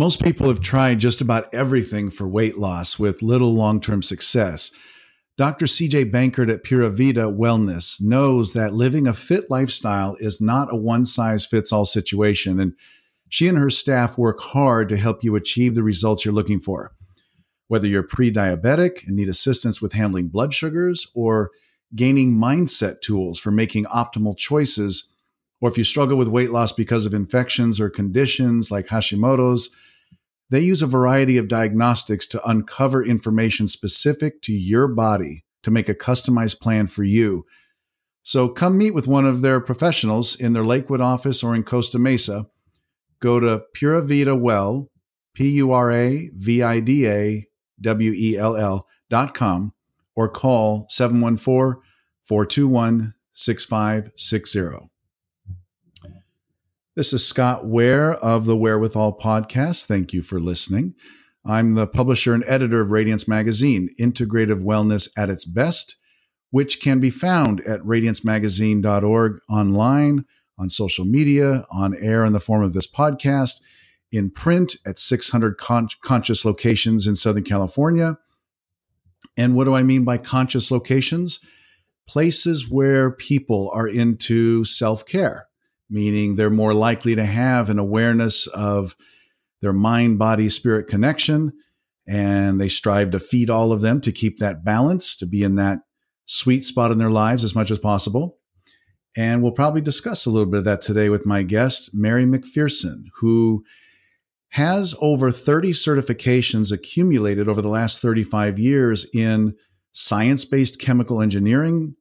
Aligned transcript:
Most 0.00 0.24
people 0.24 0.48
have 0.48 0.62
tried 0.62 0.98
just 0.98 1.20
about 1.20 1.52
everything 1.52 2.08
for 2.08 2.26
weight 2.26 2.56
loss 2.56 2.98
with 2.98 3.20
little 3.20 3.52
long 3.52 3.82
term 3.82 4.00
success. 4.00 4.70
Dr. 5.36 5.66
CJ 5.66 6.10
Bankert 6.10 6.50
at 6.50 6.64
Pura 6.64 6.88
Vida 6.88 7.24
Wellness 7.24 8.00
knows 8.00 8.54
that 8.54 8.72
living 8.72 9.06
a 9.06 9.12
fit 9.12 9.50
lifestyle 9.50 10.16
is 10.18 10.40
not 10.40 10.72
a 10.72 10.76
one 10.76 11.04
size 11.04 11.44
fits 11.44 11.70
all 11.70 11.84
situation, 11.84 12.58
and 12.58 12.72
she 13.28 13.46
and 13.46 13.58
her 13.58 13.68
staff 13.68 14.16
work 14.16 14.40
hard 14.40 14.88
to 14.88 14.96
help 14.96 15.22
you 15.22 15.36
achieve 15.36 15.74
the 15.74 15.82
results 15.82 16.24
you're 16.24 16.32
looking 16.32 16.60
for. 16.60 16.92
Whether 17.68 17.86
you're 17.86 18.02
pre 18.02 18.32
diabetic 18.32 19.06
and 19.06 19.16
need 19.16 19.28
assistance 19.28 19.82
with 19.82 19.92
handling 19.92 20.28
blood 20.28 20.54
sugars 20.54 21.08
or 21.14 21.50
gaining 21.94 22.32
mindset 22.32 23.02
tools 23.02 23.38
for 23.38 23.50
making 23.50 23.84
optimal 23.84 24.34
choices, 24.34 25.12
or 25.60 25.68
if 25.68 25.76
you 25.76 25.84
struggle 25.84 26.16
with 26.16 26.28
weight 26.28 26.52
loss 26.52 26.72
because 26.72 27.04
of 27.04 27.12
infections 27.12 27.78
or 27.78 27.90
conditions 27.90 28.70
like 28.70 28.86
Hashimoto's, 28.86 29.68
they 30.50 30.60
use 30.60 30.82
a 30.82 30.86
variety 30.86 31.36
of 31.38 31.48
diagnostics 31.48 32.26
to 32.28 32.48
uncover 32.48 33.04
information 33.04 33.68
specific 33.68 34.42
to 34.42 34.52
your 34.52 34.88
body 34.88 35.44
to 35.62 35.70
make 35.70 35.88
a 35.88 35.94
customized 35.94 36.60
plan 36.60 36.86
for 36.86 37.04
you. 37.04 37.46
So 38.22 38.48
come 38.48 38.76
meet 38.76 38.92
with 38.92 39.06
one 39.06 39.24
of 39.24 39.40
their 39.40 39.60
professionals 39.60 40.34
in 40.36 40.52
their 40.52 40.64
Lakewood 40.64 41.00
office 41.00 41.42
or 41.42 41.54
in 41.54 41.62
Costa 41.62 41.98
Mesa. 41.98 42.46
Go 43.20 43.40
to 43.40 43.62
Pura 43.74 44.02
Vida 44.02 44.34
Well, 44.34 44.90
P 45.34 45.50
U 45.50 45.72
R 45.72 45.92
A 45.92 46.30
V 46.34 46.62
I 46.62 46.80
D 46.80 47.08
A 47.08 47.46
W 47.80 48.12
E 48.12 48.36
L 48.36 48.56
L 48.56 48.86
dot 49.08 49.34
com 49.34 49.72
or 50.16 50.28
call 50.28 50.86
714 50.88 51.80
421 52.24 53.14
6560. 53.32 54.89
This 56.96 57.12
is 57.12 57.24
Scott 57.24 57.68
Ware 57.68 58.14
of 58.14 58.46
the 58.46 58.56
Wherewithal 58.56 59.16
Podcast. 59.18 59.84
Thank 59.86 60.12
you 60.12 60.22
for 60.22 60.40
listening. 60.40 60.96
I'm 61.46 61.76
the 61.76 61.86
publisher 61.86 62.34
and 62.34 62.42
editor 62.48 62.80
of 62.80 62.90
Radiance 62.90 63.28
Magazine, 63.28 63.90
Integrative 64.00 64.64
Wellness 64.64 65.08
at 65.16 65.30
its 65.30 65.44
Best, 65.44 66.00
which 66.50 66.80
can 66.80 66.98
be 66.98 67.08
found 67.08 67.60
at 67.60 67.80
radiancemagazine.org 67.82 69.38
online, 69.48 70.24
on 70.58 70.68
social 70.68 71.04
media, 71.04 71.64
on 71.70 71.96
air 71.96 72.24
in 72.24 72.32
the 72.32 72.40
form 72.40 72.64
of 72.64 72.72
this 72.72 72.90
podcast, 72.90 73.60
in 74.10 74.28
print 74.28 74.74
at 74.84 74.98
600 74.98 75.58
con- 75.58 75.90
conscious 76.02 76.44
locations 76.44 77.06
in 77.06 77.14
Southern 77.14 77.44
California. 77.44 78.18
And 79.36 79.54
what 79.54 79.66
do 79.66 79.74
I 79.74 79.84
mean 79.84 80.02
by 80.02 80.18
conscious 80.18 80.72
locations? 80.72 81.38
Places 82.08 82.68
where 82.68 83.12
people 83.12 83.70
are 83.72 83.86
into 83.86 84.64
self 84.64 85.06
care 85.06 85.46
meaning 85.90 86.34
they're 86.34 86.50
more 86.50 86.74
likely 86.74 87.14
to 87.14 87.24
have 87.24 87.68
an 87.68 87.78
awareness 87.78 88.46
of 88.48 88.96
their 89.60 89.72
mind, 89.72 90.18
body, 90.18 90.48
spirit 90.48 90.86
connection. 90.86 91.52
And 92.06 92.60
they 92.60 92.68
strive 92.68 93.10
to 93.10 93.18
feed 93.18 93.50
all 93.50 93.72
of 93.72 93.82
them 93.82 94.00
to 94.00 94.12
keep 94.12 94.38
that 94.38 94.64
balance, 94.64 95.14
to 95.16 95.26
be 95.26 95.42
in 95.42 95.56
that 95.56 95.80
sweet 96.26 96.64
spot 96.64 96.90
in 96.90 96.98
their 96.98 97.10
lives 97.10 97.44
as 97.44 97.54
much 97.54 97.70
as 97.70 97.78
possible. 97.78 98.38
And 99.16 99.42
we'll 99.42 99.52
probably 99.52 99.80
discuss 99.80 100.24
a 100.24 100.30
little 100.30 100.50
bit 100.50 100.58
of 100.58 100.64
that 100.64 100.80
today 100.80 101.08
with 101.08 101.26
my 101.26 101.42
guest, 101.42 101.90
Mary 101.92 102.24
McPherson, 102.24 103.04
who 103.16 103.64
has 104.50 104.94
over 105.00 105.30
30 105.30 105.72
certifications 105.72 106.72
accumulated 106.72 107.48
over 107.48 107.62
the 107.62 107.68
last 107.68 108.00
35 108.00 108.58
years 108.58 109.08
in 109.14 109.54
science 109.92 110.44
based 110.44 110.80
chemical 110.80 111.20
engineering, 111.20 111.94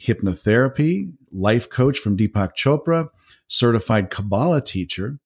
hypnotherapy, 0.00 1.12
life 1.30 1.68
coach 1.68 1.98
from 1.98 2.16
Deepak 2.16 2.50
Chopra, 2.56 3.08
certified 3.52 4.08
Kabbalah 4.08 4.62
teacher, 4.62 5.18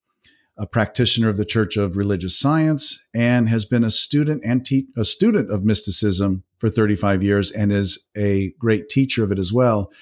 a 0.59 0.67
practitioner 0.67 1.29
of 1.29 1.37
the 1.37 1.45
Church 1.45 1.77
of 1.77 1.97
Religious 1.97 2.37
Science, 2.37 3.07
and 3.15 3.49
has 3.49 3.65
been 3.65 3.85
a 3.85 3.91
student 3.91 4.43
and 4.45 4.67
te- 4.67 4.89
a 4.97 5.05
student 5.05 5.51
of 5.51 5.65
mysticism 5.65 6.43
for 6.59 6.69
35 6.69 7.23
years 7.23 7.53
and 7.53 7.73
is 7.73 8.05
a 8.17 8.51
great 8.59 8.89
teacher 8.89 9.23
of 9.23 9.31
it 9.31 9.39
as 9.39 9.53
well. 9.53 9.93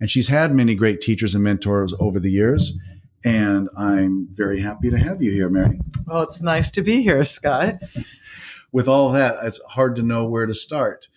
And 0.00 0.08
she's 0.08 0.28
had 0.28 0.54
many 0.54 0.76
great 0.76 1.00
teachers 1.00 1.34
and 1.34 1.42
mentors 1.42 1.92
over 1.98 2.20
the 2.20 2.30
years. 2.30 2.78
And 3.24 3.68
I'm 3.76 4.28
very 4.30 4.60
happy 4.60 4.90
to 4.90 4.98
have 4.98 5.20
you 5.20 5.32
here, 5.32 5.48
Mary. 5.48 5.80
Well, 6.06 6.22
it's 6.22 6.40
nice 6.40 6.70
to 6.72 6.82
be 6.82 7.02
here, 7.02 7.24
Scott. 7.24 7.80
With 8.72 8.86
all 8.86 9.10
that, 9.10 9.38
it's 9.42 9.60
hard 9.70 9.96
to 9.96 10.02
know 10.02 10.24
where 10.24 10.46
to 10.46 10.54
start. 10.54 11.08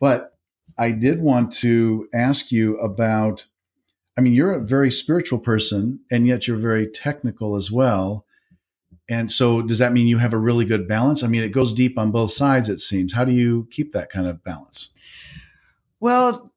But 0.00 0.36
I 0.78 0.92
did 0.92 1.20
want 1.20 1.52
to 1.58 2.08
ask 2.14 2.50
you 2.50 2.76
about 2.78 3.44
I 4.18 4.20
mean, 4.20 4.32
you're 4.32 4.52
a 4.52 4.60
very 4.60 4.90
spiritual 4.90 5.38
person, 5.38 6.00
and 6.10 6.26
yet 6.26 6.48
you're 6.48 6.56
very 6.56 6.88
technical 6.88 7.54
as 7.54 7.70
well. 7.70 8.26
And 9.08 9.30
so, 9.30 9.62
does 9.62 9.78
that 9.78 9.92
mean 9.92 10.08
you 10.08 10.18
have 10.18 10.32
a 10.32 10.38
really 10.38 10.64
good 10.64 10.88
balance? 10.88 11.22
I 11.22 11.28
mean, 11.28 11.44
it 11.44 11.50
goes 11.50 11.72
deep 11.72 11.96
on 11.96 12.10
both 12.10 12.32
sides, 12.32 12.68
it 12.68 12.80
seems. 12.80 13.12
How 13.14 13.24
do 13.24 13.30
you 13.30 13.68
keep 13.70 13.92
that 13.92 14.10
kind 14.10 14.26
of 14.26 14.42
balance? 14.42 14.90
Well, 16.00 16.52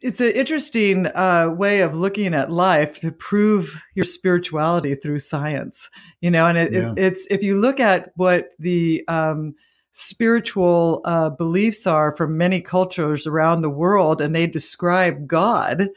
it's 0.00 0.20
an 0.20 0.32
interesting 0.32 1.06
uh, 1.06 1.50
way 1.50 1.80
of 1.80 1.94
looking 1.94 2.32
at 2.32 2.50
life 2.50 2.98
to 3.00 3.12
prove 3.12 3.78
your 3.94 4.04
spirituality 4.04 4.94
through 4.94 5.18
science. 5.18 5.90
You 6.22 6.30
know, 6.30 6.46
and 6.46 6.56
it, 6.56 6.72
yeah. 6.72 6.92
it, 6.92 6.98
it's 6.98 7.26
if 7.30 7.42
you 7.42 7.60
look 7.60 7.78
at 7.78 8.12
what 8.16 8.48
the 8.58 9.04
um, 9.06 9.54
spiritual 9.98 11.00
uh, 11.06 11.30
beliefs 11.30 11.86
are 11.86 12.14
from 12.16 12.36
many 12.36 12.60
cultures 12.60 13.26
around 13.26 13.62
the 13.62 13.70
world, 13.70 14.20
and 14.20 14.36
they 14.36 14.46
describe 14.46 15.26
God 15.26 15.88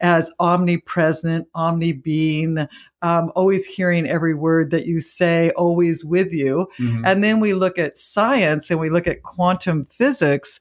as 0.00 0.30
omnipresent, 0.38 1.48
omni-being, 1.56 2.68
um, 3.02 3.32
always 3.34 3.66
hearing 3.66 4.06
every 4.06 4.32
word 4.32 4.70
that 4.70 4.86
you 4.86 5.00
say, 5.00 5.50
always 5.56 6.04
with 6.04 6.32
you. 6.32 6.68
Mm-hmm. 6.78 7.04
And 7.04 7.24
then 7.24 7.40
we 7.40 7.52
look 7.52 7.78
at 7.78 7.98
science 7.98 8.70
and 8.70 8.78
we 8.78 8.90
look 8.90 9.08
at 9.08 9.24
quantum 9.24 9.86
physics 9.86 10.60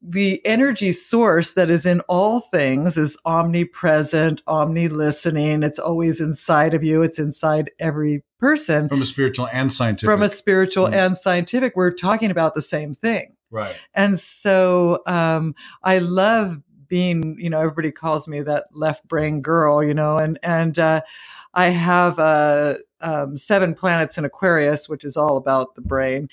the 0.00 0.44
energy 0.46 0.92
source 0.92 1.52
that 1.52 1.70
is 1.70 1.84
in 1.84 2.00
all 2.08 2.40
things 2.40 2.96
is 2.96 3.16
omnipresent, 3.24 4.42
omni 4.46 4.88
listening. 4.88 5.62
It's 5.62 5.78
always 5.78 6.20
inside 6.20 6.74
of 6.74 6.82
you. 6.82 7.02
It's 7.02 7.18
inside 7.18 7.70
every 7.78 8.24
person. 8.38 8.88
From 8.88 9.02
a 9.02 9.06
spiritual 9.06 9.48
and 9.48 9.72
scientific. 9.72 10.10
From 10.10 10.22
a 10.22 10.28
spiritual 10.28 10.86
mm. 10.86 10.94
and 10.94 11.16
scientific. 11.16 11.76
We're 11.76 11.90
talking 11.90 12.30
about 12.30 12.54
the 12.54 12.62
same 12.62 12.94
thing. 12.94 13.36
Right. 13.50 13.76
And 13.94 14.18
so 14.18 15.02
um, 15.06 15.54
I 15.82 15.98
love 15.98 16.58
being, 16.88 17.36
you 17.38 17.50
know, 17.50 17.60
everybody 17.60 17.90
calls 17.90 18.26
me 18.28 18.40
that 18.42 18.66
left 18.72 19.06
brain 19.08 19.42
girl, 19.42 19.82
you 19.82 19.94
know, 19.94 20.18
and, 20.18 20.38
and, 20.42 20.78
uh, 20.78 21.00
I 21.54 21.70
have 21.70 22.18
uh, 22.18 22.76
um, 23.00 23.38
seven 23.38 23.74
planets 23.74 24.18
in 24.18 24.26
Aquarius, 24.26 24.90
which 24.90 25.04
is 25.04 25.16
all 25.16 25.38
about 25.38 25.74
the 25.74 25.80
brain 25.80 26.28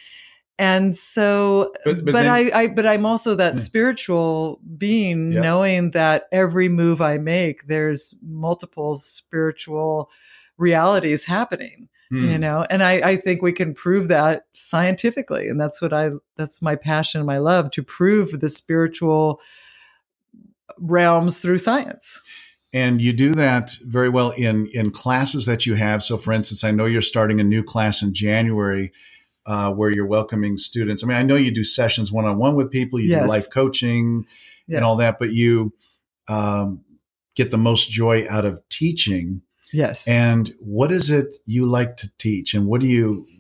and 0.60 0.96
so 0.96 1.72
but, 1.84 1.96
but, 1.96 2.06
but 2.06 2.12
then, 2.14 2.28
I, 2.28 2.52
I, 2.54 2.68
but 2.68 2.86
i'm 2.86 3.06
also 3.06 3.36
that 3.36 3.56
yeah. 3.56 3.60
spiritual 3.60 4.60
being 4.78 5.32
yeah. 5.32 5.42
knowing 5.42 5.92
that 5.92 6.28
every 6.32 6.70
move 6.70 7.02
i 7.02 7.18
make 7.18 7.68
there's 7.68 8.14
multiple 8.22 8.98
spiritual 9.00 10.12
realities 10.58 11.26
happening 11.26 11.90
hmm. 12.10 12.30
you 12.30 12.38
know 12.38 12.66
and 12.70 12.84
I, 12.84 12.92
I 12.94 13.16
think 13.16 13.42
we 13.42 13.52
can 13.52 13.74
prove 13.74 14.08
that 14.10 14.46
scientifically 14.54 15.48
and 15.48 15.60
that's 15.60 15.82
what 15.82 15.94
i 15.94 16.12
that's 16.36 16.62
my 16.62 16.76
passion 16.76 17.20
and 17.20 17.28
my 17.28 17.40
love 17.40 17.72
to 17.72 17.84
prove 17.84 18.40
the 18.40 18.50
spiritual 18.50 19.42
realms 20.78 21.40
through 21.40 21.58
science 21.58 22.22
and 22.74 23.02
you 23.02 23.14
do 23.14 23.34
that 23.36 23.72
very 23.84 24.10
well 24.10 24.32
in 24.32 24.68
in 24.74 24.92
classes 24.92 25.48
that 25.48 25.66
you 25.66 25.74
have 25.74 26.04
so 26.04 26.16
for 26.16 26.32
instance 26.32 26.64
i 26.64 26.70
know 26.70 26.86
you're 26.86 27.02
starting 27.02 27.40
a 27.40 27.44
new 27.44 27.64
class 27.64 28.04
in 28.04 28.14
january 28.14 28.92
uh, 29.46 29.72
where 29.72 29.90
you're 29.90 30.08
welcoming 30.08 30.58
students. 30.58 31.04
I 31.04 31.08
mean, 31.08 31.18
I 31.18 31.24
know 31.24 31.36
you 31.36 31.52
do 31.52 31.64
sessions 31.64 32.12
one 32.12 32.26
on 32.26 32.38
one 32.38 32.56
with 32.56 32.72
people, 32.72 33.00
you 33.00 33.10
yes. 33.10 33.24
do 33.24 33.30
life 33.30 33.50
coaching 33.50 34.26
yes. 34.68 34.78
and 34.78 34.86
all 34.86 34.98
that, 34.98 35.18
but 35.20 35.32
you 35.32 35.74
um, 36.28 36.82
get 37.36 37.52
the 37.52 37.58
most 37.58 37.90
joy 37.90 38.26
out 38.30 38.46
of 38.46 38.62
teaching. 38.70 39.42
Yes. 39.72 40.08
And 40.08 40.54
what 40.60 40.92
is 40.92 41.10
it 41.10 41.36
you 41.46 41.66
like 41.66 41.98
to 41.98 42.12
teach? 42.18 42.54
And 42.54 42.68
what 42.68 42.82
do 42.82 42.88
you? 42.88 43.26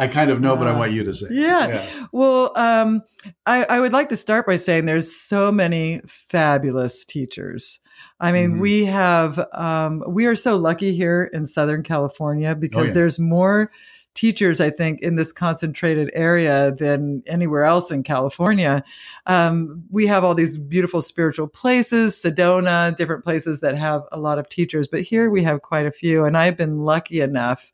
I 0.00 0.06
kind 0.06 0.30
of 0.30 0.40
know, 0.40 0.56
but 0.56 0.68
I 0.68 0.76
want 0.76 0.92
you 0.92 1.02
to 1.02 1.12
say. 1.12 1.26
Yeah. 1.30 1.66
yeah. 1.66 2.06
Well, 2.12 2.56
um, 2.56 3.02
I, 3.46 3.64
I, 3.64 3.80
would 3.80 3.92
like 3.92 4.10
to 4.10 4.16
start 4.16 4.46
by 4.46 4.54
saying 4.54 4.86
there's 4.86 5.12
so 5.12 5.50
many 5.50 6.00
fabulous 6.06 7.04
teachers. 7.04 7.80
I 8.20 8.30
mean, 8.30 8.52
mm-hmm. 8.52 8.60
we 8.60 8.84
have, 8.84 9.44
um, 9.52 10.04
we 10.06 10.26
are 10.26 10.36
so 10.36 10.56
lucky 10.56 10.94
here 10.94 11.28
in 11.32 11.46
Southern 11.46 11.82
California 11.82 12.54
because 12.54 12.82
oh, 12.82 12.84
yeah. 12.84 12.92
there's 12.92 13.18
more 13.18 13.72
teachers, 14.18 14.60
I 14.60 14.70
think, 14.70 15.00
in 15.00 15.14
this 15.14 15.30
concentrated 15.30 16.10
area 16.12 16.74
than 16.76 17.22
anywhere 17.28 17.64
else 17.64 17.92
in 17.92 18.02
California. 18.02 18.82
Um, 19.26 19.84
we 19.90 20.08
have 20.08 20.24
all 20.24 20.34
these 20.34 20.56
beautiful 20.56 21.00
spiritual 21.00 21.46
places, 21.46 22.16
Sedona, 22.16 22.96
different 22.96 23.22
places 23.22 23.60
that 23.60 23.76
have 23.76 24.02
a 24.10 24.18
lot 24.18 24.40
of 24.40 24.48
teachers, 24.48 24.88
but 24.88 25.02
here 25.02 25.30
we 25.30 25.44
have 25.44 25.62
quite 25.62 25.86
a 25.86 25.92
few. 25.92 26.24
And 26.24 26.36
I've 26.36 26.56
been 26.56 26.80
lucky 26.80 27.20
enough 27.20 27.70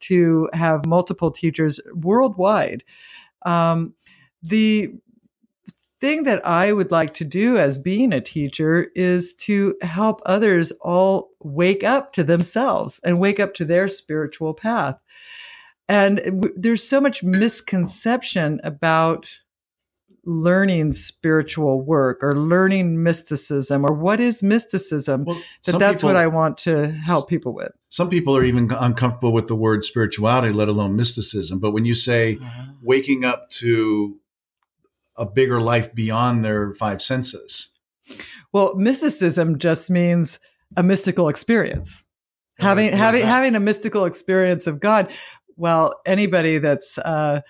to 0.00 0.48
have 0.52 0.86
multiple 0.86 1.32
teachers 1.32 1.80
worldwide. 1.92 2.84
Um, 3.44 3.94
the 4.40 4.92
thing 6.00 6.22
that 6.22 6.46
I 6.46 6.72
would 6.72 6.92
like 6.92 7.14
to 7.14 7.24
do 7.24 7.58
as 7.58 7.76
being 7.76 8.12
a 8.12 8.20
teacher 8.20 8.86
is 8.94 9.34
to 9.34 9.74
help 9.82 10.22
others 10.26 10.70
all 10.80 11.30
wake 11.40 11.82
up 11.82 12.12
to 12.12 12.22
themselves 12.22 13.00
and 13.02 13.18
wake 13.18 13.40
up 13.40 13.54
to 13.54 13.64
their 13.64 13.88
spiritual 13.88 14.54
path. 14.54 14.96
And 15.88 16.18
w- 16.18 16.54
there's 16.56 16.86
so 16.86 17.00
much 17.00 17.22
misconception 17.22 18.60
about 18.62 19.30
learning 20.28 20.92
spiritual 20.92 21.80
work 21.80 22.22
or 22.22 22.34
learning 22.34 23.02
mysticism 23.02 23.84
or 23.84 23.94
what 23.94 24.20
is 24.20 24.42
mysticism 24.42 25.24
well, 25.24 25.40
that 25.64 25.78
that's 25.78 26.02
people, 26.02 26.08
what 26.08 26.16
i 26.16 26.26
want 26.26 26.58
to 26.58 26.90
help 26.90 27.30
people 27.30 27.54
with. 27.54 27.72
some 27.88 28.10
people 28.10 28.36
are 28.36 28.44
even 28.44 28.70
uncomfortable 28.70 29.32
with 29.32 29.48
the 29.48 29.56
word 29.56 29.82
spirituality 29.82 30.52
let 30.52 30.68
alone 30.68 30.94
mysticism. 30.94 31.58
But 31.58 31.70
when 31.70 31.86
you 31.86 31.94
say 31.94 32.36
uh-huh. 32.36 32.64
waking 32.82 33.24
up 33.24 33.48
to 33.50 34.18
a 35.16 35.24
bigger 35.24 35.60
life 35.60 35.94
beyond 35.94 36.44
their 36.44 36.72
five 36.74 37.00
senses. 37.00 37.70
Well 38.52 38.74
mysticism 38.74 39.58
just 39.58 39.90
means 39.90 40.38
a 40.76 40.82
mystical 40.82 41.28
experience. 41.30 42.04
Having 42.58 42.92
having 42.92 43.24
having 43.24 43.54
a 43.54 43.60
mystical 43.60 44.04
experience 44.04 44.66
of 44.66 44.80
god 44.80 45.10
well 45.58 46.00
anybody 46.06 46.58
that's 46.58 46.96
uh 46.98 47.40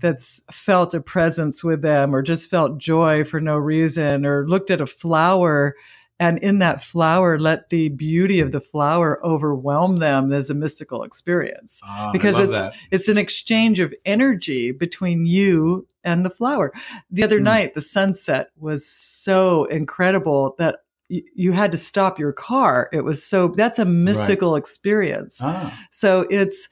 that's 0.00 0.44
felt 0.50 0.94
a 0.94 1.00
presence 1.00 1.62
with 1.62 1.82
them 1.82 2.14
or 2.14 2.22
just 2.22 2.50
felt 2.50 2.78
joy 2.78 3.24
for 3.24 3.40
no 3.40 3.56
reason 3.56 4.24
or 4.24 4.46
looked 4.46 4.70
at 4.70 4.80
a 4.80 4.86
flower 4.86 5.74
and 6.20 6.38
in 6.38 6.58
that 6.58 6.82
flower 6.82 7.38
let 7.38 7.70
the 7.70 7.88
beauty 7.90 8.40
of 8.40 8.52
the 8.52 8.60
flower 8.60 9.24
overwhelm 9.24 9.98
them 9.98 10.32
as 10.32 10.50
a 10.50 10.54
mystical 10.54 11.02
experience 11.02 11.80
ah, 11.84 12.10
because 12.12 12.38
it's 12.38 12.52
that. 12.52 12.74
it's 12.90 13.08
an 13.08 13.18
exchange 13.18 13.80
of 13.80 13.94
energy 14.04 14.72
between 14.72 15.26
you 15.26 15.86
and 16.04 16.24
the 16.24 16.30
flower 16.30 16.72
the 17.10 17.24
other 17.24 17.40
mm. 17.40 17.44
night 17.44 17.74
the 17.74 17.80
sunset 17.80 18.50
was 18.56 18.86
so 18.86 19.64
incredible 19.66 20.54
that 20.58 20.80
you 21.08 21.52
had 21.52 21.72
to 21.72 21.78
stop 21.78 22.18
your 22.18 22.32
car 22.32 22.88
it 22.92 23.02
was 23.02 23.24
so 23.24 23.48
that's 23.48 23.78
a 23.78 23.84
mystical 23.84 24.52
right. 24.52 24.58
experience 24.58 25.40
ah. 25.42 25.86
so 25.90 26.26
it's 26.30 26.68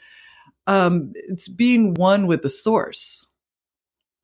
um, 0.66 1.12
it's 1.14 1.48
being 1.48 1.94
one 1.94 2.26
with 2.26 2.42
the 2.42 2.48
source. 2.48 3.26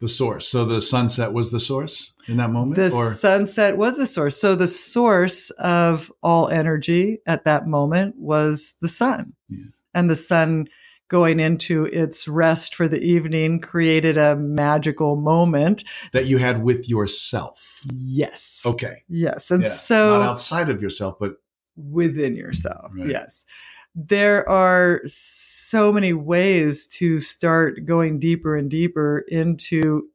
The 0.00 0.08
source. 0.08 0.48
So 0.48 0.64
the 0.64 0.80
sunset 0.80 1.32
was 1.32 1.52
the 1.52 1.60
source 1.60 2.12
in 2.26 2.38
that 2.38 2.50
moment? 2.50 2.74
The 2.74 2.90
or? 2.90 3.12
sunset 3.12 3.76
was 3.76 3.96
the 3.96 4.06
source. 4.06 4.36
So 4.36 4.56
the 4.56 4.66
source 4.66 5.50
of 5.50 6.12
all 6.22 6.48
energy 6.48 7.20
at 7.26 7.44
that 7.44 7.68
moment 7.68 8.16
was 8.18 8.74
the 8.80 8.88
sun. 8.88 9.34
Yeah. 9.48 9.66
And 9.94 10.10
the 10.10 10.16
sun 10.16 10.66
going 11.12 11.38
into 11.38 11.84
its 11.84 12.26
rest 12.26 12.74
for 12.74 12.88
the 12.88 13.00
evening 13.00 13.60
created 13.60 14.16
a 14.16 14.34
magical 14.34 15.14
moment 15.14 15.84
that 16.12 16.24
you 16.24 16.38
had 16.38 16.64
with 16.64 16.88
yourself. 16.88 17.82
Yes. 17.92 18.62
Okay. 18.64 19.02
Yes. 19.08 19.50
And 19.50 19.62
yeah. 19.62 19.68
so 19.68 20.18
not 20.18 20.30
outside 20.30 20.70
of 20.70 20.80
yourself, 20.80 21.16
but 21.20 21.34
within 21.76 22.34
yourself. 22.34 22.90
Right. 22.94 23.10
Yes. 23.10 23.44
There 23.94 24.48
are 24.48 25.02
so 25.04 25.92
many 25.92 26.12
ways 26.12 26.86
to 26.86 27.20
start 27.20 27.84
going 27.84 28.18
deeper 28.18 28.56
and 28.56 28.70
deeper 28.70 29.24
into 29.28 30.08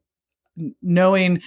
knowing 0.82 1.42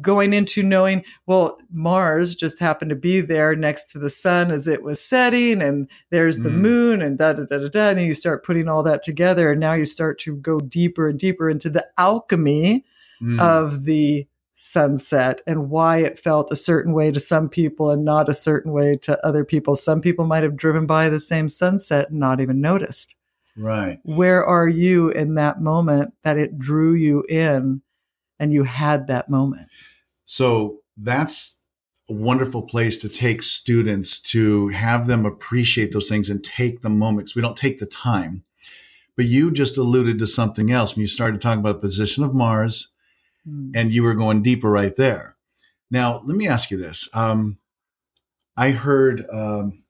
going 0.00 0.32
into 0.32 0.62
knowing 0.62 1.04
well 1.26 1.58
mars 1.70 2.34
just 2.34 2.58
happened 2.58 2.88
to 2.88 2.96
be 2.96 3.20
there 3.20 3.54
next 3.54 3.84
to 3.84 3.98
the 3.98 4.10
sun 4.10 4.50
as 4.50 4.66
it 4.66 4.82
was 4.82 5.00
setting 5.00 5.62
and 5.62 5.88
there's 6.10 6.40
the 6.40 6.48
mm. 6.48 6.56
moon 6.56 7.02
and 7.02 7.18
da 7.18 7.32
da 7.32 7.44
da 7.44 7.58
da 7.58 7.68
da 7.68 7.88
and 7.90 7.98
then 7.98 8.06
you 8.06 8.12
start 8.12 8.44
putting 8.44 8.68
all 8.68 8.82
that 8.82 9.02
together 9.02 9.52
and 9.52 9.60
now 9.60 9.72
you 9.72 9.84
start 9.84 10.18
to 10.18 10.34
go 10.36 10.58
deeper 10.58 11.08
and 11.08 11.18
deeper 11.18 11.48
into 11.48 11.70
the 11.70 11.86
alchemy 11.96 12.84
mm. 13.22 13.40
of 13.40 13.84
the 13.84 14.26
sunset 14.64 15.40
and 15.46 15.70
why 15.70 15.98
it 15.98 16.18
felt 16.18 16.50
a 16.50 16.56
certain 16.56 16.92
way 16.92 17.10
to 17.10 17.20
some 17.20 17.48
people 17.48 17.90
and 17.90 18.04
not 18.04 18.28
a 18.28 18.34
certain 18.34 18.72
way 18.72 18.96
to 18.96 19.24
other 19.26 19.44
people 19.44 19.76
some 19.76 20.00
people 20.00 20.26
might 20.26 20.42
have 20.42 20.56
driven 20.56 20.86
by 20.86 21.08
the 21.08 21.20
same 21.20 21.48
sunset 21.48 22.10
and 22.10 22.18
not 22.18 22.40
even 22.40 22.60
noticed 22.60 23.14
Right. 23.56 24.00
Where 24.02 24.44
are 24.44 24.68
you 24.68 25.10
in 25.10 25.34
that 25.34 25.60
moment 25.60 26.12
that 26.22 26.38
it 26.38 26.58
drew 26.58 26.94
you 26.94 27.24
in 27.28 27.82
and 28.38 28.52
you 28.52 28.64
had 28.64 29.06
that 29.06 29.30
moment? 29.30 29.68
So 30.26 30.80
that's 30.96 31.60
a 32.10 32.12
wonderful 32.12 32.62
place 32.62 32.98
to 32.98 33.08
take 33.08 33.42
students 33.42 34.18
to 34.20 34.68
have 34.68 35.06
them 35.06 35.24
appreciate 35.24 35.92
those 35.92 36.08
things 36.08 36.28
and 36.28 36.42
take 36.42 36.82
the 36.82 36.90
moments. 36.90 37.34
We 37.34 37.42
don't 37.42 37.56
take 37.56 37.78
the 37.78 37.86
time. 37.86 38.42
But 39.16 39.26
you 39.26 39.52
just 39.52 39.78
alluded 39.78 40.18
to 40.18 40.26
something 40.26 40.72
else 40.72 40.96
when 40.96 41.02
you 41.02 41.06
started 41.06 41.40
talking 41.40 41.60
about 41.60 41.74
the 41.74 41.86
position 41.86 42.24
of 42.24 42.34
Mars 42.34 42.92
mm. 43.48 43.72
and 43.74 43.92
you 43.92 44.02
were 44.02 44.14
going 44.14 44.42
deeper 44.42 44.70
right 44.70 44.94
there. 44.96 45.36
Now, 45.90 46.20
let 46.24 46.36
me 46.36 46.48
ask 46.48 46.70
you 46.70 46.78
this. 46.78 47.08
Um, 47.14 47.58
I 48.56 48.70
heard 48.70 49.26
um, 49.32 49.84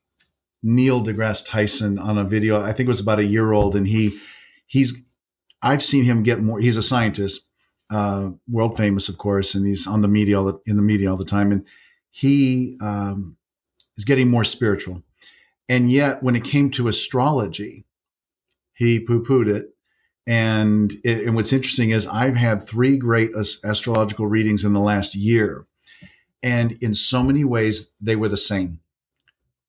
Neil 0.62 1.02
deGrasse 1.02 1.46
Tyson 1.46 1.98
on 1.98 2.18
a 2.18 2.24
video. 2.24 2.60
I 2.60 2.72
think 2.72 2.86
it 2.86 2.88
was 2.88 3.00
about 3.00 3.18
a 3.18 3.24
year 3.24 3.52
old, 3.52 3.76
and 3.76 3.86
he 3.86 4.18
he's 4.66 5.16
I've 5.62 5.82
seen 5.82 6.04
him 6.04 6.22
get 6.22 6.40
more. 6.40 6.60
He's 6.60 6.76
a 6.76 6.82
scientist, 6.82 7.48
uh, 7.90 8.30
world 8.48 8.76
famous, 8.76 9.08
of 9.08 9.18
course, 9.18 9.54
and 9.54 9.66
he's 9.66 9.86
on 9.86 10.02
the 10.02 10.08
media 10.08 10.38
all 10.38 10.44
the, 10.44 10.60
in 10.66 10.76
the 10.76 10.82
media 10.82 11.10
all 11.10 11.16
the 11.16 11.24
time, 11.24 11.52
and 11.52 11.66
he 12.10 12.76
um, 12.82 13.36
is 13.96 14.04
getting 14.04 14.28
more 14.28 14.44
spiritual. 14.44 15.02
And 15.68 15.90
yet, 15.90 16.22
when 16.22 16.36
it 16.36 16.44
came 16.44 16.70
to 16.72 16.88
astrology, 16.88 17.86
he 18.74 19.00
poo 19.00 19.22
pooed 19.22 19.48
it. 19.48 19.73
And, 20.26 20.92
it, 21.04 21.26
and 21.26 21.36
what's 21.36 21.52
interesting 21.52 21.90
is 21.90 22.06
I've 22.06 22.36
had 22.36 22.66
three 22.66 22.96
great 22.96 23.32
astrological 23.64 24.26
readings 24.26 24.64
in 24.64 24.72
the 24.72 24.80
last 24.80 25.14
year. 25.14 25.66
And 26.42 26.72
in 26.82 26.94
so 26.94 27.22
many 27.22 27.44
ways, 27.44 27.92
they 28.00 28.16
were 28.16 28.28
the 28.28 28.36
same 28.36 28.80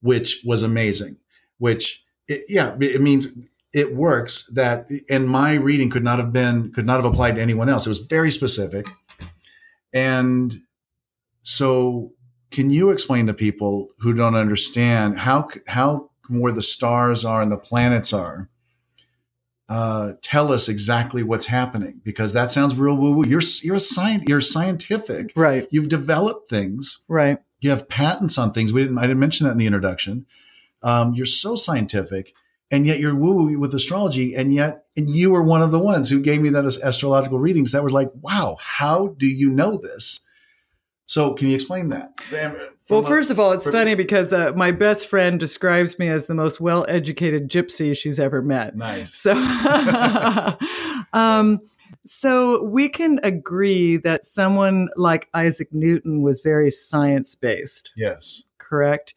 which 0.06 0.44
was 0.46 0.62
amazing. 0.62 1.18
Which, 1.57 2.04
it, 2.28 2.44
yeah, 2.48 2.75
it 2.80 3.02
means 3.02 3.28
it 3.74 3.96
works. 3.96 4.48
That 4.54 4.88
and 5.10 5.28
my 5.28 5.56
reading 5.56 5.90
could 5.90 6.04
not 6.04 6.19
have 6.19 6.31
been 6.31 6.72
could 6.72 6.86
not 6.86 6.98
have 6.98 7.12
applied 7.12 7.36
to 7.36 7.42
anyone 7.42 7.69
else. 7.69 7.88
It 7.88 7.90
was 7.90 8.06
very 8.06 8.30
specific, 8.30 8.88
and 9.94 10.54
so 11.42 12.12
can 12.52 12.69
you 12.69 12.92
explain 12.92 13.25
to 13.28 13.34
people 13.34 13.90
who 14.00 14.13
don't 14.13 14.36
understand 14.36 15.18
how 15.18 15.50
how 15.68 16.12
where 16.30 16.52
the 16.52 16.62
stars 16.62 17.25
are 17.25 17.42
and 17.42 17.52
the 17.52 17.57
planets 17.57 18.13
are? 18.13 18.50
Uh, 19.68 20.14
tell 20.22 20.52
us 20.52 20.70
exactly 20.70 21.24
what's 21.24 21.48
happening 21.48 22.00
because 22.04 22.34
that 22.34 22.52
sounds 22.52 22.76
real 22.76 22.96
woo 22.96 23.16
woo. 23.16 23.26
You're 23.26 23.42
you're 23.64 23.78
a 23.78 23.80
science. 23.80 24.26
You're 24.28 24.42
scientific, 24.42 25.34
right? 25.36 25.68
You've 25.72 25.90
developed 25.90 26.50
things, 26.50 27.04
right? 27.08 27.40
You 27.62 27.72
have 27.72 27.90
patents 27.90 28.38
on 28.38 28.52
things. 28.52 28.72
We 28.72 28.84
didn't. 28.84 29.00
I 29.00 29.04
didn't 29.08 29.20
mention 29.20 29.46
that 29.46 29.54
in 29.54 29.58
the 29.58 29.66
introduction. 29.66 30.28
Um, 30.84 31.16
you're 31.16 31.26
so 31.26 31.56
scientific, 31.56 32.36
and 32.70 32.86
yet 32.86 33.00
you're 33.00 33.16
woo 33.16 33.34
woo 33.34 33.60
with 33.60 33.74
astrology, 33.74 34.36
and 34.36 34.54
yet 34.54 34.86
and 34.95 35.10
you 35.10 35.31
were 35.31 35.42
one 35.42 35.64
of 35.64 35.72
the 35.72 35.80
ones 35.80 36.12
who 36.12 36.22
gave 36.22 36.42
me 36.42 36.50
that 36.50 36.66
as 36.66 36.80
astrological 36.81 37.40
readings 37.40 37.72
that 37.72 37.81
were 37.81 37.90
like, 37.90 38.12
wow, 38.22 38.57
how 38.62 39.07
do 39.18 39.28
you 39.28 39.50
know 39.50 39.78
this? 39.78 40.19
So 41.07 41.34
can 41.34 41.48
you 41.48 41.56
explain 41.56 41.90
that? 41.90 42.18
Well, 42.89 43.04
first 43.04 43.31
of 43.31 43.39
all, 43.39 43.51
it's 43.51 43.68
funny 43.68 43.95
because 43.95 44.31
uh, 44.31 44.51
my 44.56 44.71
best 44.71 45.07
friend 45.07 45.39
describes 45.39 45.97
me 45.97 46.07
as 46.07 46.27
the 46.27 46.35
most 46.35 46.61
well-educated 46.61 47.49
gypsy 47.49 47.97
she's 47.97 48.19
ever 48.19 48.42
met. 48.42 48.75
Nice. 48.75 49.13
So, 49.13 49.33
um, 51.13 51.59
so 52.06 52.63
we 52.63 52.89
can 52.89 53.19
agree 53.23 53.97
that 53.97 54.25
someone 54.25 54.89
like 54.95 55.30
Isaac 55.33 55.69
Newton 55.71 56.21
was 56.21 56.42
very 56.42 56.69
science 56.69 57.33
based. 57.33 57.92
Yes. 57.95 58.44
Correct. 58.59 59.15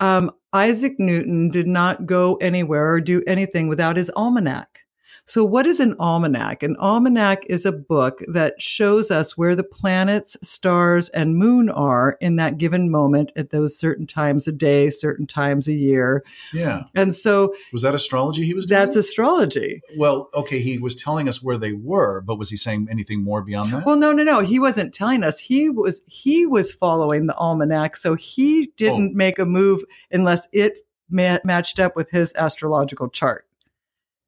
Um, 0.00 0.30
Isaac 0.52 0.98
Newton 0.98 1.48
did 1.48 1.66
not 1.66 2.06
go 2.06 2.36
anywhere 2.36 2.92
or 2.92 3.00
do 3.00 3.22
anything 3.26 3.68
without 3.68 3.96
his 3.96 4.10
almanac. 4.16 4.80
So, 5.24 5.44
what 5.44 5.66
is 5.66 5.78
an 5.78 5.94
almanac? 6.00 6.64
An 6.64 6.76
almanac 6.80 7.46
is 7.46 7.64
a 7.64 7.70
book 7.70 8.22
that 8.26 8.60
shows 8.60 9.08
us 9.12 9.38
where 9.38 9.54
the 9.54 9.62
planets, 9.62 10.36
stars, 10.42 11.08
and 11.10 11.36
moon 11.36 11.68
are 11.70 12.16
in 12.20 12.36
that 12.36 12.58
given 12.58 12.90
moment 12.90 13.30
at 13.36 13.50
those 13.50 13.78
certain 13.78 14.04
times 14.04 14.48
a 14.48 14.52
day, 14.52 14.90
certain 14.90 15.28
times 15.28 15.68
a 15.68 15.74
year. 15.74 16.24
Yeah. 16.52 16.84
And 16.96 17.14
so, 17.14 17.54
was 17.72 17.82
that 17.82 17.94
astrology 17.94 18.44
he 18.44 18.52
was 18.52 18.66
doing? 18.66 18.80
That's 18.80 18.96
astrology. 18.96 19.80
Well, 19.96 20.28
okay, 20.34 20.58
he 20.58 20.78
was 20.78 20.96
telling 20.96 21.28
us 21.28 21.40
where 21.40 21.56
they 21.56 21.72
were, 21.72 22.20
but 22.22 22.36
was 22.36 22.50
he 22.50 22.56
saying 22.56 22.88
anything 22.90 23.22
more 23.22 23.42
beyond 23.42 23.70
that? 23.70 23.86
Well, 23.86 23.96
no, 23.96 24.10
no, 24.10 24.24
no. 24.24 24.40
He 24.40 24.58
wasn't 24.58 24.92
telling 24.92 25.22
us. 25.22 25.38
He 25.38 25.70
was 25.70 26.02
he 26.06 26.46
was 26.46 26.74
following 26.74 27.26
the 27.26 27.36
almanac, 27.36 27.96
so 27.96 28.16
he 28.16 28.72
didn't 28.76 29.12
oh. 29.12 29.16
make 29.16 29.38
a 29.38 29.44
move 29.44 29.84
unless 30.10 30.48
it 30.50 30.78
ma- 31.08 31.38
matched 31.44 31.78
up 31.78 31.94
with 31.94 32.10
his 32.10 32.34
astrological 32.34 33.08
chart. 33.08 33.46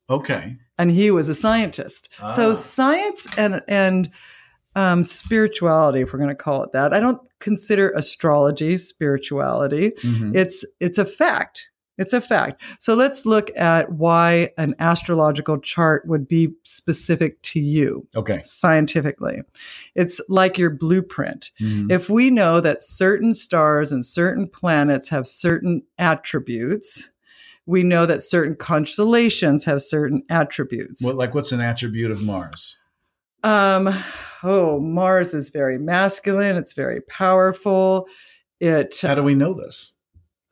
Okay 0.08 0.58
and 0.78 0.90
he 0.90 1.10
was 1.10 1.28
a 1.28 1.34
scientist. 1.34 2.08
Ah. 2.20 2.26
So 2.26 2.52
science 2.52 3.26
and 3.36 3.62
and 3.68 4.10
um, 4.76 5.02
spirituality, 5.04 6.00
if 6.00 6.12
we're 6.12 6.18
going 6.18 6.30
to 6.30 6.34
call 6.34 6.64
it 6.64 6.72
that, 6.72 6.92
I 6.92 7.00
don't 7.00 7.20
consider 7.38 7.90
astrology 7.90 8.76
spirituality. 8.76 9.90
Mm-hmm. 10.02 10.36
It's 10.36 10.64
it's 10.80 10.98
a 10.98 11.06
fact. 11.06 11.68
It's 11.96 12.12
a 12.12 12.20
fact. 12.20 12.60
So 12.80 12.94
let's 12.94 13.24
look 13.24 13.56
at 13.56 13.92
why 13.92 14.50
an 14.58 14.74
astrological 14.80 15.58
chart 15.60 16.06
would 16.08 16.26
be 16.26 16.48
specific 16.64 17.40
to 17.42 17.60
you. 17.60 18.06
Okay. 18.16 18.40
Scientifically, 18.42 19.42
it's 19.94 20.20
like 20.28 20.58
your 20.58 20.70
blueprint. 20.70 21.52
Mm-hmm. 21.60 21.92
If 21.92 22.10
we 22.10 22.30
know 22.30 22.60
that 22.60 22.82
certain 22.82 23.32
stars 23.32 23.92
and 23.92 24.04
certain 24.04 24.48
planets 24.48 25.08
have 25.08 25.26
certain 25.26 25.82
attributes, 25.98 27.12
we 27.66 27.82
know 27.82 28.06
that 28.06 28.22
certain 28.22 28.56
constellations 28.56 29.64
have 29.64 29.82
certain 29.82 30.22
attributes. 30.28 31.02
What, 31.04 31.16
like, 31.16 31.34
what's 31.34 31.52
an 31.52 31.60
attribute 31.60 32.10
of 32.10 32.22
Mars? 32.24 32.78
Um, 33.42 33.90
oh, 34.42 34.80
Mars 34.80 35.34
is 35.34 35.50
very 35.50 35.78
masculine. 35.78 36.56
It's 36.56 36.72
very 36.72 37.00
powerful. 37.02 38.06
It. 38.60 38.98
How 39.00 39.14
do 39.14 39.22
we 39.22 39.34
know 39.34 39.54
this? 39.54 39.96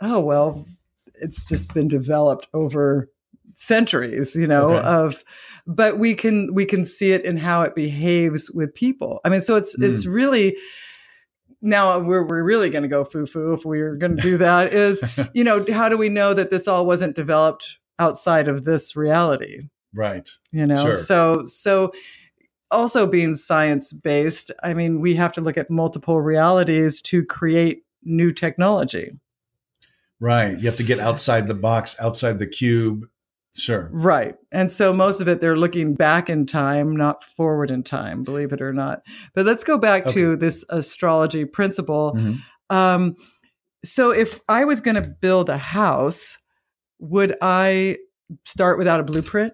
Oh 0.01 0.21
well, 0.21 0.67
it's 1.15 1.49
just 1.49 1.73
been 1.73 1.89
developed 1.89 2.49
over 2.53 3.09
centuries 3.55 4.35
you 4.35 4.47
know 4.47 4.73
okay. 4.73 4.87
of 4.87 5.25
but 5.67 5.99
we 5.99 6.15
can 6.15 6.53
we 6.55 6.65
can 6.65 6.85
see 6.85 7.13
it 7.13 7.25
in 7.25 7.37
how 7.37 7.63
it 7.63 7.75
behaves 7.75 8.51
with 8.51 8.75
people 8.75 9.21
i 9.25 9.29
mean 9.29 9.41
so 9.41 9.57
it's 9.57 9.77
mm. 9.79 9.85
it's 9.85 10.07
really 10.07 10.57
now 11.63 11.99
we're, 12.01 12.27
we're 12.27 12.43
really 12.43 12.69
going 12.69 12.83
to 12.83 12.89
go 12.89 13.05
foo-foo 13.05 13.55
if 13.55 13.65
we're 13.65 13.97
going 13.97 14.17
to 14.17 14.23
do 14.23 14.37
that 14.37 14.73
is 14.73 15.03
you 15.35 15.45
know 15.45 15.65
how 15.73 15.89
do 15.89 15.97
we 15.97 16.09
know 16.09 16.35
that 16.35 16.51
this 16.51 16.69
all 16.69 16.85
wasn't 16.85 17.15
developed 17.15 17.79
outside 17.99 18.49
of 18.49 18.65
this 18.65 18.97
reality 18.97 19.69
right 19.95 20.29
you 20.51 20.67
know 20.67 20.83
sure. 20.83 20.95
so 20.95 21.45
so 21.47 21.93
also 22.71 23.07
being 23.07 23.35
science 23.35 23.93
based 23.93 24.51
i 24.63 24.75
mean 24.75 25.01
we 25.01 25.15
have 25.15 25.33
to 25.33 25.41
look 25.41 25.57
at 25.57 25.71
multiple 25.71 26.21
realities 26.21 27.01
to 27.01 27.25
create 27.25 27.85
new 28.03 28.33
technology 28.33 29.13
Right. 30.23 30.57
You 30.57 30.67
have 30.67 30.77
to 30.77 30.85
get 30.85 31.01
outside 31.01 31.49
the 31.49 31.55
box, 31.55 31.97
outside 32.01 32.39
the 32.39 32.47
cube. 32.47 33.09
Sure. 33.55 33.91
Right. 33.93 34.37
And 34.51 34.71
so 34.71 34.93
most 34.95 35.21
of 35.21 35.29
it, 35.29 35.41
they're 35.41 35.57
looking 35.57 35.95
back 35.95 36.31
in 36.31 36.47
time, 36.47 36.97
not 36.97 37.23
forward 37.23 37.71
in 37.71 37.83
time, 37.83 38.23
believe 38.23 38.53
it 38.53 38.63
or 38.63 38.73
not. 38.73 39.03
But 39.35 39.45
let's 39.45 39.65
go 39.65 39.77
back 39.77 40.07
okay. 40.07 40.15
to 40.15 40.37
this 40.37 40.65
astrology 40.71 41.45
principle. 41.45 42.15
Mm-hmm. 42.17 42.75
Um, 42.75 43.17
so 43.85 44.11
if 44.11 44.41
I 44.49 44.65
was 44.65 44.81
going 44.81 44.95
to 44.95 45.03
build 45.03 45.51
a 45.51 45.59
house, 45.59 46.39
would 46.99 47.37
I 47.43 47.99
start 48.47 48.79
without 48.79 49.01
a 49.01 49.05
blueprint? 49.05 49.53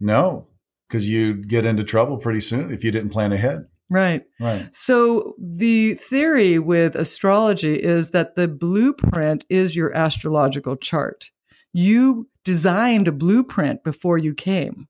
No, 0.00 0.48
because 0.88 1.08
you'd 1.08 1.48
get 1.48 1.64
into 1.64 1.84
trouble 1.84 2.18
pretty 2.18 2.40
soon 2.40 2.72
if 2.72 2.82
you 2.82 2.90
didn't 2.90 3.10
plan 3.10 3.32
ahead. 3.32 3.66
Right. 3.90 4.24
Right. 4.40 4.68
So 4.72 5.34
the 5.38 5.94
theory 5.94 6.58
with 6.58 6.94
astrology 6.94 7.74
is 7.74 8.10
that 8.10 8.36
the 8.36 8.48
blueprint 8.48 9.44
is 9.48 9.74
your 9.74 9.94
astrological 9.94 10.76
chart. 10.76 11.30
You 11.72 12.28
designed 12.48 13.06
a 13.06 13.12
blueprint 13.12 13.84
before 13.84 14.16
you 14.16 14.32
came. 14.32 14.88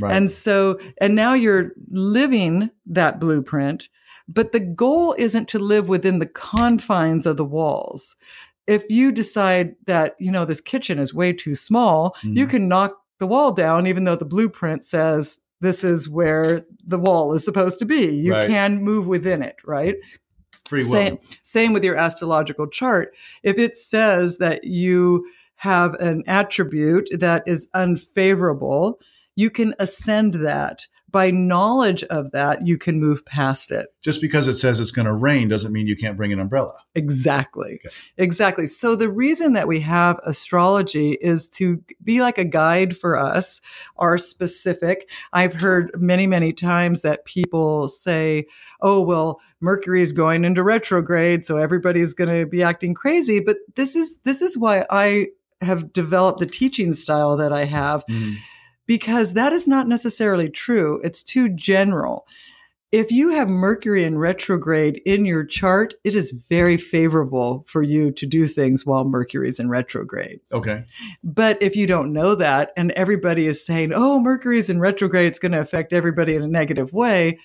Right. 0.00 0.16
And 0.16 0.28
so, 0.28 0.80
and 1.00 1.14
now 1.14 1.34
you're 1.34 1.70
living 1.88 2.70
that 2.86 3.20
blueprint, 3.20 3.88
but 4.26 4.50
the 4.50 4.58
goal 4.58 5.14
isn't 5.16 5.46
to 5.50 5.60
live 5.60 5.88
within 5.88 6.18
the 6.18 6.26
confines 6.26 7.26
of 7.26 7.36
the 7.36 7.44
walls. 7.44 8.16
If 8.66 8.82
you 8.90 9.12
decide 9.12 9.76
that, 9.86 10.16
you 10.18 10.32
know, 10.32 10.44
this 10.44 10.60
kitchen 10.60 10.98
is 10.98 11.14
way 11.14 11.32
too 11.32 11.54
small, 11.54 12.16
mm-hmm. 12.18 12.36
you 12.36 12.48
can 12.48 12.66
knock 12.66 12.96
the 13.20 13.28
wall 13.28 13.52
down, 13.52 13.86
even 13.86 14.02
though 14.02 14.16
the 14.16 14.24
blueprint 14.24 14.84
says 14.84 15.38
this 15.60 15.84
is 15.84 16.08
where 16.08 16.66
the 16.84 16.98
wall 16.98 17.32
is 17.34 17.44
supposed 17.44 17.78
to 17.78 17.84
be. 17.84 18.06
You 18.06 18.32
right. 18.32 18.48
can 18.48 18.82
move 18.82 19.06
within 19.06 19.44
it, 19.44 19.54
right? 19.64 19.94
Free 20.66 20.82
will. 20.82 20.90
Same, 20.90 21.18
same 21.44 21.72
with 21.72 21.84
your 21.84 21.96
astrological 21.96 22.66
chart. 22.66 23.14
If 23.44 23.58
it 23.58 23.76
says 23.76 24.38
that 24.38 24.64
you 24.64 25.24
have 25.58 25.94
an 25.94 26.22
attribute 26.26 27.08
that 27.12 27.42
is 27.46 27.68
unfavorable, 27.74 29.00
you 29.34 29.50
can 29.50 29.74
ascend 29.78 30.34
that 30.34 30.86
by 31.10 31.30
knowledge 31.30 32.04
of 32.04 32.30
that, 32.32 32.66
you 32.66 32.76
can 32.76 33.00
move 33.00 33.24
past 33.24 33.72
it. 33.72 33.88
Just 34.02 34.20
because 34.20 34.46
it 34.46 34.54
says 34.54 34.78
it's 34.78 34.90
going 34.90 35.06
to 35.06 35.14
rain 35.14 35.48
doesn't 35.48 35.72
mean 35.72 35.86
you 35.86 35.96
can't 35.96 36.16
bring 36.16 36.32
an 36.32 36.38
umbrella. 36.38 36.74
Exactly. 36.94 37.80
Okay. 37.84 37.94
Exactly. 38.18 38.66
So, 38.66 38.94
the 38.94 39.10
reason 39.10 39.54
that 39.54 39.68
we 39.68 39.80
have 39.80 40.20
astrology 40.24 41.12
is 41.20 41.48
to 41.50 41.82
be 42.04 42.20
like 42.20 42.36
a 42.36 42.44
guide 42.44 42.96
for 42.96 43.18
us, 43.18 43.60
our 43.96 44.18
specific. 44.18 45.08
I've 45.32 45.54
heard 45.54 45.90
many, 45.98 46.26
many 46.26 46.52
times 46.52 47.02
that 47.02 47.24
people 47.24 47.88
say, 47.88 48.46
oh, 48.82 49.00
well, 49.00 49.40
Mercury 49.60 50.02
is 50.02 50.12
going 50.12 50.44
into 50.44 50.62
retrograde, 50.62 51.44
so 51.44 51.56
everybody's 51.56 52.14
going 52.14 52.38
to 52.38 52.46
be 52.46 52.62
acting 52.62 52.94
crazy. 52.94 53.40
But 53.40 53.56
this 53.76 53.96
is, 53.96 54.18
this 54.24 54.42
is 54.42 54.58
why 54.58 54.84
I 54.90 55.28
have 55.60 55.92
developed 55.92 56.40
the 56.40 56.46
teaching 56.46 56.92
style 56.92 57.36
that 57.36 57.52
I 57.52 57.64
have. 57.64 58.04
Mm 58.06 58.36
because 58.88 59.34
that 59.34 59.52
is 59.52 59.68
not 59.68 59.86
necessarily 59.86 60.50
true. 60.50 61.00
It's 61.04 61.22
too 61.22 61.50
general. 61.50 62.26
If 62.90 63.12
you 63.12 63.28
have 63.28 63.50
Mercury 63.50 64.02
in 64.02 64.18
retrograde 64.18 65.02
in 65.04 65.26
your 65.26 65.44
chart, 65.44 65.92
it 66.04 66.14
is 66.14 66.30
very 66.48 66.78
favorable 66.78 67.66
for 67.68 67.82
you 67.82 68.10
to 68.12 68.24
do 68.24 68.46
things 68.46 68.86
while 68.86 69.04
Mercury 69.04 69.50
is 69.50 69.60
in 69.60 69.68
retrograde. 69.68 70.40
Okay. 70.52 70.86
But 71.22 71.62
if 71.62 71.76
you 71.76 71.86
don't 71.86 72.14
know 72.14 72.34
that 72.34 72.72
and 72.78 72.90
everybody 72.92 73.46
is 73.46 73.64
saying, 73.64 73.92
oh, 73.94 74.20
Mercury 74.20 74.58
is 74.58 74.70
in 74.70 74.80
retrograde, 74.80 75.26
it's 75.26 75.38
going 75.38 75.52
to 75.52 75.60
affect 75.60 75.92
everybody 75.92 76.34
in 76.34 76.42
a 76.42 76.48
negative 76.48 76.94
way, 76.94 77.38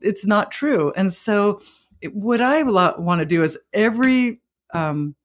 it's 0.00 0.26
not 0.26 0.50
true. 0.50 0.92
And 0.94 1.10
so, 1.10 1.60
what 2.12 2.40
I 2.40 2.62
want 2.62 3.20
to 3.20 3.24
do 3.24 3.42
is 3.42 3.58
every 3.72 4.40
um, 4.72 5.16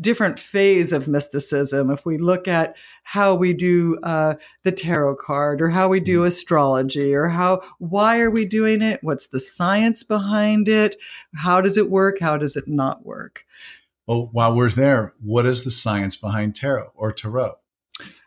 different 0.00 0.38
phase 0.38 0.92
of 0.92 1.08
mysticism. 1.08 1.90
If 1.90 2.04
we 2.04 2.18
look 2.18 2.48
at 2.48 2.76
how 3.04 3.34
we 3.34 3.52
do 3.52 3.98
uh, 4.02 4.34
the 4.62 4.72
tarot 4.72 5.16
card 5.16 5.62
or 5.62 5.68
how 5.68 5.88
we 5.88 6.00
do 6.00 6.18
mm-hmm. 6.18 6.28
astrology 6.28 7.14
or 7.14 7.28
how, 7.28 7.62
why 7.78 8.20
are 8.20 8.30
we 8.30 8.44
doing 8.44 8.82
it? 8.82 9.00
What's 9.02 9.28
the 9.28 9.40
science 9.40 10.02
behind 10.02 10.68
it? 10.68 10.96
How 11.36 11.60
does 11.60 11.76
it 11.76 11.90
work? 11.90 12.18
How 12.20 12.36
does 12.36 12.56
it 12.56 12.66
not 12.66 13.06
work? 13.06 13.46
Well, 14.06 14.28
while 14.32 14.54
we're 14.54 14.70
there, 14.70 15.14
what 15.20 15.46
is 15.46 15.64
the 15.64 15.70
science 15.70 16.16
behind 16.16 16.54
tarot 16.54 16.92
or 16.94 17.12
tarot? 17.12 17.54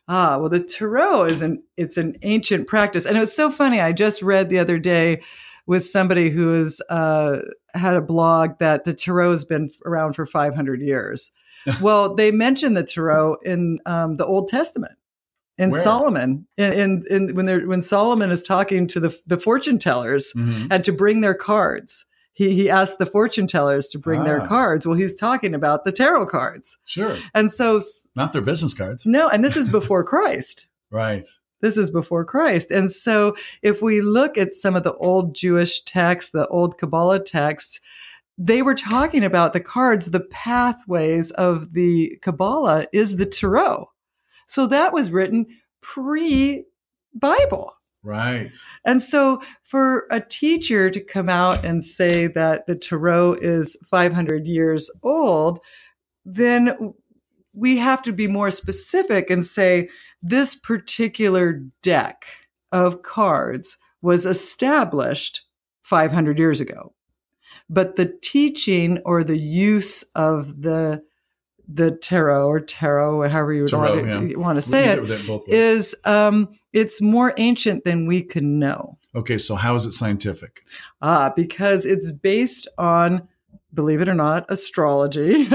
Ah, 0.07 0.37
well, 0.39 0.49
the 0.49 0.63
tarot 0.63 1.25
is 1.25 1.41
an 1.41 1.61
it's 1.75 1.97
an 1.97 2.15
ancient 2.21 2.65
practice, 2.65 3.05
and 3.05 3.17
it 3.17 3.19
was 3.19 3.35
so 3.35 3.51
funny. 3.51 3.81
I 3.81 3.91
just 3.91 4.21
read 4.21 4.49
the 4.49 4.57
other 4.57 4.79
day 4.79 5.21
with 5.67 5.83
somebody 5.83 6.29
who 6.29 6.53
has 6.53 6.79
uh, 6.89 7.39
had 7.73 7.97
a 7.97 8.01
blog 8.01 8.57
that 8.59 8.85
the 8.85 8.93
tarot 8.93 9.31
has 9.31 9.43
been 9.43 9.69
around 9.85 10.13
for 10.13 10.25
500 10.25 10.81
years 10.81 11.31
well, 11.81 12.15
they 12.15 12.31
mention 12.31 12.73
the 12.73 12.83
tarot 12.83 13.37
in 13.43 13.79
um, 13.85 14.17
the 14.17 14.25
Old 14.25 14.49
Testament. 14.49 14.93
In 15.57 15.71
Where? 15.71 15.83
Solomon, 15.83 16.45
in, 16.55 16.73
in, 16.73 17.03
in 17.09 17.35
when 17.35 17.47
they're 17.47 17.65
when 17.67 17.81
Solomon 17.81 18.29
is 18.29 18.43
talking 18.45 18.85
to 18.87 18.99
the 18.99 19.19
the 19.25 19.39
fortune 19.39 19.79
tellers 19.79 20.31
mm-hmm. 20.35 20.67
and 20.69 20.83
to 20.83 20.91
bring 20.91 21.21
their 21.21 21.33
cards, 21.33 22.05
he 22.33 22.53
he 22.53 22.69
asked 22.69 22.99
the 22.99 23.07
fortune 23.07 23.47
tellers 23.47 23.87
to 23.89 23.97
bring 23.97 24.21
ah. 24.21 24.23
their 24.23 24.41
cards. 24.41 24.85
Well, 24.85 24.95
he's 24.95 25.15
talking 25.15 25.55
about 25.55 25.83
the 25.83 25.91
tarot 25.91 26.27
cards. 26.27 26.77
Sure. 26.85 27.17
And 27.33 27.51
so 27.51 27.81
not 28.15 28.33
their 28.33 28.43
business 28.43 28.75
cards. 28.75 29.07
No, 29.07 29.27
and 29.29 29.43
this 29.43 29.57
is 29.57 29.67
before 29.67 30.03
Christ. 30.13 30.67
right. 30.91 31.27
This 31.59 31.75
is 31.75 31.89
before 31.89 32.23
Christ. 32.23 32.69
And 32.69 32.91
so 32.91 33.35
if 33.63 33.81
we 33.81 33.99
look 33.99 34.37
at 34.37 34.53
some 34.53 34.75
of 34.75 34.83
the 34.83 34.93
old 34.97 35.33
Jewish 35.33 35.81
texts, 35.81 36.29
the 36.29 36.47
old 36.49 36.77
Kabbalah 36.77 37.23
texts, 37.23 37.81
they 38.37 38.61
were 38.61 38.75
talking 38.75 39.23
about 39.23 39.53
the 39.53 39.59
cards, 39.59 40.11
the 40.11 40.19
pathways 40.19 41.31
of 41.31 41.73
the 41.73 42.17
Kabbalah 42.21 42.87
is 42.93 43.17
the 43.17 43.25
Tarot. 43.25 43.89
So 44.47 44.67
that 44.67 44.93
was 44.93 45.11
written 45.11 45.47
pre 45.81 46.65
Bible. 47.13 47.73
Right. 48.03 48.55
And 48.85 49.01
so 49.01 49.41
for 49.63 50.05
a 50.11 50.21
teacher 50.21 50.89
to 50.91 50.99
come 51.01 51.29
out 51.29 51.65
and 51.65 51.83
say 51.83 52.27
that 52.27 52.67
the 52.67 52.75
Tarot 52.75 53.37
is 53.41 53.75
500 53.83 54.47
years 54.47 54.89
old, 55.03 55.59
then 56.23 56.93
we 57.53 57.77
have 57.77 58.03
to 58.03 58.13
be 58.13 58.27
more 58.27 58.51
specific 58.51 59.29
and 59.31 59.43
say 59.45 59.89
this 60.21 60.55
particular 60.55 61.63
deck 61.81 62.25
of 62.71 63.01
cards 63.01 63.77
was 64.01 64.25
established 64.25 65.41
500 65.83 66.37
years 66.37 66.61
ago 66.61 66.93
but 67.69 67.95
the 67.95 68.05
teaching 68.21 68.99
or 69.05 69.23
the 69.23 69.37
use 69.37 70.03
of 70.15 70.61
the 70.61 71.03
the 71.67 71.91
tarot 71.91 72.47
or 72.47 72.59
tarot, 72.61 73.17
or 73.17 73.27
however 73.27 73.53
you 73.53 73.67
tarot, 73.67 74.01
want, 74.01 74.13
to, 74.13 74.27
yeah. 74.27 74.37
want 74.37 74.57
to 74.57 74.61
say 74.61 74.85
it, 74.85 75.09
it 75.09 75.41
is 75.49 75.95
um, 76.05 76.49
it's 76.71 77.01
more 77.01 77.33
ancient 77.37 77.83
than 77.83 78.07
we 78.07 78.23
can 78.23 78.57
know. 78.57 78.97
Okay, 79.15 79.37
so 79.37 79.55
how 79.55 79.75
is 79.75 79.85
it 79.85 79.91
scientific? 79.91 80.63
Ah, 81.01 81.33
because 81.35 81.85
it's 81.85 82.11
based 82.11 82.67
on, 82.77 83.27
believe 83.73 83.99
it 83.99 84.07
or 84.07 84.13
not, 84.13 84.45
astrology. 84.49 85.21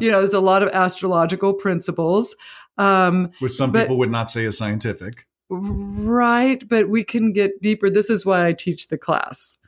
you 0.00 0.10
know, 0.10 0.18
there's 0.18 0.34
a 0.34 0.40
lot 0.40 0.62
of 0.62 0.70
astrological 0.70 1.54
principles, 1.54 2.34
um, 2.78 3.30
which 3.38 3.52
some 3.52 3.70
but, 3.70 3.82
people 3.82 3.98
would 3.98 4.10
not 4.10 4.30
say 4.30 4.44
is 4.44 4.58
scientific. 4.58 5.26
Right, 5.50 6.66
but 6.66 6.88
we 6.88 7.04
can 7.04 7.32
get 7.32 7.62
deeper. 7.62 7.90
This 7.90 8.10
is 8.10 8.26
why 8.26 8.46
I 8.46 8.54
teach 8.54 8.88
the 8.88 8.98
class 8.98 9.58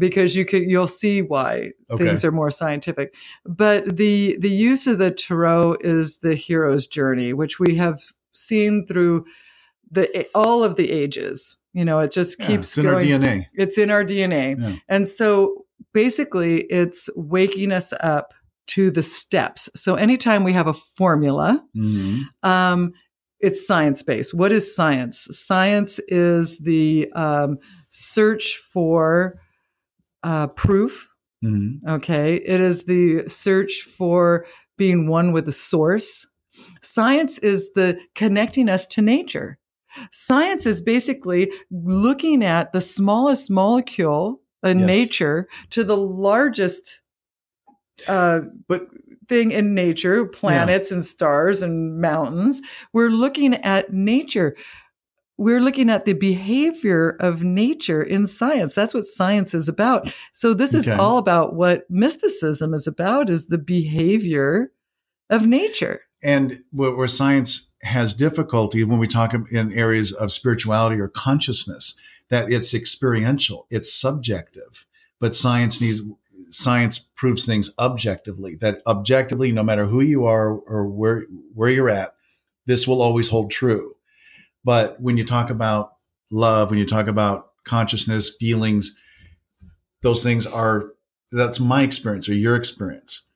because 0.00 0.34
you 0.34 0.44
could 0.44 0.62
you'll 0.62 0.88
see 0.88 1.22
why 1.22 1.70
okay. 1.90 2.02
things 2.02 2.24
are 2.24 2.32
more 2.32 2.50
scientific. 2.50 3.14
But 3.44 3.96
the 3.96 4.36
the 4.40 4.50
use 4.50 4.88
of 4.88 4.98
the 4.98 5.12
tarot 5.12 5.76
is 5.82 6.18
the 6.18 6.34
hero's 6.34 6.88
journey, 6.88 7.32
which 7.32 7.60
we 7.60 7.76
have 7.76 8.00
seen 8.32 8.86
through 8.86 9.26
the 9.90 10.26
all 10.34 10.64
of 10.64 10.74
the 10.74 10.90
ages. 10.90 11.56
You 11.72 11.84
know, 11.84 12.00
it 12.00 12.10
just 12.10 12.38
keeps 12.38 12.76
yeah, 12.76 12.82
it's 12.82 13.04
going. 13.04 13.08
in 13.08 13.12
our 13.14 13.20
DNA. 13.20 13.46
It's 13.54 13.78
in 13.78 13.90
our 13.90 14.04
DNA. 14.04 14.60
Yeah. 14.60 14.76
And 14.88 15.06
so 15.06 15.66
basically 15.92 16.62
it's 16.62 17.08
waking 17.14 17.70
us 17.70 17.92
up 18.00 18.34
to 18.68 18.90
the 18.90 19.04
steps. 19.04 19.68
So 19.76 19.94
anytime 19.94 20.42
we 20.42 20.52
have 20.52 20.66
a 20.66 20.74
formula, 20.74 21.64
mm-hmm. 21.76 22.22
um, 22.48 22.92
it's 23.38 23.64
science 23.66 24.02
based. 24.02 24.34
What 24.34 24.52
is 24.52 24.74
science? 24.74 25.28
Science 25.30 26.00
is 26.08 26.58
the 26.58 27.10
um, 27.14 27.58
search 27.90 28.56
for 28.72 29.40
uh, 30.22 30.48
proof. 30.48 31.08
Mm-hmm. 31.44 31.88
Okay. 31.88 32.36
It 32.36 32.60
is 32.60 32.84
the 32.84 33.28
search 33.28 33.82
for 33.96 34.46
being 34.76 35.08
one 35.08 35.32
with 35.32 35.46
the 35.46 35.52
source. 35.52 36.26
Science 36.82 37.38
is 37.38 37.72
the 37.72 37.98
connecting 38.14 38.68
us 38.68 38.86
to 38.88 39.02
nature. 39.02 39.58
Science 40.12 40.66
is 40.66 40.80
basically 40.80 41.50
looking 41.70 42.44
at 42.44 42.72
the 42.72 42.80
smallest 42.80 43.50
molecule 43.50 44.40
in 44.62 44.80
yes. 44.80 44.86
nature 44.86 45.48
to 45.70 45.82
the 45.82 45.96
largest 45.96 47.00
uh, 48.08 48.40
but 48.68 48.88
thing 49.28 49.52
in 49.52 49.74
nature, 49.74 50.26
planets 50.26 50.90
yeah. 50.90 50.96
and 50.96 51.04
stars 51.04 51.62
and 51.62 52.00
mountains. 52.00 52.60
We're 52.92 53.10
looking 53.10 53.54
at 53.54 53.92
nature. 53.92 54.56
We're 55.40 55.62
looking 55.62 55.88
at 55.88 56.04
the 56.04 56.12
behavior 56.12 57.16
of 57.18 57.42
nature 57.42 58.02
in 58.02 58.26
science. 58.26 58.74
That's 58.74 58.92
what 58.92 59.06
science 59.06 59.54
is 59.54 59.70
about. 59.70 60.12
So 60.34 60.52
this 60.52 60.74
is 60.74 60.86
all 60.86 61.16
about 61.16 61.54
what 61.54 61.90
mysticism 61.90 62.74
is 62.74 62.86
about 62.86 63.30
is 63.30 63.46
the 63.46 63.56
behavior 63.56 64.70
of 65.30 65.46
nature. 65.46 66.02
And 66.22 66.62
where 66.72 67.08
science 67.08 67.70
has 67.80 68.12
difficulty 68.12 68.84
when 68.84 68.98
we 68.98 69.06
talk 69.06 69.32
in 69.32 69.72
areas 69.72 70.12
of 70.12 70.30
spirituality 70.30 71.00
or 71.00 71.08
consciousness, 71.08 71.94
that 72.28 72.52
it's 72.52 72.74
experiential, 72.74 73.66
it's 73.70 73.90
subjective. 73.90 74.84
But 75.20 75.34
science 75.34 75.80
needs 75.80 76.02
science 76.50 76.98
proves 76.98 77.46
things 77.46 77.70
objectively. 77.78 78.56
That 78.56 78.82
objectively, 78.86 79.52
no 79.52 79.62
matter 79.62 79.86
who 79.86 80.02
you 80.02 80.26
are 80.26 80.52
or 80.52 80.86
where 80.86 81.24
where 81.54 81.70
you're 81.70 81.88
at, 81.88 82.14
this 82.66 82.86
will 82.86 83.00
always 83.00 83.30
hold 83.30 83.50
true. 83.50 83.96
But 84.64 85.00
when 85.00 85.16
you 85.16 85.24
talk 85.24 85.50
about 85.50 85.94
love, 86.30 86.70
when 86.70 86.78
you 86.78 86.86
talk 86.86 87.06
about 87.06 87.50
consciousness, 87.64 88.34
feelings, 88.38 88.96
those 90.02 90.22
things 90.22 90.46
are 90.46 90.92
that's 91.32 91.60
my 91.60 91.82
experience 91.82 92.28
or 92.28 92.34
your 92.34 92.56
experience. 92.56 93.28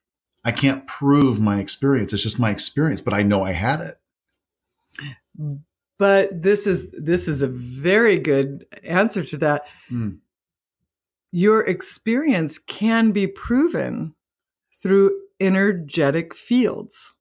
I 0.44 0.52
can't 0.52 0.86
prove 0.86 1.40
my 1.40 1.60
experience. 1.60 2.12
It's 2.12 2.22
just 2.22 2.40
my 2.40 2.50
experience, 2.50 3.00
but 3.00 3.14
I 3.14 3.22
know 3.22 3.44
I 3.44 3.52
had 3.52 3.80
it. 3.80 3.96
But 5.98 6.42
this 6.42 6.66
is 6.66 6.90
this 6.90 7.28
is 7.28 7.42
a 7.42 7.48
very 7.48 8.18
good 8.18 8.66
answer 8.82 9.24
to 9.24 9.36
that. 9.38 9.66
Mm. 9.90 10.18
Your 11.32 11.62
experience 11.62 12.58
can 12.58 13.12
be 13.12 13.26
proven 13.26 14.14
through 14.82 15.18
energetic 15.40 16.34
fields. 16.34 17.14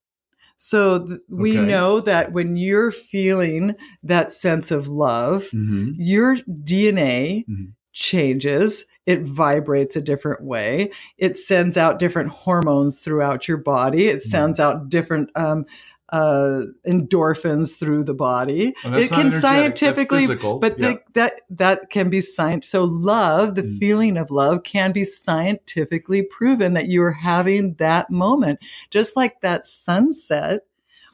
So 0.66 1.06
th- 1.06 1.20
we 1.28 1.58
okay. 1.58 1.68
know 1.68 2.00
that 2.00 2.32
when 2.32 2.56
you're 2.56 2.90
feeling 2.90 3.76
that 4.02 4.32
sense 4.32 4.72
of 4.72 4.88
love, 4.88 5.44
mm-hmm. 5.48 5.92
your 5.98 6.38
DNA 6.38 7.44
mm-hmm. 7.46 7.66
changes. 7.92 8.86
It 9.06 9.24
vibrates 9.24 9.98
a 9.98 10.02
different 10.02 10.42
way. 10.42 10.92
It 11.18 11.38
sends 11.38 11.76
out 11.76 12.00
different 12.00 12.30
hormones 12.30 13.02
throughout 13.02 13.46
your 13.46 13.58
body. 13.58 14.08
It 14.08 14.20
mm-hmm. 14.20 14.30
sends 14.30 14.58
out 14.58 14.88
different 14.88 15.32
um, 15.36 15.66
uh, 16.14 16.66
endorphins 16.88 17.80
through 17.80 18.04
the 18.04 18.14
body. 18.14 18.76
it 18.86 19.10
can 19.10 19.32
scientifically, 19.32 20.28
but 20.28 20.78
yeah. 20.78 20.92
the, 20.92 21.02
that 21.14 21.34
that 21.50 21.90
can 21.90 22.12
be 22.12 22.22
science. 22.22 22.70
So 22.70 22.84
love, 22.84 23.56
the 23.56 23.64
mm. 23.64 23.80
feeling 23.80 24.18
of 24.18 24.30
love, 24.30 24.62
can 24.62 24.92
be 24.92 25.04
scientifically 25.04 26.22
proven 26.22 26.74
that 26.76 26.88
you 26.88 27.02
are 27.02 27.12
having 27.12 27.74
that 27.76 28.12
moment, 28.12 28.60
just 28.92 29.18
like 29.18 29.42
that 29.42 29.66
sunset. 29.66 30.62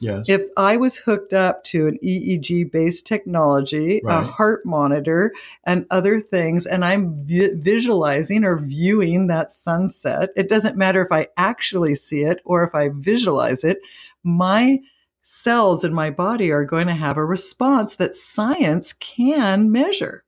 Yes. 0.02 0.30
If 0.30 0.46
I 0.56 0.78
was 0.78 0.96
hooked 0.96 1.34
up 1.34 1.62
to 1.64 1.86
an 1.86 1.98
EEG 2.02 2.72
based 2.72 3.06
technology, 3.06 4.00
right. 4.02 4.22
a 4.22 4.26
heart 4.26 4.64
monitor, 4.64 5.32
and 5.64 5.86
other 5.90 6.18
things, 6.18 6.66
and 6.66 6.84
I'm 6.84 7.26
vi- 7.26 7.54
visualizing 7.54 8.44
or 8.44 8.58
viewing 8.58 9.26
that 9.26 9.50
sunset, 9.50 10.30
it 10.36 10.48
doesn't 10.48 10.76
matter 10.76 11.02
if 11.02 11.12
I 11.12 11.28
actually 11.36 11.94
see 11.94 12.22
it 12.22 12.40
or 12.44 12.64
if 12.64 12.74
I 12.74 12.90
visualize 12.92 13.62
it 13.62 13.78
my 14.22 14.80
cells 15.22 15.84
in 15.84 15.92
my 15.92 16.10
body 16.10 16.50
are 16.50 16.64
going 16.64 16.86
to 16.86 16.94
have 16.94 17.16
a 17.16 17.24
response 17.24 17.94
that 17.96 18.16
science 18.16 18.92
can 18.92 19.70
measure. 19.70 20.24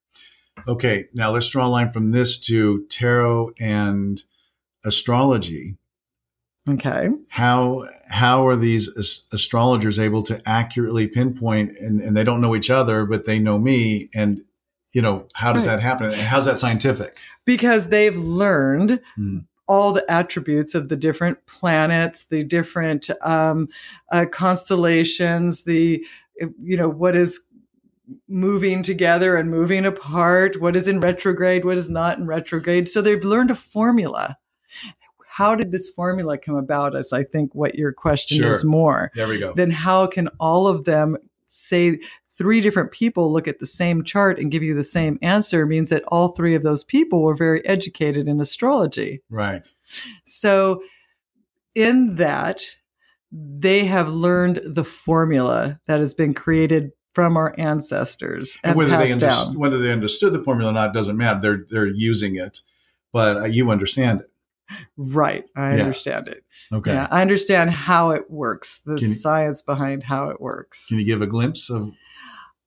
Okay, 0.68 1.06
now 1.14 1.30
let's 1.30 1.48
draw 1.48 1.66
a 1.66 1.68
line 1.68 1.92
from 1.92 2.12
this 2.12 2.38
to 2.40 2.84
tarot 2.88 3.52
and 3.58 4.22
astrology. 4.84 5.76
Okay. 6.68 7.08
How 7.28 7.88
how 8.08 8.46
are 8.46 8.54
these 8.54 8.88
astrologers 9.32 9.98
able 9.98 10.22
to 10.24 10.40
accurately 10.46 11.08
pinpoint 11.08 11.76
and, 11.78 12.00
and 12.00 12.16
they 12.16 12.22
don't 12.22 12.40
know 12.40 12.54
each 12.54 12.70
other, 12.70 13.04
but 13.04 13.24
they 13.24 13.40
know 13.40 13.58
me 13.58 14.08
and 14.14 14.44
you 14.92 15.00
know, 15.00 15.26
how 15.34 15.54
does 15.54 15.66
right. 15.66 15.76
that 15.76 15.82
happen? 15.82 16.06
And 16.06 16.16
how's 16.16 16.44
that 16.44 16.58
scientific? 16.58 17.18
Because 17.46 17.88
they've 17.88 18.16
learned 18.16 19.00
mm 19.18 19.44
all 19.72 19.90
the 19.90 20.04
attributes 20.10 20.74
of 20.74 20.90
the 20.90 20.96
different 20.96 21.38
planets, 21.46 22.24
the 22.24 22.44
different 22.44 23.08
um, 23.22 23.70
uh, 24.10 24.26
constellations, 24.30 25.64
the 25.64 26.04
you 26.62 26.76
know 26.76 26.90
what 26.90 27.16
is 27.16 27.40
moving 28.28 28.82
together 28.82 29.34
and 29.34 29.50
moving 29.50 29.86
apart, 29.86 30.60
what 30.60 30.76
is 30.76 30.88
in 30.88 31.00
retrograde, 31.00 31.64
what 31.64 31.78
is 31.78 31.88
not 31.88 32.18
in 32.18 32.26
retrograde. 32.26 32.86
So 32.86 33.00
they've 33.00 33.24
learned 33.24 33.50
a 33.50 33.54
formula. 33.54 34.36
How 35.26 35.54
did 35.54 35.72
this 35.72 35.88
formula 35.88 36.36
come 36.36 36.56
about? 36.56 36.94
As 36.94 37.14
I 37.14 37.24
think 37.24 37.54
what 37.54 37.74
your 37.74 37.94
question 37.94 38.38
sure. 38.38 38.52
is 38.52 38.64
more. 38.64 39.10
There 39.14 39.26
we 39.26 39.38
go. 39.38 39.54
Then 39.54 39.70
how 39.70 40.06
can 40.06 40.28
all 40.38 40.66
of 40.66 40.84
them 40.84 41.16
say 41.46 41.98
three 42.42 42.60
different 42.60 42.90
people 42.90 43.32
look 43.32 43.46
at 43.46 43.60
the 43.60 43.66
same 43.66 44.02
chart 44.02 44.36
and 44.36 44.50
give 44.50 44.64
you 44.64 44.74
the 44.74 44.82
same 44.82 45.16
answer 45.22 45.64
means 45.64 45.90
that 45.90 46.02
all 46.08 46.26
three 46.26 46.56
of 46.56 46.64
those 46.64 46.82
people 46.82 47.22
were 47.22 47.36
very 47.36 47.64
educated 47.64 48.26
in 48.26 48.40
astrology. 48.40 49.22
Right. 49.30 49.64
So, 50.26 50.82
in 51.76 52.16
that, 52.16 52.62
they 53.30 53.84
have 53.84 54.08
learned 54.08 54.60
the 54.64 54.82
formula 54.82 55.80
that 55.86 56.00
has 56.00 56.14
been 56.14 56.34
created 56.34 56.90
from 57.14 57.36
our 57.36 57.54
ancestors 57.58 58.58
and, 58.64 58.70
and 58.70 58.76
whether 58.76 58.90
passed 58.90 59.20
they 59.20 59.28
down. 59.28 59.56
whether 59.56 59.78
they 59.78 59.92
understood 59.92 60.32
the 60.32 60.42
formula 60.42 60.72
or 60.72 60.74
not 60.74 60.92
doesn't 60.92 61.16
matter. 61.16 61.38
They're 61.40 61.64
they're 61.70 61.86
using 61.86 62.34
it, 62.34 62.58
but 63.12 63.36
uh, 63.36 63.44
you 63.44 63.70
understand 63.70 64.22
it. 64.22 64.30
Right. 64.96 65.44
I 65.54 65.76
yeah. 65.76 65.82
understand 65.82 66.26
it. 66.26 66.44
Okay. 66.72 66.92
Yeah, 66.92 67.06
I 67.08 67.20
understand 67.20 67.70
how 67.70 68.10
it 68.10 68.30
works, 68.30 68.80
the 68.84 68.98
you, 69.00 69.08
science 69.08 69.62
behind 69.62 70.02
how 70.02 70.30
it 70.30 70.40
works. 70.40 70.86
Can 70.86 70.98
you 70.98 71.04
give 71.04 71.22
a 71.22 71.26
glimpse 71.26 71.70
of 71.70 71.92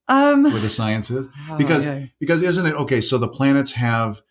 um, 0.08 0.44
where 0.44 0.62
the 0.62 0.70
science 0.70 1.10
is? 1.12 1.28
Oh, 1.50 1.58
because 1.58 1.86
because 2.20 2.41
isn't 2.41 2.65
it 2.65 2.74
okay? 2.76 3.02
So 3.02 3.18
the 3.18 3.28
planets 3.28 3.74
have 3.74 4.22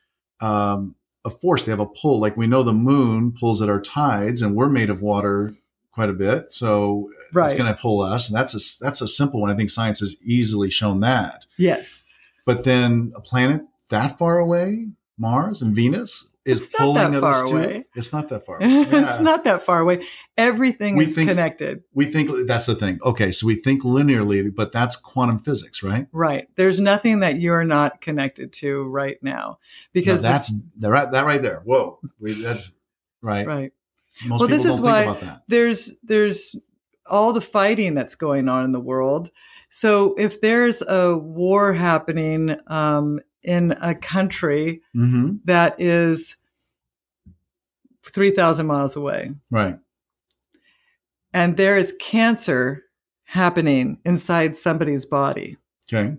um, 0.40 0.94
a 1.24 1.30
force; 1.30 1.64
they 1.64 1.70
have 1.70 1.80
a 1.80 1.86
pull. 1.86 2.20
Like 2.20 2.36
we 2.36 2.46
know 2.46 2.62
the 2.62 2.72
moon 2.72 3.32
pulls 3.32 3.62
at 3.62 3.68
our 3.68 3.80
tides, 3.80 4.42
and 4.42 4.54
we're 4.54 4.68
made 4.68 4.90
of 4.90 5.02
water 5.02 5.54
quite 5.92 6.10
a 6.10 6.14
bit, 6.14 6.50
so 6.50 7.08
right. 7.32 7.46
it's 7.46 7.54
going 7.54 7.72
to 7.72 7.80
pull 7.80 8.02
us. 8.02 8.28
And 8.28 8.36
that's 8.36 8.54
a 8.54 8.84
that's 8.84 9.00
a 9.00 9.08
simple 9.08 9.40
one. 9.40 9.50
I 9.50 9.54
think 9.54 9.70
science 9.70 10.00
has 10.00 10.16
easily 10.22 10.70
shown 10.70 11.00
that. 11.00 11.46
Yes. 11.56 12.02
But 12.44 12.64
then 12.64 13.12
a 13.14 13.20
planet 13.20 13.62
that 13.88 14.18
far 14.18 14.38
away, 14.38 14.88
Mars 15.16 15.62
and 15.62 15.74
Venus, 15.74 16.28
is 16.44 16.66
it's 16.66 16.76
pulling 16.76 17.14
at 17.14 17.24
us 17.24 17.50
away. 17.50 17.78
too. 17.78 17.84
It's 17.94 18.12
not 18.12 18.28
that 18.28 18.44
far 18.44 18.56
away. 18.60 18.68
Yeah. 18.68 19.12
it's 19.12 19.20
not 19.20 19.44
that 19.44 19.62
far 19.62 19.80
away. 19.80 20.04
Everything 20.36 20.96
we 20.96 21.06
is 21.06 21.14
think, 21.14 21.28
connected. 21.28 21.82
We 21.94 22.06
think 22.06 22.30
that's 22.46 22.66
the 22.66 22.74
thing. 22.74 22.98
Okay, 23.02 23.30
so 23.30 23.46
we 23.46 23.56
think 23.56 23.82
linearly, 23.82 24.54
but 24.54 24.72
that's 24.72 24.96
quantum 24.96 25.38
physics, 25.38 25.82
right? 25.82 26.06
Right. 26.12 26.48
There's 26.56 26.80
nothing 26.80 27.20
that 27.20 27.40
you're 27.40 27.64
not 27.64 28.00
connected 28.00 28.52
to 28.54 28.84
right 28.84 29.16
now 29.22 29.58
because 29.92 30.22
no, 30.22 30.28
that's 30.28 30.52
the, 30.76 30.90
right, 30.90 31.10
that 31.10 31.24
right 31.24 31.40
there. 31.40 31.60
Whoa, 31.64 31.98
we, 32.20 32.32
that's 32.32 32.72
right. 33.22 33.46
Right. 33.46 33.72
Most 34.26 34.40
well, 34.40 34.48
this 34.48 34.64
is 34.64 34.80
why 34.80 35.40
there's 35.48 35.96
there's 36.02 36.54
all 37.06 37.32
the 37.32 37.40
fighting 37.40 37.94
that's 37.94 38.14
going 38.14 38.48
on 38.48 38.64
in 38.64 38.72
the 38.72 38.80
world. 38.80 39.30
So 39.70 40.14
if 40.14 40.40
there's 40.40 40.82
a 40.82 41.16
war 41.16 41.72
happening 41.72 42.56
um, 42.68 43.20
in 43.44 43.72
a 43.80 43.94
country 43.94 44.82
mm-hmm. 44.96 45.36
that 45.44 45.80
is 45.80 46.36
3,000 48.04 48.66
miles 48.66 48.96
away. 48.96 49.32
Right. 49.50 49.78
And 51.32 51.56
there 51.56 51.76
is 51.76 51.94
cancer 52.00 52.82
happening 53.24 53.98
inside 54.04 54.54
somebody's 54.54 55.04
body. 55.04 55.56
Okay. 55.92 56.16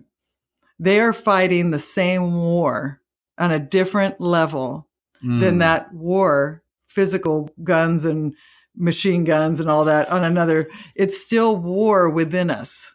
They 0.78 1.00
are 1.00 1.12
fighting 1.12 1.70
the 1.70 1.78
same 1.78 2.34
war 2.34 3.00
on 3.38 3.50
a 3.50 3.58
different 3.58 4.20
level 4.20 4.88
mm. 5.24 5.40
than 5.40 5.58
that 5.58 5.92
war, 5.92 6.62
physical 6.86 7.50
guns 7.62 8.04
and 8.04 8.34
machine 8.76 9.24
guns 9.24 9.58
and 9.58 9.70
all 9.70 9.84
that 9.84 10.10
on 10.10 10.22
another. 10.22 10.68
It's 10.94 11.20
still 11.20 11.56
war 11.56 12.10
within 12.10 12.50
us. 12.50 12.94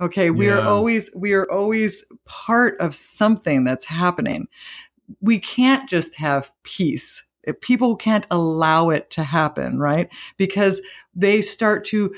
Okay, 0.00 0.30
we 0.30 0.48
yeah. 0.48 0.58
are 0.58 0.66
always 0.66 1.10
we 1.14 1.32
are 1.32 1.50
always 1.50 2.04
part 2.24 2.78
of 2.80 2.94
something 2.94 3.64
that's 3.64 3.86
happening. 3.86 4.46
We 5.20 5.38
can't 5.38 5.88
just 5.88 6.16
have 6.16 6.52
peace. 6.64 7.24
Eh, 7.46 7.52
people 7.60 7.96
can't 7.96 8.26
allow 8.30 8.90
it 8.90 9.10
to 9.12 9.24
happen, 9.24 9.78
right? 9.78 10.08
Because 10.36 10.82
they 11.14 11.40
start 11.40 11.84
to 11.86 12.14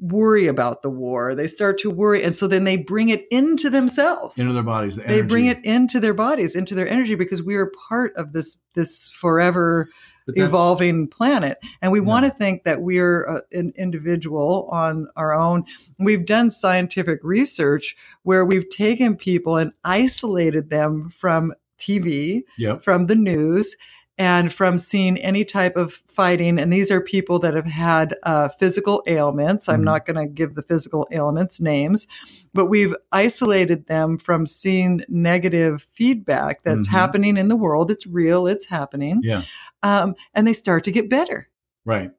worry 0.00 0.46
about 0.46 0.82
the 0.82 0.90
war. 0.90 1.34
They 1.34 1.46
start 1.46 1.78
to 1.78 1.90
worry. 1.90 2.22
And 2.22 2.34
so 2.34 2.46
then 2.46 2.64
they 2.64 2.76
bring 2.76 3.08
it 3.08 3.26
into 3.30 3.70
themselves. 3.70 4.38
Into 4.38 4.52
their 4.52 4.62
bodies. 4.62 4.96
The 4.96 5.02
they 5.02 5.22
bring 5.22 5.46
it 5.46 5.64
into 5.64 6.00
their 6.00 6.14
bodies, 6.14 6.54
into 6.54 6.74
their 6.74 6.88
energy, 6.88 7.14
because 7.14 7.42
we 7.42 7.56
are 7.56 7.72
part 7.88 8.14
of 8.16 8.32
this, 8.32 8.58
this 8.74 9.08
forever 9.08 9.88
evolving 10.28 11.08
planet. 11.08 11.58
And 11.82 11.92
we 11.92 12.00
yeah. 12.00 12.06
want 12.06 12.26
to 12.26 12.30
think 12.30 12.64
that 12.64 12.82
we're 12.82 13.24
a, 13.24 13.42
an 13.52 13.72
individual 13.76 14.68
on 14.70 15.08
our 15.16 15.32
own. 15.32 15.64
We've 15.98 16.24
done 16.24 16.50
scientific 16.50 17.20
research 17.22 17.96
where 18.22 18.44
we've 18.44 18.68
taken 18.68 19.16
people 19.16 19.56
and 19.56 19.72
isolated 19.84 20.70
them 20.70 21.10
from 21.10 21.54
TV, 21.78 22.42
yep. 22.58 22.84
from 22.84 23.06
the 23.06 23.14
news, 23.14 23.76
and 24.20 24.52
from 24.52 24.76
seeing 24.76 25.16
any 25.16 25.46
type 25.46 25.76
of 25.78 25.94
fighting. 26.06 26.58
And 26.58 26.70
these 26.70 26.90
are 26.90 27.00
people 27.00 27.38
that 27.38 27.54
have 27.54 27.64
had 27.64 28.14
uh, 28.22 28.48
physical 28.48 29.02
ailments. 29.06 29.66
I'm 29.66 29.76
mm-hmm. 29.76 29.84
not 29.84 30.04
going 30.04 30.16
to 30.16 30.26
give 30.26 30.54
the 30.54 30.62
physical 30.62 31.08
ailments 31.10 31.58
names, 31.58 32.06
but 32.52 32.66
we've 32.66 32.94
isolated 33.12 33.86
them 33.86 34.18
from 34.18 34.46
seeing 34.46 35.02
negative 35.08 35.88
feedback 35.94 36.62
that's 36.64 36.86
mm-hmm. 36.86 36.96
happening 36.96 37.38
in 37.38 37.48
the 37.48 37.56
world. 37.56 37.90
It's 37.90 38.06
real, 38.06 38.46
it's 38.46 38.66
happening. 38.66 39.20
Yeah. 39.22 39.44
Um, 39.82 40.14
and 40.34 40.46
they 40.46 40.52
start 40.52 40.84
to 40.84 40.92
get 40.92 41.08
better. 41.08 41.48
Right. 41.86 42.10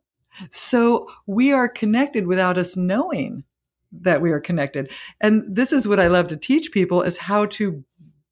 So 0.49 1.07
we 1.27 1.53
are 1.53 1.69
connected 1.69 2.25
without 2.25 2.57
us 2.57 2.75
knowing 2.75 3.43
that 3.91 4.21
we 4.21 4.31
are 4.31 4.39
connected. 4.39 4.89
And 5.19 5.43
this 5.47 5.71
is 5.71 5.87
what 5.87 5.99
I 5.99 6.07
love 6.07 6.29
to 6.29 6.37
teach 6.37 6.71
people 6.71 7.03
is 7.03 7.17
how 7.17 7.45
to 7.47 7.83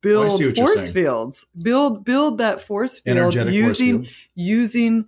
build 0.01 0.41
oh, 0.41 0.53
force 0.53 0.91
fields. 0.91 1.45
Build 1.61 2.05
build 2.05 2.37
that 2.37 2.61
force 2.61 2.99
field 2.99 3.17
Energetic 3.17 3.53
using 3.53 3.97
force 3.97 4.07
field. 4.07 4.15
using 4.35 5.05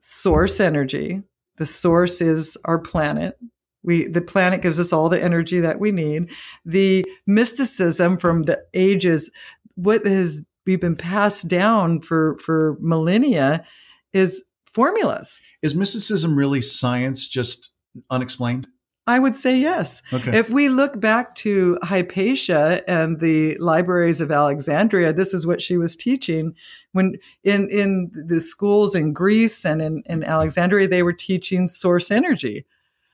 source 0.00 0.60
energy. 0.60 1.22
The 1.58 1.66
source 1.66 2.20
is 2.20 2.56
our 2.64 2.78
planet. 2.78 3.38
We 3.82 4.08
the 4.08 4.20
planet 4.20 4.62
gives 4.62 4.80
us 4.80 4.92
all 4.92 5.08
the 5.08 5.22
energy 5.22 5.60
that 5.60 5.80
we 5.80 5.90
need. 5.90 6.30
The 6.64 7.04
mysticism 7.26 8.18
from 8.18 8.42
the 8.44 8.62
ages 8.74 9.30
what 9.74 10.06
has 10.06 10.44
we've 10.66 10.80
been 10.80 10.96
passed 10.96 11.48
down 11.48 12.00
for 12.00 12.38
for 12.38 12.76
millennia 12.80 13.64
is 14.12 14.44
formulas. 14.72 15.40
Is 15.62 15.74
mysticism 15.74 16.36
really 16.36 16.60
science 16.60 17.28
just 17.28 17.70
unexplained 18.10 18.68
I 19.10 19.18
would 19.18 19.36
say 19.36 19.58
yes. 19.58 20.02
Okay. 20.12 20.38
If 20.38 20.50
we 20.50 20.68
look 20.68 21.00
back 21.00 21.34
to 21.36 21.78
Hypatia 21.82 22.82
and 22.88 23.20
the 23.20 23.58
libraries 23.58 24.20
of 24.20 24.30
Alexandria, 24.30 25.12
this 25.12 25.34
is 25.34 25.46
what 25.46 25.60
she 25.60 25.76
was 25.76 25.96
teaching. 25.96 26.54
When 26.92 27.16
in, 27.44 27.68
in 27.70 28.10
the 28.14 28.40
schools 28.40 28.94
in 28.94 29.12
Greece 29.12 29.64
and 29.64 29.82
in, 29.82 30.02
in 30.06 30.24
Alexandria, 30.24 30.88
they 30.88 31.02
were 31.02 31.12
teaching 31.12 31.68
source 31.68 32.10
energy. 32.10 32.64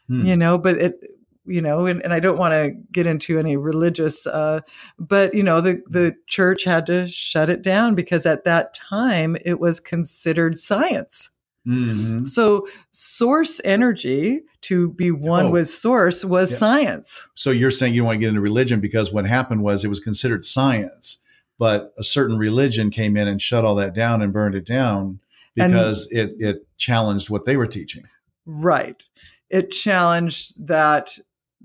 Hmm. 0.09 0.25
You 0.25 0.37
know, 0.37 0.59
but 0.59 0.77
it 0.77 1.01
you 1.47 1.63
know, 1.63 1.87
and, 1.87 2.03
and 2.03 2.13
I 2.13 2.21
don't 2.21 2.39
want 2.39 2.53
to 2.53 2.71
get 2.93 3.07
into 3.07 3.39
any 3.39 3.57
religious, 3.57 4.27
uh, 4.27 4.61
but 4.99 5.33
you 5.33 5.43
know, 5.43 5.61
the 5.61 5.83
the 5.89 6.15
church 6.27 6.65
had 6.65 6.87
to 6.87 7.09
shut 7.09 7.49
it 7.49 7.63
down 7.63 7.95
because 7.95 8.27
at 8.27 8.45
that 8.45 8.75
time 8.75 9.37
it 9.45 9.61
was 9.61 9.81
considered 9.81 10.59
science. 10.59 11.31
Mm-hmm. 11.67 12.25
So, 12.25 12.67
source 12.93 13.61
energy 13.65 14.43
to 14.63 14.91
be 14.91 15.11
one 15.11 15.47
oh. 15.47 15.51
with 15.51 15.69
source 15.69 16.25
was 16.25 16.53
yeah. 16.53 16.59
science. 16.59 17.27
So, 17.35 17.51
you're 17.51 17.71
saying 17.71 17.95
you 17.95 18.01
don't 18.01 18.07
want 18.07 18.17
to 18.17 18.21
get 18.21 18.29
into 18.29 18.41
religion 18.41 18.81
because 18.81 19.13
what 19.13 19.27
happened 19.27 19.63
was 19.63 19.85
it 19.85 19.89
was 19.89 20.01
considered 20.01 20.45
science, 20.45 21.19
but 21.59 21.93
a 21.99 22.05
certain 22.05 22.39
religion 22.39 22.91
came 22.91 23.17
in 23.17 23.27
and 23.27 23.43
shut 23.43 23.65
all 23.65 23.75
that 23.77 23.95
down 23.95 24.23
and 24.23 24.33
burned 24.33 24.55
it 24.55 24.65
down 24.65 25.21
because 25.57 26.09
and, 26.13 26.31
it, 26.31 26.37
it 26.39 26.67
challenged 26.77 27.31
what 27.31 27.47
they 27.47 27.57
were 27.57 27.67
teaching. 27.67 28.05
Right. 28.45 28.97
It 29.51 29.73
challenged 29.73 30.67
that 30.67 31.19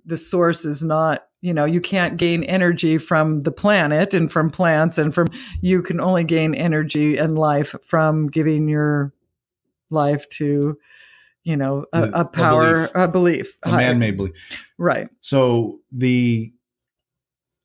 the 0.06 0.18
source 0.18 0.66
is 0.66 0.84
not 0.84 1.28
you 1.42 1.54
know 1.54 1.66
you 1.66 1.82
can't 1.82 2.18
gain 2.18 2.44
energy 2.44 2.98
from 2.98 3.42
the 3.42 3.52
planet 3.52 4.14
and 4.14 4.32
from 4.32 4.50
plants 4.50 4.98
and 4.98 5.14
from 5.14 5.28
you 5.62 5.82
can 5.82 6.00
only 6.00 6.24
gain 6.24 6.56
energy 6.56 7.18
and 7.18 7.38
life 7.38 7.76
from 7.84 8.28
giving 8.28 8.68
your 8.68 9.14
life 9.92 10.28
to 10.30 10.78
you 11.44 11.58
know 11.58 11.86
a, 11.94 12.04
a 12.14 12.26
power 12.26 12.90
a 12.96 13.08
belief, 13.08 13.08
a, 13.08 13.08
belief, 13.08 13.58
a 13.64 13.72
man-made 13.72 14.18
belief. 14.18 14.66
Right. 14.78 15.10
So 15.22 15.80
the 15.92 16.54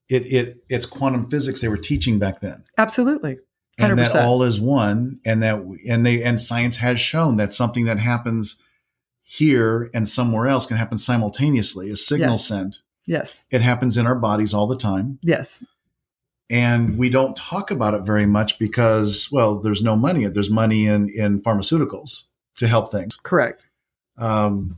it 0.08 0.26
it 0.26 0.58
it's 0.68 0.86
quantum 0.86 1.26
physics 1.26 1.60
they 1.60 1.68
were 1.68 1.76
teaching 1.76 2.18
back 2.18 2.40
then. 2.40 2.64
Absolutely. 2.78 3.38
100%. 3.78 3.90
and 3.90 3.98
that 3.98 4.16
all 4.16 4.42
is 4.42 4.58
one 4.58 5.20
and 5.26 5.42
that 5.42 5.62
and 5.86 6.06
they 6.06 6.22
and 6.22 6.40
science 6.40 6.76
has 6.76 6.98
shown 6.98 7.36
that 7.36 7.52
something 7.52 7.84
that 7.84 7.98
happens 7.98 8.58
here 9.22 9.90
and 9.92 10.08
somewhere 10.08 10.48
else 10.48 10.64
can 10.64 10.78
happen 10.78 10.96
simultaneously. 10.96 11.90
A 11.90 11.96
signal 11.96 12.32
yes. 12.32 12.48
sent. 12.48 12.80
Yes. 13.04 13.44
It 13.50 13.60
happens 13.60 13.98
in 13.98 14.06
our 14.06 14.14
bodies 14.14 14.54
all 14.54 14.66
the 14.66 14.76
time. 14.76 15.18
Yes 15.22 15.62
and 16.48 16.96
we 16.96 17.10
don't 17.10 17.36
talk 17.36 17.70
about 17.70 17.94
it 17.94 18.02
very 18.02 18.26
much 18.26 18.58
because 18.58 19.28
well 19.32 19.58
there's 19.58 19.82
no 19.82 19.96
money. 19.96 20.26
There's 20.26 20.50
money 20.50 20.86
in 20.86 21.08
in 21.10 21.40
pharmaceuticals 21.40 22.24
to 22.58 22.68
help 22.68 22.90
things. 22.90 23.16
Correct. 23.16 23.62
Um 24.18 24.76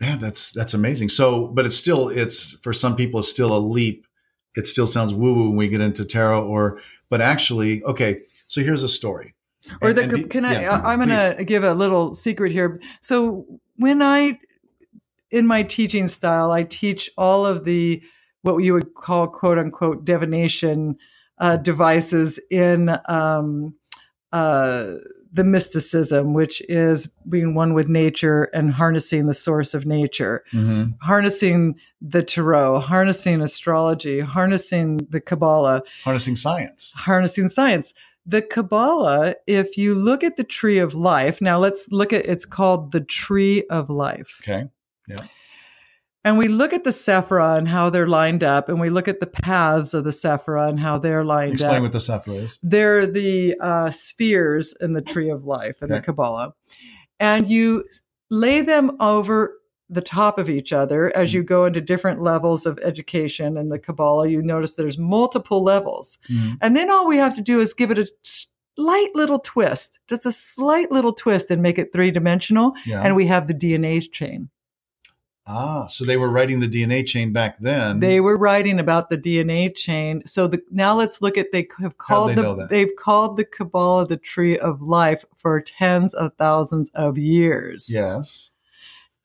yeah 0.00 0.16
that's 0.16 0.52
that's 0.52 0.74
amazing. 0.74 1.08
So 1.08 1.48
but 1.48 1.66
it's 1.66 1.76
still 1.76 2.08
it's 2.08 2.52
for 2.60 2.72
some 2.72 2.96
people 2.96 3.20
it's 3.20 3.28
still 3.28 3.56
a 3.56 3.58
leap. 3.58 4.06
It 4.54 4.66
still 4.66 4.86
sounds 4.86 5.12
woo 5.12 5.34
woo 5.34 5.48
when 5.48 5.56
we 5.56 5.68
get 5.68 5.80
into 5.80 6.04
tarot 6.04 6.46
or 6.46 6.78
but 7.10 7.20
actually 7.20 7.82
okay 7.84 8.22
so 8.46 8.62
here's 8.62 8.82
a 8.82 8.88
story. 8.88 9.34
Or 9.82 9.88
and, 9.88 9.98
the, 9.98 10.02
and 10.02 10.30
can 10.30 10.44
i 10.44 10.62
yeah, 10.62 10.80
i'm 10.84 11.00
gonna 11.00 11.42
give 11.44 11.64
a 11.64 11.74
little 11.74 12.14
secret 12.14 12.52
here. 12.52 12.80
So 13.00 13.46
when 13.74 14.00
i 14.00 14.38
in 15.32 15.44
my 15.44 15.64
teaching 15.64 16.06
style 16.06 16.52
i 16.52 16.62
teach 16.62 17.10
all 17.18 17.44
of 17.44 17.64
the 17.64 18.00
what 18.46 18.62
you 18.62 18.72
would 18.72 18.94
call 18.94 19.26
quote 19.26 19.58
unquote 19.58 20.04
divination 20.04 20.96
uh, 21.38 21.56
devices 21.56 22.38
in 22.50 22.96
um, 23.06 23.74
uh, 24.32 24.94
the 25.32 25.44
mysticism, 25.44 26.32
which 26.32 26.62
is 26.68 27.08
being 27.28 27.54
one 27.54 27.74
with 27.74 27.88
nature 27.88 28.44
and 28.54 28.72
harnessing 28.72 29.26
the 29.26 29.34
source 29.34 29.74
of 29.74 29.84
nature, 29.84 30.44
mm-hmm. 30.52 30.92
harnessing 31.02 31.78
the 32.00 32.22
tarot, 32.22 32.78
harnessing 32.78 33.42
astrology, 33.42 34.20
harnessing 34.20 34.98
the 35.10 35.20
Kabbalah, 35.20 35.82
harnessing 36.04 36.36
science, 36.36 36.92
harnessing 36.96 37.48
science. 37.48 37.92
The 38.28 38.42
Kabbalah, 38.42 39.36
if 39.46 39.76
you 39.76 39.94
look 39.94 40.24
at 40.24 40.36
the 40.36 40.44
tree 40.44 40.78
of 40.78 40.94
life, 40.94 41.40
now 41.40 41.58
let's 41.58 41.86
look 41.92 42.12
at 42.12 42.26
it's 42.26 42.44
called 42.46 42.90
the 42.90 43.00
tree 43.00 43.64
of 43.68 43.90
life. 43.90 44.40
Okay. 44.42 44.68
Yeah 45.06 45.26
and 46.26 46.36
we 46.36 46.48
look 46.48 46.72
at 46.72 46.82
the 46.82 46.90
sephira 46.90 47.56
and 47.56 47.68
how 47.68 47.88
they're 47.88 48.08
lined 48.08 48.42
up, 48.42 48.68
and 48.68 48.80
we 48.80 48.90
look 48.90 49.06
at 49.06 49.20
the 49.20 49.28
paths 49.28 49.94
of 49.94 50.02
the 50.02 50.10
sephira 50.10 50.68
and 50.68 50.80
how 50.80 50.98
they're 50.98 51.24
lined 51.24 51.52
Explain 51.52 51.70
up. 51.70 51.74
Explain 51.74 51.82
what 51.84 51.92
the 51.92 52.32
sephira 52.32 52.42
is. 52.42 52.58
They're 52.64 53.06
the 53.06 53.54
uh, 53.60 53.90
spheres 53.90 54.76
in 54.80 54.94
the 54.94 55.02
tree 55.02 55.30
of 55.30 55.44
life 55.44 55.82
in 55.82 55.92
okay. 55.92 56.00
the 56.00 56.04
Kabbalah. 56.04 56.52
And 57.20 57.46
you 57.46 57.84
lay 58.28 58.60
them 58.60 58.96
over 58.98 59.56
the 59.88 60.00
top 60.00 60.40
of 60.40 60.50
each 60.50 60.72
other 60.72 61.16
as 61.16 61.30
mm-hmm. 61.30 61.36
you 61.36 61.42
go 61.44 61.64
into 61.64 61.80
different 61.80 62.20
levels 62.20 62.66
of 62.66 62.80
education 62.80 63.56
in 63.56 63.68
the 63.68 63.78
Kabbalah. 63.78 64.28
You 64.28 64.42
notice 64.42 64.74
there's 64.74 64.98
multiple 64.98 65.62
levels. 65.62 66.18
Mm-hmm. 66.28 66.54
And 66.60 66.74
then 66.74 66.90
all 66.90 67.06
we 67.06 67.18
have 67.18 67.36
to 67.36 67.40
do 67.40 67.60
is 67.60 67.72
give 67.72 67.92
it 67.92 68.00
a 68.00 68.10
slight 68.24 69.14
little 69.14 69.38
twist, 69.38 70.00
just 70.08 70.26
a 70.26 70.32
slight 70.32 70.90
little 70.90 71.12
twist 71.12 71.52
and 71.52 71.62
make 71.62 71.78
it 71.78 71.92
three 71.92 72.10
dimensional. 72.10 72.72
Yeah. 72.84 73.02
And 73.02 73.14
we 73.14 73.26
have 73.26 73.46
the 73.46 73.54
DNA 73.54 74.10
chain. 74.10 74.50
Ah, 75.48 75.86
so 75.86 76.04
they 76.04 76.16
were 76.16 76.30
writing 76.30 76.58
the 76.58 76.68
DNA 76.68 77.06
chain 77.06 77.32
back 77.32 77.58
then. 77.58 78.00
They 78.00 78.20
were 78.20 78.36
writing 78.36 78.80
about 78.80 79.10
the 79.10 79.18
DNA 79.18 79.74
chain. 79.74 80.22
So 80.26 80.48
the, 80.48 80.60
now 80.72 80.94
let's 80.94 81.22
look 81.22 81.38
at 81.38 81.52
they 81.52 81.68
have 81.78 81.98
called 81.98 82.30
they 82.30 82.34
the 82.34 82.66
they've 82.68 82.96
called 82.98 83.36
the 83.36 83.44
Kabbalah 83.44 84.08
the 84.08 84.16
tree 84.16 84.58
of 84.58 84.82
life 84.82 85.24
for 85.36 85.60
tens 85.60 86.14
of 86.14 86.34
thousands 86.34 86.90
of 86.94 87.16
years. 87.16 87.88
Yes. 87.88 88.50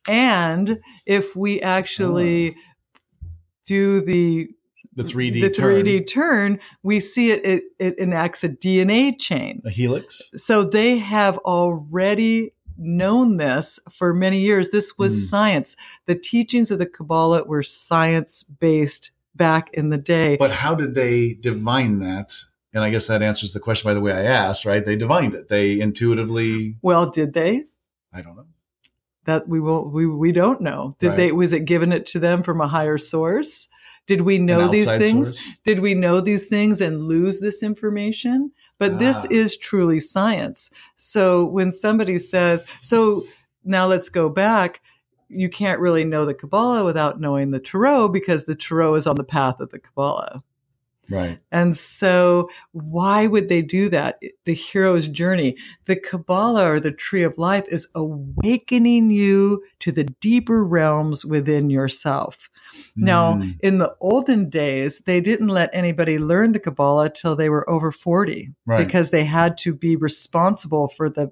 And 0.07 0.79
if 1.07 1.35
we 1.35 1.59
actually 1.61 2.51
oh. 2.51 3.27
do 3.65 4.01
the 4.01 4.49
the 4.93 5.03
3D 5.03 5.41
the 5.41 5.49
3D 5.49 6.07
turn, 6.07 6.59
we 6.83 6.99
see 6.99 7.31
it, 7.31 7.43
it 7.43 7.63
it 7.79 7.97
enacts 7.97 8.43
a 8.43 8.49
DNA 8.49 9.17
chain. 9.19 9.61
A 9.65 9.71
helix. 9.71 10.31
So 10.35 10.63
they 10.63 10.99
have 10.99 11.39
already 11.39 12.53
known 12.81 13.37
this 13.37 13.79
for 13.91 14.13
many 14.13 14.41
years. 14.41 14.71
This 14.71 14.97
was 14.97 15.15
mm. 15.15 15.29
science. 15.29 15.75
The 16.05 16.15
teachings 16.15 16.71
of 16.71 16.79
the 16.79 16.85
Kabbalah 16.85 17.43
were 17.45 17.63
science 17.63 18.43
based 18.43 19.11
back 19.35 19.73
in 19.73 19.89
the 19.89 19.97
day. 19.97 20.35
But 20.37 20.51
how 20.51 20.75
did 20.75 20.95
they 20.95 21.33
divine 21.33 21.99
that? 21.99 22.33
and 22.73 22.83
I 22.83 22.89
guess 22.89 23.07
that 23.07 23.21
answers 23.21 23.53
the 23.53 23.59
question 23.59 23.89
by 23.89 23.93
the 23.93 24.01
way 24.01 24.13
I 24.13 24.23
asked, 24.23 24.65
right? 24.65 24.83
They 24.83 24.95
divined 24.95 25.33
it. 25.33 25.49
They 25.49 25.79
intuitively. 25.79 26.77
Well, 26.81 27.09
did 27.09 27.33
they? 27.33 27.65
I 28.13 28.21
don't 28.21 28.35
know. 28.35 28.45
That 29.25 29.47
we 29.47 29.59
will 29.59 29.89
we 29.89 30.07
we 30.07 30.31
don't 30.31 30.61
know. 30.61 30.95
Did 30.99 31.09
right. 31.09 31.17
they 31.17 31.31
was 31.31 31.53
it 31.53 31.65
given 31.65 31.91
it 31.91 32.05
to 32.07 32.19
them 32.19 32.43
from 32.43 32.61
a 32.61 32.67
higher 32.67 32.97
source? 32.97 33.67
Did 34.07 34.21
we 34.21 34.39
know 34.39 34.67
these 34.67 34.87
things? 34.87 35.27
Source? 35.27 35.57
Did 35.63 35.79
we 35.79 35.93
know 35.93 36.21
these 36.21 36.47
things 36.47 36.81
and 36.81 37.03
lose 37.03 37.39
this 37.39 37.61
information? 37.61 38.51
But 38.81 38.93
ah. 38.93 38.97
this 38.97 39.25
is 39.25 39.57
truly 39.57 39.99
science. 39.99 40.71
So 40.95 41.45
when 41.45 41.71
somebody 41.71 42.17
says, 42.17 42.65
so 42.81 43.23
now 43.63 43.85
let's 43.85 44.09
go 44.09 44.27
back, 44.27 44.81
you 45.29 45.49
can't 45.51 45.79
really 45.79 46.03
know 46.03 46.25
the 46.25 46.33
Kabbalah 46.33 46.83
without 46.83 47.21
knowing 47.21 47.51
the 47.51 47.59
Tarot 47.59 48.07
because 48.07 48.45
the 48.45 48.55
Tarot 48.55 48.95
is 48.95 49.05
on 49.05 49.17
the 49.17 49.23
path 49.23 49.59
of 49.59 49.69
the 49.69 49.77
Kabbalah. 49.77 50.41
Right. 51.11 51.39
And 51.51 51.75
so, 51.75 52.49
why 52.71 53.27
would 53.27 53.49
they 53.49 53.61
do 53.61 53.89
that? 53.89 54.19
The 54.45 54.53
hero's 54.53 55.07
journey, 55.07 55.57
the 55.85 55.95
Kabbalah 55.95 56.71
or 56.71 56.79
the 56.79 56.91
tree 56.91 57.23
of 57.23 57.37
life 57.37 57.65
is 57.67 57.87
awakening 57.95 59.11
you 59.11 59.63
to 59.79 59.91
the 59.91 60.05
deeper 60.05 60.63
realms 60.63 61.25
within 61.25 61.69
yourself. 61.69 62.49
Now, 62.95 63.35
mm. 63.35 63.57
in 63.61 63.79
the 63.79 63.95
olden 63.99 64.49
days, 64.49 64.99
they 64.99 65.21
didn't 65.21 65.49
let 65.49 65.69
anybody 65.73 66.17
learn 66.17 66.53
the 66.53 66.59
Kabbalah 66.59 67.09
till 67.09 67.35
they 67.35 67.49
were 67.49 67.69
over 67.69 67.91
40 67.91 68.53
right. 68.65 68.85
because 68.85 69.09
they 69.09 69.25
had 69.25 69.57
to 69.59 69.73
be 69.73 69.95
responsible 69.95 70.87
for 70.87 71.09
the 71.09 71.31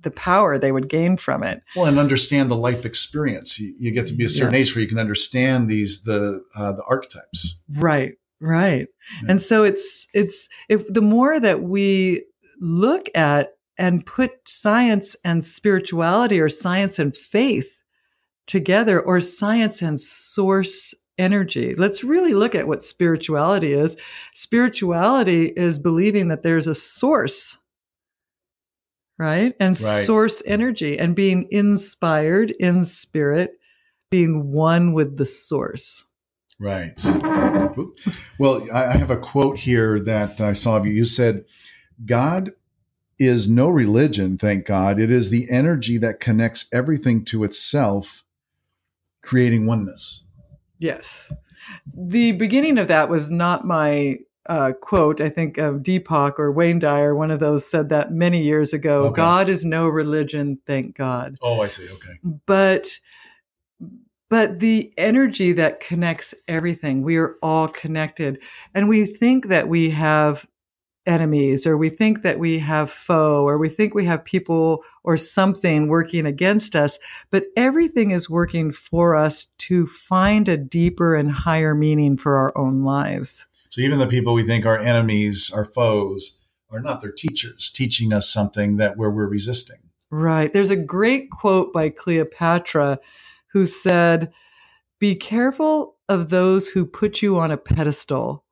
the 0.00 0.10
power 0.10 0.58
they 0.58 0.72
would 0.72 0.88
gain 0.88 1.16
from 1.16 1.42
it. 1.42 1.62
Well, 1.74 1.86
and 1.86 1.98
understand 1.98 2.50
the 2.50 2.56
life 2.56 2.84
experience. 2.84 3.58
You, 3.58 3.74
you 3.78 3.90
get 3.90 4.06
to 4.06 4.14
be 4.14 4.24
a 4.24 4.28
certain 4.28 4.54
yeah. 4.54 4.60
age 4.60 4.74
where 4.74 4.82
you 4.82 4.88
can 4.88 4.98
understand 4.98 5.68
these 5.68 6.02
the 6.02 6.44
uh, 6.54 6.72
the 6.72 6.84
archetypes. 6.84 7.60
Right, 7.74 8.14
right. 8.40 8.86
Yeah. 9.22 9.30
And 9.30 9.42
so 9.42 9.64
it's 9.64 10.06
it's 10.14 10.48
if 10.68 10.86
the 10.88 11.02
more 11.02 11.40
that 11.40 11.62
we 11.62 12.24
look 12.60 13.08
at 13.14 13.54
and 13.76 14.04
put 14.04 14.32
science 14.46 15.16
and 15.24 15.44
spirituality 15.44 16.40
or 16.40 16.48
science 16.48 16.98
and 16.98 17.16
faith 17.16 17.82
together 18.46 19.00
or 19.00 19.20
science 19.20 19.82
and 19.82 20.00
source 20.00 20.94
energy. 21.16 21.74
Let's 21.76 22.02
really 22.02 22.32
look 22.32 22.54
at 22.54 22.66
what 22.66 22.82
spirituality 22.82 23.72
is. 23.72 23.96
Spirituality 24.34 25.46
is 25.46 25.78
believing 25.78 26.28
that 26.28 26.42
there's 26.42 26.66
a 26.66 26.74
source 26.74 27.58
right? 29.18 29.54
And 29.58 29.78
right. 29.80 30.06
source 30.06 30.42
energy 30.46 30.98
and 30.98 31.14
being 31.14 31.48
inspired 31.50 32.52
in 32.52 32.84
spirit, 32.84 33.58
being 34.10 34.52
one 34.52 34.92
with 34.92 35.16
the 35.16 35.26
source. 35.26 36.06
Right. 36.60 37.00
Well, 38.38 38.66
I 38.72 38.96
have 38.96 39.10
a 39.10 39.16
quote 39.16 39.58
here 39.58 40.00
that 40.00 40.40
I 40.40 40.52
saw 40.52 40.76
of 40.76 40.86
you. 40.86 40.92
You 40.92 41.04
said, 41.04 41.44
God 42.04 42.52
is 43.18 43.48
no 43.48 43.68
religion, 43.68 44.38
thank 44.38 44.66
God. 44.66 44.98
It 44.98 45.10
is 45.10 45.30
the 45.30 45.46
energy 45.50 45.98
that 45.98 46.20
connects 46.20 46.68
everything 46.72 47.24
to 47.26 47.44
itself, 47.44 48.24
creating 49.22 49.66
oneness. 49.66 50.24
Yes. 50.78 51.32
The 51.92 52.32
beginning 52.32 52.78
of 52.78 52.88
that 52.88 53.08
was 53.08 53.30
not 53.30 53.64
my 53.66 54.18
uh, 54.48 54.72
quote, 54.80 55.20
I 55.20 55.28
think 55.28 55.58
of 55.58 55.82
Deepak 55.82 56.38
or 56.38 56.50
Wayne 56.50 56.78
Dyer, 56.78 57.14
one 57.14 57.30
of 57.30 57.38
those 57.38 57.66
said 57.66 57.90
that 57.90 58.12
many 58.12 58.42
years 58.42 58.72
ago. 58.72 59.04
Okay. 59.04 59.16
God 59.16 59.48
is 59.48 59.64
no 59.64 59.86
religion, 59.88 60.58
thank 60.66 60.96
God. 60.96 61.36
Oh, 61.42 61.60
I 61.60 61.66
see. 61.66 61.84
Okay. 61.84 62.18
But 62.46 62.98
but 64.30 64.58
the 64.58 64.92
energy 64.96 65.52
that 65.52 65.80
connects 65.80 66.34
everything, 66.46 67.02
we 67.02 67.16
are 67.16 67.36
all 67.42 67.68
connected. 67.68 68.42
And 68.74 68.88
we 68.88 69.06
think 69.06 69.48
that 69.48 69.68
we 69.68 69.90
have 69.90 70.46
enemies 71.06 71.66
or 71.66 71.78
we 71.78 71.88
think 71.88 72.20
that 72.22 72.38
we 72.38 72.58
have 72.58 72.90
foe 72.90 73.42
or 73.48 73.56
we 73.56 73.70
think 73.70 73.94
we 73.94 74.04
have 74.04 74.22
people 74.24 74.84
or 75.04 75.16
something 75.16 75.88
working 75.88 76.26
against 76.26 76.76
us 76.76 76.98
but 77.30 77.44
everything 77.56 78.10
is 78.10 78.28
working 78.28 78.70
for 78.70 79.16
us 79.16 79.46
to 79.56 79.86
find 79.86 80.48
a 80.48 80.56
deeper 80.58 81.14
and 81.14 81.32
higher 81.32 81.74
meaning 81.74 82.14
for 82.18 82.36
our 82.36 82.52
own 82.58 82.82
lives 82.82 83.46
so 83.70 83.82
even 83.82 83.98
the 83.98 84.06
people 84.06 84.34
we 84.34 84.44
think 84.44 84.64
are 84.64 84.78
enemies, 84.78 85.52
are 85.54 85.64
foes, 85.64 86.38
are 86.70 86.80
not 86.80 87.00
their 87.00 87.12
teachers, 87.12 87.70
teaching 87.70 88.12
us 88.12 88.28
something 88.32 88.76
that 88.78 88.96
where 88.96 89.10
we're 89.10 89.28
resisting. 89.28 89.78
Right. 90.10 90.52
There's 90.52 90.70
a 90.70 90.76
great 90.76 91.30
quote 91.30 91.72
by 91.72 91.90
Cleopatra 91.90 92.98
who 93.52 93.66
said, 93.66 94.32
Be 94.98 95.14
careful 95.14 95.96
of 96.08 96.30
those 96.30 96.68
who 96.68 96.84
put 96.84 97.22
you 97.22 97.38
on 97.38 97.50
a 97.50 97.56
pedestal. 97.56 98.44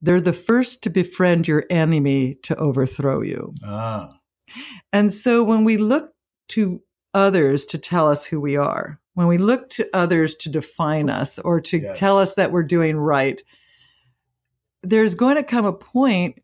They're 0.00 0.20
the 0.20 0.32
first 0.32 0.82
to 0.84 0.90
befriend 0.90 1.48
your 1.48 1.64
enemy 1.70 2.38
to 2.42 2.56
overthrow 2.56 3.22
you. 3.22 3.54
Ah. 3.64 4.10
And 4.92 5.12
so 5.12 5.42
when 5.42 5.64
we 5.64 5.76
look 5.76 6.12
to 6.50 6.80
others 7.14 7.66
to 7.66 7.78
tell 7.78 8.08
us 8.08 8.24
who 8.24 8.40
we 8.40 8.56
are, 8.56 9.00
when 9.14 9.26
we 9.26 9.38
look 9.38 9.68
to 9.70 9.88
others 9.92 10.36
to 10.36 10.48
define 10.48 11.10
us 11.10 11.38
or 11.40 11.60
to 11.62 11.78
yes. 11.78 11.98
tell 11.98 12.18
us 12.18 12.34
that 12.34 12.52
we're 12.52 12.62
doing 12.62 12.96
right, 12.96 13.42
there's 14.82 15.14
going 15.14 15.36
to 15.36 15.42
come 15.42 15.64
a 15.64 15.72
point 15.72 16.40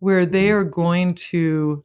where 0.00 0.26
they 0.26 0.48
mm-hmm. 0.48 0.56
are 0.56 0.64
going 0.64 1.14
to 1.14 1.84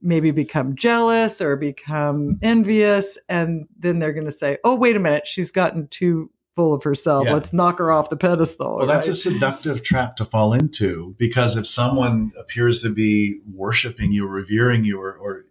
maybe 0.00 0.30
become 0.30 0.74
jealous 0.74 1.40
or 1.40 1.56
become 1.56 2.38
envious 2.42 3.18
and 3.28 3.66
then 3.78 3.98
they're 3.98 4.12
going 4.12 4.26
to 4.26 4.32
say 4.32 4.58
oh 4.64 4.74
wait 4.74 4.96
a 4.96 4.98
minute 4.98 5.26
she's 5.26 5.50
gotten 5.50 5.88
too 5.88 6.30
full 6.54 6.74
of 6.74 6.82
herself 6.82 7.24
yeah. 7.24 7.32
let's 7.32 7.52
knock 7.52 7.78
her 7.78 7.90
off 7.92 8.10
the 8.10 8.16
pedestal 8.16 8.78
well 8.78 8.86
right? 8.86 8.94
that's 8.94 9.08
a 9.08 9.14
seductive 9.14 9.82
trap 9.82 10.16
to 10.16 10.24
fall 10.24 10.52
into 10.52 11.14
because 11.18 11.56
if 11.56 11.66
someone 11.66 12.32
appears 12.38 12.82
to 12.82 12.90
be 12.90 13.40
worshiping 13.54 14.12
you 14.12 14.26
revering 14.26 14.84
you 14.84 15.00
or, 15.00 15.14
or 15.14 15.44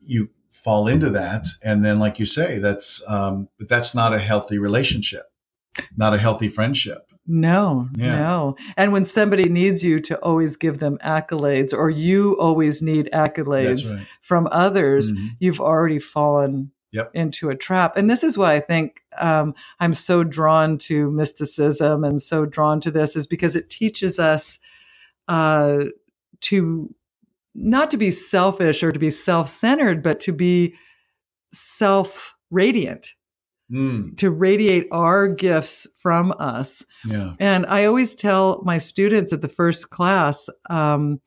you 0.00 0.28
fall 0.50 0.86
into 0.86 1.10
that 1.10 1.46
and 1.62 1.84
then 1.84 1.98
like 1.98 2.18
you 2.18 2.26
say 2.26 2.58
that's 2.58 3.02
um, 3.08 3.48
but 3.58 3.68
that's 3.68 3.94
not 3.94 4.12
a 4.12 4.18
healthy 4.18 4.58
relationship 4.58 5.30
not 5.96 6.14
a 6.14 6.18
healthy 6.18 6.48
friendship 6.48 7.07
no, 7.28 7.88
yeah. 7.94 8.16
no. 8.16 8.56
And 8.78 8.90
when 8.92 9.04
somebody 9.04 9.50
needs 9.50 9.84
you 9.84 10.00
to 10.00 10.16
always 10.20 10.56
give 10.56 10.78
them 10.78 10.96
accolades, 11.04 11.74
or 11.74 11.90
you 11.90 12.38
always 12.40 12.80
need 12.80 13.10
accolades 13.12 13.94
right. 13.94 14.06
from 14.22 14.48
others, 14.50 15.12
mm-hmm. 15.12 15.26
you've 15.38 15.60
already 15.60 15.98
fallen 15.98 16.72
yep. 16.90 17.10
into 17.12 17.50
a 17.50 17.54
trap. 17.54 17.98
And 17.98 18.08
this 18.08 18.24
is 18.24 18.38
why 18.38 18.54
I 18.54 18.60
think 18.60 19.02
um, 19.18 19.54
I'm 19.78 19.92
so 19.92 20.24
drawn 20.24 20.78
to 20.78 21.10
mysticism 21.10 22.02
and 22.02 22.20
so 22.20 22.46
drawn 22.46 22.80
to 22.80 22.90
this, 22.90 23.14
is 23.14 23.26
because 23.26 23.54
it 23.54 23.68
teaches 23.68 24.18
us 24.18 24.58
uh, 25.28 25.84
to 26.40 26.94
not 27.54 27.90
to 27.90 27.98
be 27.98 28.10
selfish 28.10 28.82
or 28.82 28.90
to 28.90 28.98
be 28.98 29.10
self 29.10 29.50
centered, 29.50 30.02
but 30.02 30.18
to 30.20 30.32
be 30.32 30.74
self 31.52 32.36
radiant 32.50 33.12
mm. 33.70 34.16
to 34.16 34.30
radiate 34.30 34.86
our 34.90 35.28
gifts 35.28 35.86
from 35.98 36.32
us. 36.38 36.84
Yeah. 37.04 37.32
And 37.38 37.66
I 37.66 37.84
always 37.84 38.14
tell 38.14 38.62
my 38.64 38.78
students 38.78 39.32
at 39.32 39.42
the 39.42 39.48
first 39.48 39.90
class, 39.90 40.48
um, 40.70 41.20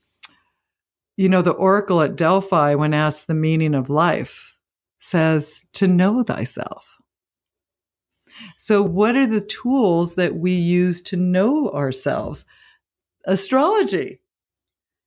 you 1.17 1.29
know, 1.29 1.41
the 1.41 1.51
oracle 1.51 2.01
at 2.01 2.15
Delphi, 2.15 2.75
when 2.75 2.93
asked 2.93 3.27
the 3.27 3.33
meaning 3.35 3.75
of 3.75 3.89
life, 3.89 4.55
says 4.99 5.65
to 5.73 5.87
know 5.87 6.23
thyself. 6.23 6.87
So, 8.57 8.81
what 8.81 9.15
are 9.15 9.27
the 9.27 9.41
tools 9.41 10.15
that 10.15 10.35
we 10.35 10.53
use 10.53 11.01
to 11.03 11.17
know 11.17 11.69
ourselves? 11.71 12.45
Astrology. 13.25 14.21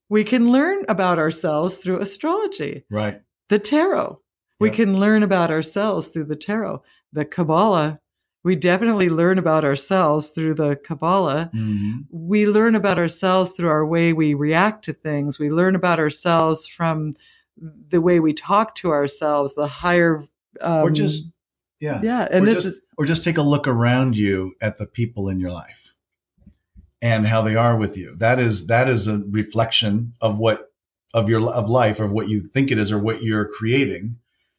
We 0.08 0.22
can 0.22 0.52
learn 0.52 0.84
about 0.88 1.18
ourselves 1.18 1.78
through 1.78 2.00
astrology. 2.00 2.84
Right. 2.90 3.20
The 3.48 3.58
tarot. 3.58 4.20
We 4.60 4.70
can 4.70 4.98
learn 4.98 5.22
about 5.22 5.50
ourselves 5.50 6.08
through 6.08 6.24
the 6.24 6.36
tarot 6.36 6.82
the 7.14 7.24
Kabbalah, 7.24 8.00
we 8.42 8.56
definitely 8.56 9.08
learn 9.08 9.38
about 9.38 9.64
ourselves 9.64 10.30
through 10.30 10.54
the 10.54 10.76
Kabbalah. 10.76 11.50
Mm-hmm. 11.54 12.00
We 12.10 12.46
learn 12.46 12.74
about 12.74 12.98
ourselves 12.98 13.52
through 13.52 13.70
our 13.70 13.86
way 13.86 14.12
we 14.12 14.34
react 14.34 14.84
to 14.84 14.92
things. 14.92 15.38
We 15.38 15.50
learn 15.50 15.74
about 15.74 15.98
ourselves 15.98 16.66
from 16.66 17.14
the 17.56 18.02
way 18.02 18.20
we 18.20 18.34
talk 18.34 18.74
to 18.76 18.90
ourselves, 18.90 19.54
the 19.54 19.66
higher. 19.66 20.24
Um, 20.60 20.82
or 20.82 20.90
just, 20.90 21.32
yeah. 21.80 22.00
Yeah. 22.02 22.28
And 22.30 22.42
or 22.42 22.46
this 22.46 22.64
just, 22.64 22.66
is, 22.66 22.80
or 22.98 23.06
just 23.06 23.24
take 23.24 23.38
a 23.38 23.42
look 23.42 23.66
around 23.66 24.16
you 24.16 24.54
at 24.60 24.76
the 24.76 24.86
people 24.86 25.30
in 25.30 25.40
your 25.40 25.50
life 25.50 25.96
and 27.00 27.26
how 27.26 27.42
they 27.42 27.54
are 27.54 27.76
with 27.76 27.96
you. 27.96 28.14
That 28.16 28.38
is, 28.38 28.66
that 28.66 28.88
is 28.88 29.08
a 29.08 29.22
reflection 29.30 30.14
of 30.20 30.38
what, 30.38 30.70
of 31.14 31.28
your, 31.28 31.48
of 31.48 31.70
life, 31.70 32.00
or 32.00 32.08
what 32.08 32.28
you 32.28 32.40
think 32.40 32.72
it 32.72 32.78
is, 32.78 32.90
or 32.90 32.98
what 32.98 33.22
you're 33.22 33.48
creating. 33.48 34.18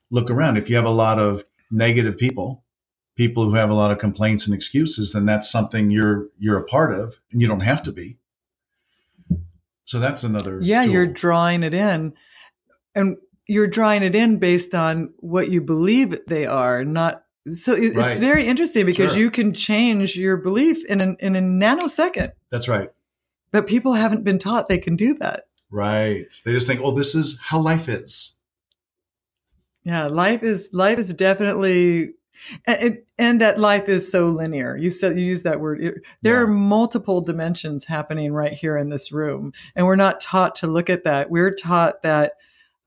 Look 0.10 0.32
around. 0.32 0.58
If 0.58 0.70
you 0.70 0.78
have 0.78 0.86
a 0.86 0.90
lot 0.90 1.20
of 1.20 1.44
negative 1.72 2.18
people, 2.18 2.64
people 3.16 3.46
who 3.46 3.56
have 3.56 3.70
a 3.70 3.74
lot 3.74 3.92
of 3.92 3.98
complaints 3.98 4.46
and 4.46 4.56
excuses, 4.56 5.14
then 5.14 5.26
that's 5.26 5.50
something 5.50 5.90
you're 5.90 6.28
you're 6.38 6.58
a 6.58 6.64
part 6.64 6.94
of, 6.94 7.20
and 7.32 7.42
you 7.42 7.48
don't 7.48 7.62
have 7.62 7.84
to 7.84 7.92
be. 7.92 8.18
So 9.86 10.00
that's 10.00 10.24
another. 10.24 10.60
Yeah, 10.62 10.84
tool. 10.84 10.94
you're 10.94 11.08
drawing 11.08 11.64
it 11.64 11.74
in, 11.74 12.14
and 12.94 13.18
you're 13.48 13.68
drawing 13.68 14.04
it 14.04 14.16
in 14.16 14.38
based 14.38 14.74
on 14.74 15.14
what 15.18 15.52
you 15.52 15.62
believe 15.62 16.18
they 16.28 16.46
are, 16.46 16.84
not. 16.84 17.24
So 17.54 17.74
it, 17.74 17.96
right. 17.96 18.10
it's 18.10 18.20
very 18.20 18.46
interesting 18.46 18.88
because 18.88 19.12
sure. 19.12 19.20
you 19.20 19.30
can 19.30 19.54
change 19.54 20.16
your 20.16 20.38
belief 20.38 20.84
in 20.86 21.00
an, 21.00 21.16
in 21.20 21.36
a 21.36 21.40
nanosecond. 21.40 22.32
That's 22.50 22.68
right 22.68 22.90
but 23.56 23.68
people 23.68 23.94
haven't 23.94 24.26
been 24.26 24.38
taught 24.38 24.68
they 24.68 24.78
can 24.78 24.98
do 24.98 25.14
that. 25.14 25.46
Right. 25.72 26.26
They 26.44 26.52
just 26.52 26.68
think, 26.68 26.82
"Oh, 26.84 26.92
this 26.92 27.16
is 27.16 27.40
how 27.42 27.62
life 27.62 27.88
is." 27.88 28.35
Yeah, 29.86 30.08
life 30.08 30.44
is 30.44 30.70
life 30.74 30.98
is 30.98 31.14
definitely 31.14 32.16
and, 32.66 33.00
and 33.18 33.42
that 33.42 33.60
life 33.60 33.88
is 33.88 34.12
so 34.12 34.30
linear. 34.30 34.76
You 34.76 34.90
said 34.90 35.18
you 35.18 35.26
use 35.26 35.44
that 35.44 35.60
word. 35.60 35.80
There 36.22 36.36
yeah. 36.36 36.42
are 36.42 36.48
multiple 36.48 37.22
dimensions 37.22 37.86
happening 37.86 38.34
right 38.34 38.54
here 38.54 38.78
in 38.78 38.90
this 38.90 39.12
room, 39.12 39.54
and 39.76 39.86
we're 39.86 39.96
not 39.96 40.20
taught 40.20 40.56
to 40.58 40.68
look 40.68 40.90
at 40.90 41.04
that. 41.04 41.30
We're 41.30 41.54
taught 41.54 42.02
that 42.02 42.34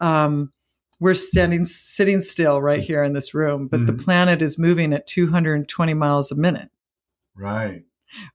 um, 0.01 0.53
we're 1.01 1.15
standing, 1.15 1.65
sitting 1.65 2.21
still 2.21 2.61
right 2.61 2.81
here 2.81 3.03
in 3.05 3.13
this 3.13 3.35
room, 3.35 3.69
but 3.69 3.81
mm-hmm. 3.81 3.87
the 3.97 4.05
planet 4.05 4.43
is 4.43 4.59
moving 4.59 4.93
at 4.93 5.07
220 5.07 5.95
miles 5.95 6.31
a 6.33 6.37
minute. 6.37 6.71
Right. 7.35 7.85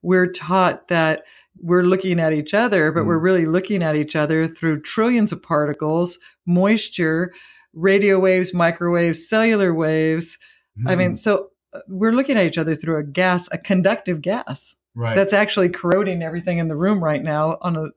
We're 0.01 0.31
taught 0.31 0.87
that 0.87 1.23
we're 1.61 1.83
looking 1.83 2.19
at 2.19 2.33
each 2.33 2.53
other, 2.53 2.91
but 2.91 3.03
mm. 3.03 3.07
we're 3.07 3.19
really 3.19 3.45
looking 3.45 3.83
at 3.83 3.95
each 3.95 4.15
other 4.15 4.47
through 4.47 4.81
trillions 4.81 5.31
of 5.31 5.43
particles, 5.43 6.19
moisture, 6.45 7.33
radio 7.73 8.19
waves, 8.19 8.53
microwaves, 8.53 9.27
cellular 9.27 9.73
waves. 9.73 10.37
Mm. 10.79 10.91
I 10.91 10.95
mean, 10.95 11.11
mm. 11.11 11.17
so 11.17 11.49
uh, 11.73 11.79
we're 11.87 12.11
looking 12.11 12.37
at 12.37 12.45
each 12.45 12.57
other 12.57 12.75
through 12.75 12.97
a 12.97 13.03
gas, 13.03 13.49
a 13.51 13.57
conductive 13.57 14.21
gas. 14.21 14.75
Right. 14.95 15.15
That's 15.15 15.33
actually 15.33 15.69
corroding 15.69 16.21
everything 16.21 16.59
in 16.59 16.67
the 16.67 16.75
room 16.75 17.03
right 17.03 17.23
now 17.23 17.57
on 17.61 17.75
a 17.75 17.87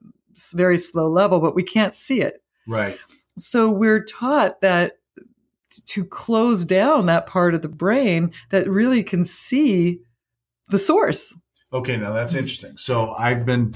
very 0.53 0.77
slow 0.77 1.09
level, 1.09 1.39
but 1.39 1.55
we 1.55 1.63
can't 1.63 1.93
see 1.93 2.21
it. 2.21 2.41
Right. 2.67 2.97
So 3.37 3.69
we're 3.69 4.03
taught 4.03 4.61
that 4.61 4.93
to 5.85 6.05
close 6.05 6.65
down 6.65 7.05
that 7.05 7.27
part 7.27 7.53
of 7.53 7.61
the 7.61 7.69
brain 7.69 8.31
that 8.49 8.67
really 8.69 9.03
can 9.03 9.23
see 9.23 9.99
the 10.69 10.79
source. 10.79 11.33
Okay, 11.71 11.97
now 11.97 12.13
that's 12.13 12.33
interesting. 12.33 12.77
So 12.77 13.11
I've 13.11 13.45
been 13.45 13.75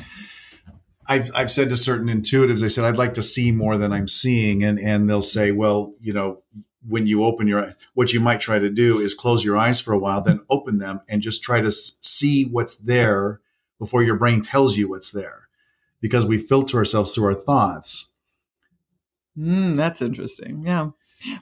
I've 1.07 1.31
I've 1.35 1.51
said 1.51 1.69
to 1.69 1.77
certain 1.77 2.07
intuitives, 2.07 2.63
I 2.63 2.67
said 2.67 2.85
I'd 2.85 2.97
like 2.97 3.15
to 3.15 3.23
see 3.23 3.51
more 3.51 3.77
than 3.77 3.91
I'm 3.91 4.07
seeing, 4.07 4.63
and 4.63 4.79
and 4.79 5.09
they'll 5.09 5.21
say, 5.21 5.51
well, 5.51 5.93
you 5.99 6.13
know, 6.13 6.41
when 6.87 7.07
you 7.07 7.23
open 7.23 7.47
your 7.47 7.63
eyes, 7.63 7.75
what 7.93 8.13
you 8.13 8.19
might 8.19 8.39
try 8.39 8.59
to 8.59 8.69
do 8.69 8.99
is 8.99 9.13
close 9.13 9.43
your 9.43 9.57
eyes 9.57 9.79
for 9.79 9.93
a 9.93 9.99
while, 9.99 10.21
then 10.21 10.41
open 10.49 10.77
them 10.77 11.01
and 11.09 11.21
just 11.21 11.43
try 11.43 11.61
to 11.61 11.71
see 11.71 12.45
what's 12.45 12.75
there 12.75 13.41
before 13.79 14.03
your 14.03 14.17
brain 14.17 14.41
tells 14.41 14.77
you 14.77 14.89
what's 14.89 15.11
there, 15.11 15.47
because 16.01 16.25
we 16.25 16.37
filter 16.37 16.77
ourselves 16.77 17.13
through 17.13 17.25
our 17.25 17.33
thoughts. 17.33 18.11
Mm, 19.37 19.75
that's 19.75 20.01
interesting. 20.01 20.63
Yeah. 20.65 20.89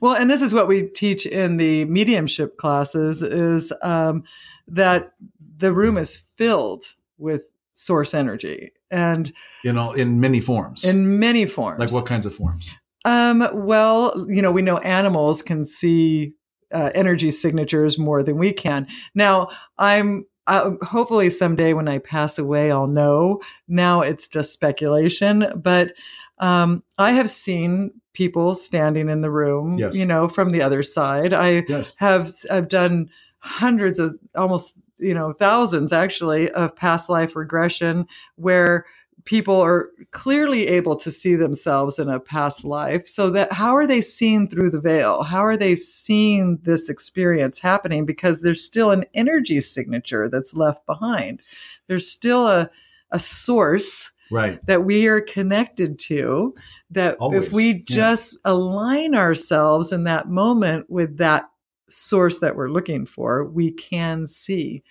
Well, 0.02 0.16
and 0.16 0.30
this 0.30 0.42
is 0.42 0.54
what 0.54 0.68
we 0.68 0.84
teach 0.84 1.26
in 1.26 1.58
the 1.58 1.86
mediumship 1.86 2.58
classes: 2.58 3.22
is 3.22 3.74
um, 3.82 4.24
that 4.68 5.14
the 5.58 5.74
room 5.74 5.98
is 5.98 6.22
filled 6.38 6.86
with 7.18 7.44
source 7.74 8.14
energy 8.14 8.72
and 8.92 9.32
in 9.64 9.78
all 9.78 9.94
in 9.94 10.20
many 10.20 10.40
forms. 10.40 10.86
In 10.86 11.20
many 11.20 11.46
forms. 11.46 11.80
Like 11.80 11.92
what 11.92 12.06
kinds 12.06 12.26
of 12.26 12.34
forms? 12.34 12.76
Um 13.06 13.48
well 13.54 14.26
you 14.30 14.42
know 14.42 14.52
we 14.52 14.62
know 14.62 14.78
animals 14.78 15.42
can 15.42 15.64
see 15.64 16.34
uh, 16.72 16.92
energy 16.94 17.32
signatures 17.32 17.98
more 17.98 18.22
than 18.24 18.38
we 18.38 18.54
can. 18.54 18.88
Now 19.16 19.50
i'm 19.78 20.26
uh, 20.48 20.72
hopefully 20.82 21.30
someday 21.30 21.74
when 21.74 21.88
i 21.88 22.00
pass 22.00 22.40
away 22.40 22.72
i'll 22.72 22.88
know. 22.88 23.42
Now 23.68 24.02
it's 24.02 24.28
just 24.28 24.54
speculation 24.54 25.52
but 25.56 25.94
um, 26.40 26.84
i 26.98 27.12
have 27.12 27.30
seen 27.30 27.92
people 28.14 28.56
standing 28.56 29.10
in 29.10 29.22
the 29.22 29.32
room 29.32 29.78
yes. 29.78 29.96
you 29.96 30.06
know 30.06 30.28
from 30.28 30.52
the 30.52 30.62
other 30.62 30.84
side. 30.84 31.34
I 31.34 31.64
yes. 31.68 31.96
have 31.98 32.30
i've 32.52 32.68
done 32.68 33.10
hundreds 33.40 34.00
of 34.00 34.18
almost 34.36 34.76
you 35.00 35.14
know 35.14 35.32
thousands 35.32 35.94
actually 35.94 36.50
of 36.52 36.76
past 36.76 37.10
life 37.10 37.36
regression 37.36 38.06
where 38.36 38.86
people 39.26 39.60
are 39.60 39.90
clearly 40.12 40.68
able 40.68 40.96
to 40.96 41.12
see 41.12 41.36
themselves 41.36 42.00
in 42.00 42.10
a 42.10 42.20
past 42.20 42.64
life. 42.64 43.06
So 43.06 43.30
that 43.32 43.52
how 43.52 43.76
are 43.76 43.86
they 43.86 44.02
seeing 44.02 44.48
through 44.48 44.70
the 44.72 44.82
veil? 44.82 45.24
How 45.24 45.46
are 45.46 45.58
they 45.58 45.76
seeing 45.76 46.58
this 46.64 46.90
experience 46.90 47.60
happening? 47.60 48.06
Because 48.06 48.42
there's 48.42 48.64
still 48.64 48.92
an 48.92 49.06
energy 49.14 49.60
signature 49.62 50.30
that's 50.30 50.56
left 50.56 50.86
behind. 50.86 51.42
There's 51.88 52.10
still 52.10 52.48
a 52.48 52.70
a 53.12 53.20
source 53.20 54.12
right. 54.32 54.64
that 54.66 54.86
we 54.86 55.08
are 55.08 55.22
connected 55.22 56.00
to 56.00 56.56
that 56.92 57.18
Always. 57.20 57.48
if 57.48 57.54
we 57.54 57.82
just 57.84 58.34
yeah. 58.34 58.52
align 58.52 59.16
ourselves 59.16 59.92
in 59.92 60.04
that 60.06 60.30
moment 60.30 60.90
with 60.90 61.18
that 61.18 61.50
source 61.90 62.40
that 62.40 62.56
we're 62.56 62.70
looking 62.70 63.06
for, 63.06 63.46
we 63.46 63.72
can 63.72 64.28
see. 64.28 64.84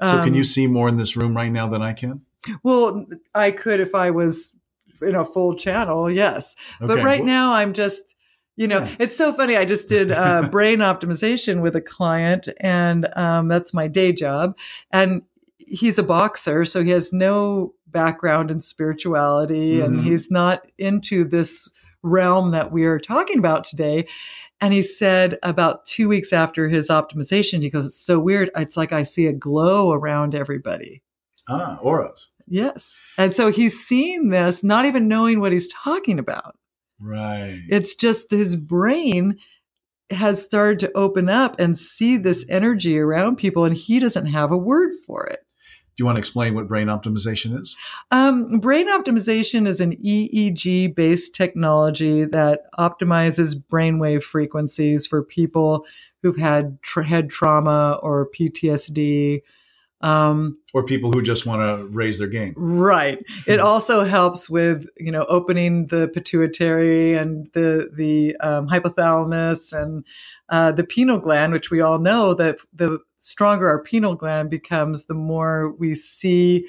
So, 0.00 0.18
um, 0.18 0.24
can 0.24 0.34
you 0.34 0.40
um, 0.40 0.44
see 0.44 0.66
more 0.66 0.88
in 0.88 0.96
this 0.96 1.16
room 1.16 1.36
right 1.36 1.52
now 1.52 1.68
than 1.68 1.82
I 1.82 1.92
can? 1.92 2.22
Well, 2.62 3.06
I 3.34 3.50
could 3.50 3.80
if 3.80 3.94
I 3.94 4.10
was 4.10 4.52
in 5.02 5.14
a 5.14 5.24
full 5.24 5.56
channel, 5.56 6.10
yes. 6.10 6.54
Okay. 6.80 6.86
But 6.86 7.04
right 7.04 7.20
well, 7.20 7.26
now, 7.26 7.52
I'm 7.54 7.72
just, 7.72 8.14
you 8.56 8.68
know, 8.68 8.80
yeah. 8.80 8.96
it's 8.98 9.16
so 9.16 9.32
funny. 9.32 9.56
I 9.56 9.64
just 9.64 9.88
did 9.88 10.10
uh, 10.10 10.48
brain 10.50 10.78
optimization 10.78 11.60
with 11.60 11.76
a 11.76 11.80
client, 11.80 12.48
and 12.60 13.08
um, 13.16 13.48
that's 13.48 13.74
my 13.74 13.88
day 13.88 14.12
job. 14.12 14.56
And 14.90 15.22
he's 15.58 15.98
a 15.98 16.02
boxer, 16.02 16.64
so 16.64 16.82
he 16.82 16.90
has 16.90 17.12
no 17.12 17.74
background 17.88 18.50
in 18.50 18.60
spirituality, 18.60 19.76
mm-hmm. 19.76 19.84
and 19.84 20.04
he's 20.04 20.30
not 20.30 20.70
into 20.78 21.24
this 21.24 21.70
realm 22.06 22.52
that 22.52 22.72
we 22.72 22.84
are 22.84 22.98
talking 22.98 23.38
about 23.38 23.64
today. 23.64 24.06
And 24.60 24.72
he 24.72 24.80
said 24.80 25.38
about 25.42 25.84
two 25.84 26.08
weeks 26.08 26.32
after 26.32 26.68
his 26.68 26.88
optimization, 26.88 27.60
he 27.60 27.70
goes, 27.70 27.84
It's 27.84 28.00
so 28.00 28.18
weird. 28.18 28.50
It's 28.56 28.76
like 28.76 28.92
I 28.92 29.02
see 29.02 29.26
a 29.26 29.32
glow 29.32 29.92
around 29.92 30.34
everybody. 30.34 31.02
Ah, 31.48 31.78
auras. 31.82 32.32
Yes. 32.46 32.98
And 33.18 33.34
so 33.34 33.50
he's 33.50 33.84
seeing 33.84 34.30
this, 34.30 34.64
not 34.64 34.86
even 34.86 35.08
knowing 35.08 35.40
what 35.40 35.52
he's 35.52 35.68
talking 35.68 36.18
about. 36.18 36.56
Right. 37.00 37.60
It's 37.68 37.94
just 37.94 38.30
his 38.30 38.56
brain 38.56 39.38
has 40.10 40.42
started 40.42 40.78
to 40.80 40.92
open 40.96 41.28
up 41.28 41.58
and 41.58 41.76
see 41.76 42.16
this 42.16 42.46
energy 42.48 42.98
around 42.98 43.36
people, 43.36 43.64
and 43.64 43.76
he 43.76 43.98
doesn't 43.98 44.26
have 44.26 44.52
a 44.52 44.56
word 44.56 44.92
for 45.06 45.26
it. 45.26 45.40
Do 45.96 46.02
you 46.02 46.06
want 46.06 46.16
to 46.16 46.20
explain 46.20 46.54
what 46.54 46.68
brain 46.68 46.88
optimization 46.88 47.58
is? 47.58 47.74
Um, 48.10 48.58
brain 48.58 48.90
optimization 48.90 49.66
is 49.66 49.80
an 49.80 49.96
EEG 49.96 50.94
based 50.94 51.34
technology 51.34 52.26
that 52.26 52.64
optimizes 52.78 53.54
brainwave 53.54 54.22
frequencies 54.22 55.06
for 55.06 55.22
people 55.22 55.86
who've 56.22 56.36
had 56.36 56.82
tra- 56.82 57.06
head 57.06 57.30
trauma 57.30 57.98
or 58.02 58.28
PTSD. 58.30 59.40
Um, 60.02 60.58
or 60.74 60.84
people 60.84 61.10
who 61.10 61.22
just 61.22 61.46
want 61.46 61.62
to 61.62 61.86
raise 61.86 62.18
their 62.18 62.28
game. 62.28 62.52
Right. 62.56 63.18
It 63.46 63.60
also 63.60 64.04
helps 64.04 64.50
with 64.50 64.86
you 64.98 65.10
know 65.10 65.24
opening 65.30 65.86
the 65.86 66.08
pituitary 66.12 67.14
and 67.16 67.48
the 67.54 67.88
the 67.94 68.36
um, 68.46 68.68
hypothalamus 68.68 69.72
and 69.72 70.04
uh, 70.50 70.72
the 70.72 70.84
pineal 70.84 71.18
gland, 71.18 71.54
which 71.54 71.70
we 71.70 71.80
all 71.80 71.98
know 71.98 72.34
that 72.34 72.58
the 72.74 72.98
stronger 73.26 73.68
our 73.68 73.82
pineal 73.82 74.14
gland 74.14 74.50
becomes, 74.50 75.06
the 75.06 75.14
more 75.14 75.72
we 75.72 75.94
see 75.96 76.66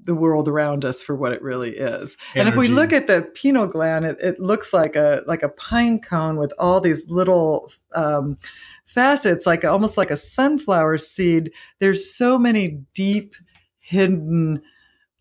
the 0.00 0.14
world 0.14 0.48
around 0.48 0.84
us 0.84 1.02
for 1.02 1.14
what 1.14 1.32
it 1.32 1.40
really 1.40 1.76
is. 1.76 2.16
Energy. 2.34 2.40
And 2.40 2.48
if 2.48 2.56
we 2.56 2.68
look 2.68 2.92
at 2.92 3.06
the 3.06 3.30
pineal 3.34 3.66
gland, 3.66 4.06
it, 4.06 4.16
it, 4.20 4.40
looks 4.40 4.72
like 4.72 4.96
a 4.96 5.22
like 5.26 5.42
a 5.42 5.48
pine 5.50 6.00
cone 6.00 6.36
with 6.36 6.52
all 6.58 6.80
these 6.80 7.08
little 7.08 7.70
um, 7.94 8.36
facets, 8.84 9.46
like 9.46 9.64
almost 9.64 9.96
like 9.96 10.10
a 10.10 10.16
sunflower 10.16 10.98
seed. 10.98 11.52
There's 11.78 12.12
so 12.12 12.38
many 12.38 12.82
deep 12.94 13.34
hidden 13.78 14.62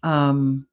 um, 0.03 0.67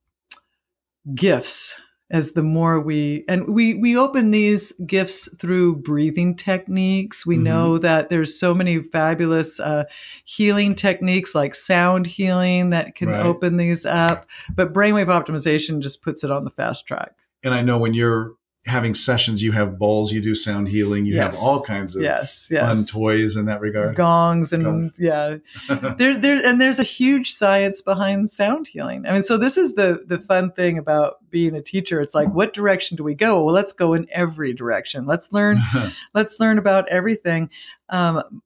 gifts 1.14 1.79
as 2.14 2.31
the 2.33 2.44
more 2.44 2.79
we 2.79 3.24
and 3.27 3.53
we 3.53 3.74
we 3.74 3.98
open 3.98 4.31
these 4.31 4.72
gifts 4.87 5.29
through 5.37 5.74
breathing 5.74 6.37
techniques 6.37 7.27
we 7.27 7.35
mm-hmm. 7.35 7.42
know 7.42 7.77
that 7.77 8.09
there's 8.09 8.38
so 8.38 8.55
many 8.55 8.81
fabulous 8.81 9.59
uh, 9.59 9.83
healing 10.24 10.77
techniques 10.77 11.35
like 11.35 11.57
sound 11.57 12.07
healing 12.07 12.70
that 12.70 12.94
can 12.94 13.09
right. 13.09 13.27
open 13.27 13.57
these 13.57 13.85
up 13.85 14.27
but 14.55 14.72
brainwave 14.72 15.07
optimization 15.09 15.81
just 15.81 16.03
puts 16.03 16.22
it 16.22 16.31
on 16.31 16.44
the 16.44 16.50
fast 16.50 16.87
track 16.87 17.16
and 17.42 17.53
i 17.53 17.61
know 17.61 17.77
when 17.77 17.92
you're 17.92 18.35
having 18.66 18.94
sessions, 18.94 19.42
you 19.42 19.53
have 19.53 19.79
bowls, 19.79 20.12
you 20.12 20.20
do 20.20 20.35
sound 20.35 20.68
healing, 20.68 21.05
you 21.05 21.14
yes. 21.14 21.35
have 21.35 21.42
all 21.42 21.61
kinds 21.61 21.94
of 21.94 22.03
yes, 22.03 22.48
yes. 22.50 22.62
fun 22.62 22.85
toys 22.85 23.37
in 23.37 23.44
that 23.44 23.61
regard. 23.61 23.94
Gongs 23.94 24.53
and 24.53 24.64
Gongs. 24.64 24.92
yeah. 24.98 25.37
there 25.98 26.16
there 26.16 26.44
and 26.44 26.61
there's 26.61 26.79
a 26.79 26.85
huge 26.85 27.33
science 27.33 27.83
behind 27.83 28.31
sound 28.31 28.66
healing. 28.66 29.07
I 29.07 29.12
mean, 29.12 29.22
so 29.22 29.37
this 29.37 29.57
is 29.57 29.74
the 29.74 30.05
the 30.07 30.18
fun 30.18 30.50
thing 30.53 30.79
about 30.79 31.16
being 31.31 31.54
a 31.54 31.62
teacher. 31.62 32.00
It's 32.00 32.15
like 32.15 32.29
what 32.33 32.54
direction 32.54 32.96
do 32.96 33.04
we 33.04 33.15
go? 33.15 33.44
Well, 33.44 33.54
let's 33.54 33.73
go 33.73 33.92
in 33.92 34.06
every 34.10 34.52
direction. 34.54 35.04
Let's 35.04 35.33
learn 35.33 35.58
let's 36.15 36.40
learn 36.40 36.58
about 36.58 36.88
everything. 36.88 37.50
Um, 37.90 38.42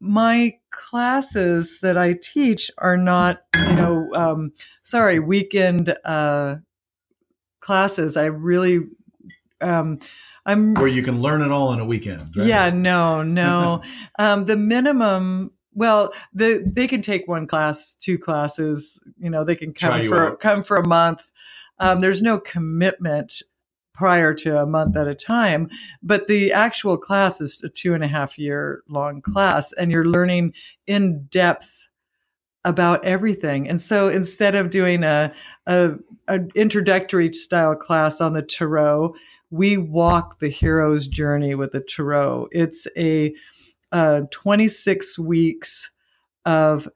my 0.00 0.56
classes 0.70 1.80
that 1.80 1.98
I 1.98 2.14
teach 2.14 2.70
are 2.78 2.96
not, 2.96 3.42
you 3.68 3.74
know, 3.74 4.08
um, 4.14 4.52
sorry, 4.82 5.18
weekend 5.18 5.94
uh, 6.04 6.56
classes. 7.60 8.16
I 8.16 8.24
really 8.26 8.88
um, 9.60 9.98
I'm 10.46 10.74
where 10.74 10.88
you 10.88 11.02
can 11.02 11.20
learn 11.20 11.42
it 11.42 11.50
all 11.50 11.72
in 11.72 11.80
a 11.80 11.84
weekend. 11.84 12.36
Right? 12.36 12.46
Yeah, 12.46 12.70
no, 12.70 13.22
no. 13.22 13.82
um, 14.18 14.46
the 14.46 14.56
minimum 14.56 15.52
Well, 15.74 16.12
the, 16.32 16.62
they 16.66 16.88
can 16.88 17.02
take 17.02 17.28
one 17.28 17.46
class, 17.46 17.94
two 17.94 18.18
classes. 18.18 19.00
You 19.18 19.30
know, 19.30 19.44
they 19.44 19.56
can 19.56 19.72
come 19.72 20.06
for 20.06 20.32
out. 20.32 20.40
come 20.40 20.62
for 20.62 20.76
a 20.76 20.86
month. 20.86 21.30
Um, 21.78 22.00
there's 22.00 22.22
no 22.22 22.38
commitment 22.38 23.42
prior 23.94 24.32
to 24.32 24.58
a 24.58 24.66
month 24.66 24.96
at 24.96 25.06
a 25.06 25.14
time, 25.14 25.68
but 26.02 26.26
the 26.26 26.52
actual 26.52 26.96
class 26.96 27.40
is 27.40 27.62
a 27.62 27.68
two 27.68 27.92
and 27.92 28.02
a 28.02 28.08
half 28.08 28.38
year 28.38 28.82
long 28.88 29.20
class, 29.20 29.72
and 29.72 29.92
you're 29.92 30.06
learning 30.06 30.54
in 30.86 31.24
depth 31.24 31.86
about 32.64 33.04
everything. 33.04 33.68
And 33.68 33.80
so 33.80 34.08
instead 34.08 34.54
of 34.54 34.70
doing 34.70 35.04
a, 35.04 35.32
a, 35.66 35.92
a 36.28 36.40
introductory 36.54 37.32
style 37.32 37.74
class 37.74 38.20
on 38.20 38.34
the 38.34 38.42
tarot, 38.42 39.14
we 39.50 39.76
walk 39.76 40.38
the 40.38 40.48
hero's 40.48 41.06
journey 41.08 41.54
with 41.54 41.72
the 41.72 41.80
tarot. 41.80 42.48
It's 42.52 42.86
a 42.96 43.34
uh, 43.92 44.22
26 44.30 45.18
weeks 45.18 45.90
of 46.44 46.88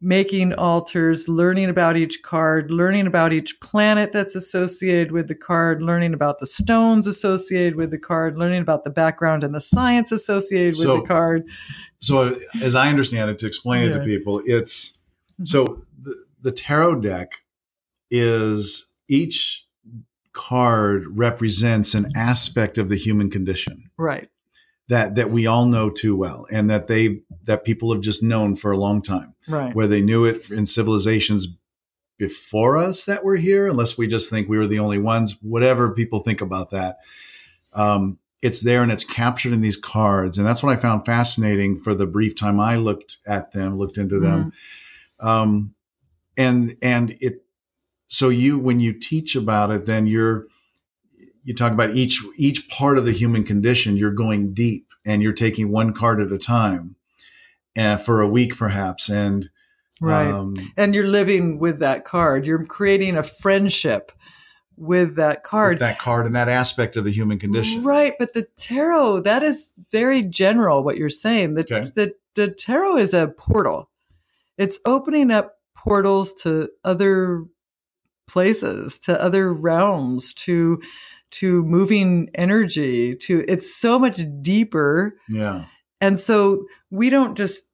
making 0.00 0.52
altars, 0.54 1.28
learning 1.28 1.68
about 1.68 1.96
each 1.96 2.22
card, 2.22 2.70
learning 2.70 3.08
about 3.08 3.32
each 3.32 3.58
planet 3.60 4.12
that's 4.12 4.36
associated 4.36 5.10
with 5.10 5.26
the 5.26 5.34
card, 5.34 5.82
learning 5.82 6.14
about 6.14 6.38
the 6.38 6.46
stones 6.46 7.06
associated 7.08 7.74
with 7.74 7.90
the 7.90 7.98
card, 7.98 8.38
learning 8.38 8.62
about 8.62 8.84
the 8.84 8.90
background 8.90 9.42
and 9.42 9.52
the 9.52 9.60
science 9.60 10.12
associated 10.12 10.74
with 10.74 10.82
So- 10.84 11.00
the 11.00 11.06
card. 11.06 11.44
So, 12.00 12.38
as 12.62 12.76
I 12.76 12.90
understand 12.90 13.28
it, 13.28 13.40
to 13.40 13.46
explain 13.48 13.90
it 13.90 13.92
to 13.94 14.04
people, 14.04 14.40
it's 14.46 14.94
Mm-hmm. 15.40 15.44
so 15.46 15.84
the, 16.00 16.16
the 16.42 16.50
tarot 16.50 16.96
deck 17.00 17.42
is 18.10 18.86
each 19.08 19.66
card 20.38 21.04
represents 21.18 21.94
an 21.94 22.06
aspect 22.14 22.78
of 22.78 22.88
the 22.88 22.96
human 22.96 23.28
condition 23.28 23.90
Right. 23.98 24.28
that 24.88 25.16
that 25.16 25.30
we 25.30 25.46
all 25.46 25.66
know 25.66 25.90
too 25.90 26.14
well, 26.14 26.46
and 26.52 26.70
that 26.70 26.86
they 26.86 27.22
that 27.44 27.64
people 27.64 27.92
have 27.92 28.00
just 28.02 28.22
known 28.22 28.54
for 28.54 28.70
a 28.70 28.76
long 28.78 29.02
time, 29.02 29.34
Right. 29.48 29.74
where 29.74 29.88
they 29.88 30.00
knew 30.00 30.24
it 30.24 30.48
in 30.50 30.64
civilizations 30.66 31.56
before 32.18 32.76
us 32.78 33.04
that 33.04 33.24
were 33.24 33.36
here, 33.36 33.66
unless 33.66 33.98
we 33.98 34.06
just 34.06 34.30
think 34.30 34.48
we 34.48 34.58
were 34.58 34.66
the 34.68 34.78
only 34.78 34.98
ones. 34.98 35.36
Whatever 35.42 35.90
people 35.92 36.20
think 36.20 36.40
about 36.40 36.70
that. 36.70 36.98
Um, 37.74 38.18
it's 38.40 38.62
there 38.62 38.82
and 38.84 38.92
it's 38.92 39.04
captured 39.04 39.52
in 39.52 39.60
these 39.60 39.76
cards. 39.76 40.38
And 40.38 40.46
that's 40.46 40.62
what 40.62 40.72
I 40.76 40.80
found 40.80 41.04
fascinating 41.04 41.74
for 41.76 41.94
the 41.94 42.06
brief 42.06 42.34
time 42.36 42.60
I 42.60 42.76
looked 42.76 43.16
at 43.26 43.50
them, 43.52 43.76
looked 43.78 43.98
into 43.98 44.20
them. 44.20 44.52
Um, 45.20 45.74
and, 46.36 46.76
and 46.80 47.16
it, 47.20 47.44
so 48.08 48.28
you, 48.30 48.58
when 48.58 48.80
you 48.80 48.92
teach 48.92 49.36
about 49.36 49.70
it, 49.70 49.86
then 49.86 50.06
you're, 50.06 50.46
you 51.44 51.54
talk 51.54 51.72
about 51.72 51.94
each, 51.94 52.22
each 52.36 52.68
part 52.68 52.98
of 52.98 53.04
the 53.06 53.12
human 53.12 53.44
condition, 53.44 53.96
you're 53.96 54.10
going 54.10 54.52
deep 54.52 54.86
and 55.06 55.22
you're 55.22 55.32
taking 55.32 55.70
one 55.70 55.94
card 55.94 56.20
at 56.20 56.32
a 56.32 56.38
time 56.38 56.96
and 57.76 58.00
for 58.00 58.20
a 58.20 58.28
week 58.28 58.56
perhaps. 58.56 59.08
And, 59.08 59.48
Right. 60.00 60.30
um, 60.30 60.54
and 60.76 60.94
you're 60.94 61.08
living 61.08 61.58
with 61.58 61.80
that 61.80 62.04
card. 62.04 62.46
You're 62.46 62.64
creating 62.64 63.16
a 63.16 63.22
friendship 63.24 64.12
with 64.76 65.16
that 65.16 65.42
card. 65.42 65.72
with 65.72 65.80
that 65.80 65.98
card 65.98 66.24
and 66.26 66.36
that 66.36 66.48
aspect 66.48 66.96
of 66.96 67.02
the 67.04 67.10
human 67.10 67.36
condition. 67.38 67.82
Right, 67.82 68.14
but 68.16 68.32
the 68.32 68.46
tarot, 68.56 69.20
that 69.22 69.42
is 69.42 69.72
very 69.90 70.22
general 70.22 70.84
what 70.84 70.96
you're 70.98 71.10
saying. 71.10 71.54
The, 71.54 71.62
Okay. 71.62 71.90
the, 71.96 72.14
the 72.36 72.48
tarot 72.48 72.98
is 72.98 73.12
a 73.12 73.26
portal. 73.36 73.90
It's 74.56 74.78
opening 74.84 75.32
up 75.32 75.54
portals 75.74 76.32
to 76.42 76.68
other 76.84 77.44
places, 78.28 78.98
to 79.00 79.20
other 79.20 79.52
realms, 79.52 80.32
to 80.34 80.80
to 81.30 81.62
moving 81.64 82.30
energy, 82.34 83.14
to 83.14 83.44
it's 83.46 83.74
so 83.74 83.98
much 83.98 84.20
deeper. 84.40 85.18
Yeah. 85.28 85.66
And 86.00 86.18
so 86.18 86.64
we 86.90 87.10
don't 87.10 87.36
just 87.36 87.64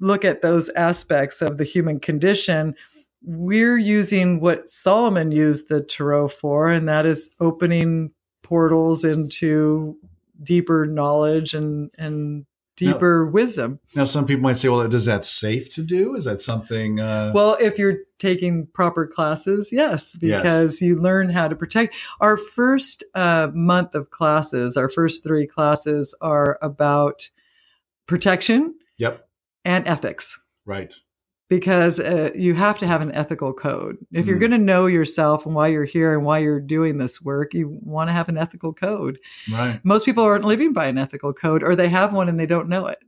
look 0.00 0.24
at 0.24 0.42
those 0.42 0.68
aspects 0.70 1.40
of 1.40 1.58
the 1.58 1.64
human 1.64 2.00
condition. 2.00 2.74
We're 3.22 3.78
using 3.78 4.40
what 4.40 4.68
Solomon 4.68 5.30
used 5.30 5.68
the 5.68 5.80
tarot 5.80 6.28
for, 6.28 6.68
and 6.68 6.88
that 6.88 7.06
is 7.06 7.30
opening 7.40 8.10
portals 8.42 9.04
into 9.04 9.96
deeper 10.42 10.86
knowledge 10.86 11.54
and 11.54 11.90
and 11.98 12.44
deeper 12.86 13.26
wisdom. 13.26 13.78
Now, 13.94 14.04
some 14.04 14.26
people 14.26 14.42
might 14.42 14.56
say, 14.56 14.68
well, 14.68 14.80
is 14.80 15.04
that 15.06 15.24
safe 15.24 15.72
to 15.74 15.82
do? 15.82 16.14
Is 16.14 16.24
that 16.24 16.40
something? 16.40 17.00
Uh, 17.00 17.32
Well, 17.34 17.56
if 17.60 17.78
you're 17.78 17.98
taking 18.18 18.66
proper 18.66 19.06
classes, 19.06 19.70
yes, 19.72 20.16
Yes. 20.20 20.42
because 20.42 20.80
you 20.80 20.94
learn 20.96 21.30
how 21.30 21.48
to 21.48 21.56
protect. 21.56 21.94
Our 22.20 22.36
first 22.36 23.04
uh, 23.14 23.48
month 23.54 23.94
of 23.94 24.10
classes, 24.10 24.76
our 24.76 24.88
first 24.88 25.24
three 25.24 25.46
classes 25.46 26.14
are 26.20 26.58
about 26.62 27.30
protection 28.06 28.74
yep. 28.98 29.28
and 29.64 29.86
ethics. 29.86 30.38
Right. 30.64 30.94
Because 31.56 32.00
uh, 32.00 32.30
you 32.34 32.54
have 32.54 32.78
to 32.78 32.86
have 32.86 33.02
an 33.02 33.12
ethical 33.12 33.52
code. 33.52 33.98
If 34.12 34.26
you're 34.26 34.36
Mhm. 34.36 34.40
going 34.40 34.52
to 34.52 34.58
know 34.72 34.86
yourself 34.86 35.44
and 35.44 35.54
why 35.54 35.68
you're 35.68 35.84
here 35.84 36.14
and 36.16 36.24
why 36.24 36.38
you're 36.38 36.60
doing 36.60 36.96
this 36.96 37.20
work, 37.20 37.52
you 37.52 37.78
want 37.82 38.08
to 38.08 38.12
have 38.14 38.30
an 38.30 38.38
ethical 38.38 38.72
code. 38.72 39.18
Right. 39.52 39.78
Most 39.84 40.06
people 40.06 40.24
aren't 40.24 40.46
living 40.46 40.72
by 40.72 40.86
an 40.86 40.96
ethical 40.96 41.34
code, 41.34 41.62
or 41.62 41.76
they 41.76 41.90
have 41.90 42.14
one 42.14 42.30
and 42.30 42.40
they 42.40 42.46
don't 42.46 42.68
know 42.70 42.86
it. 42.86 43.00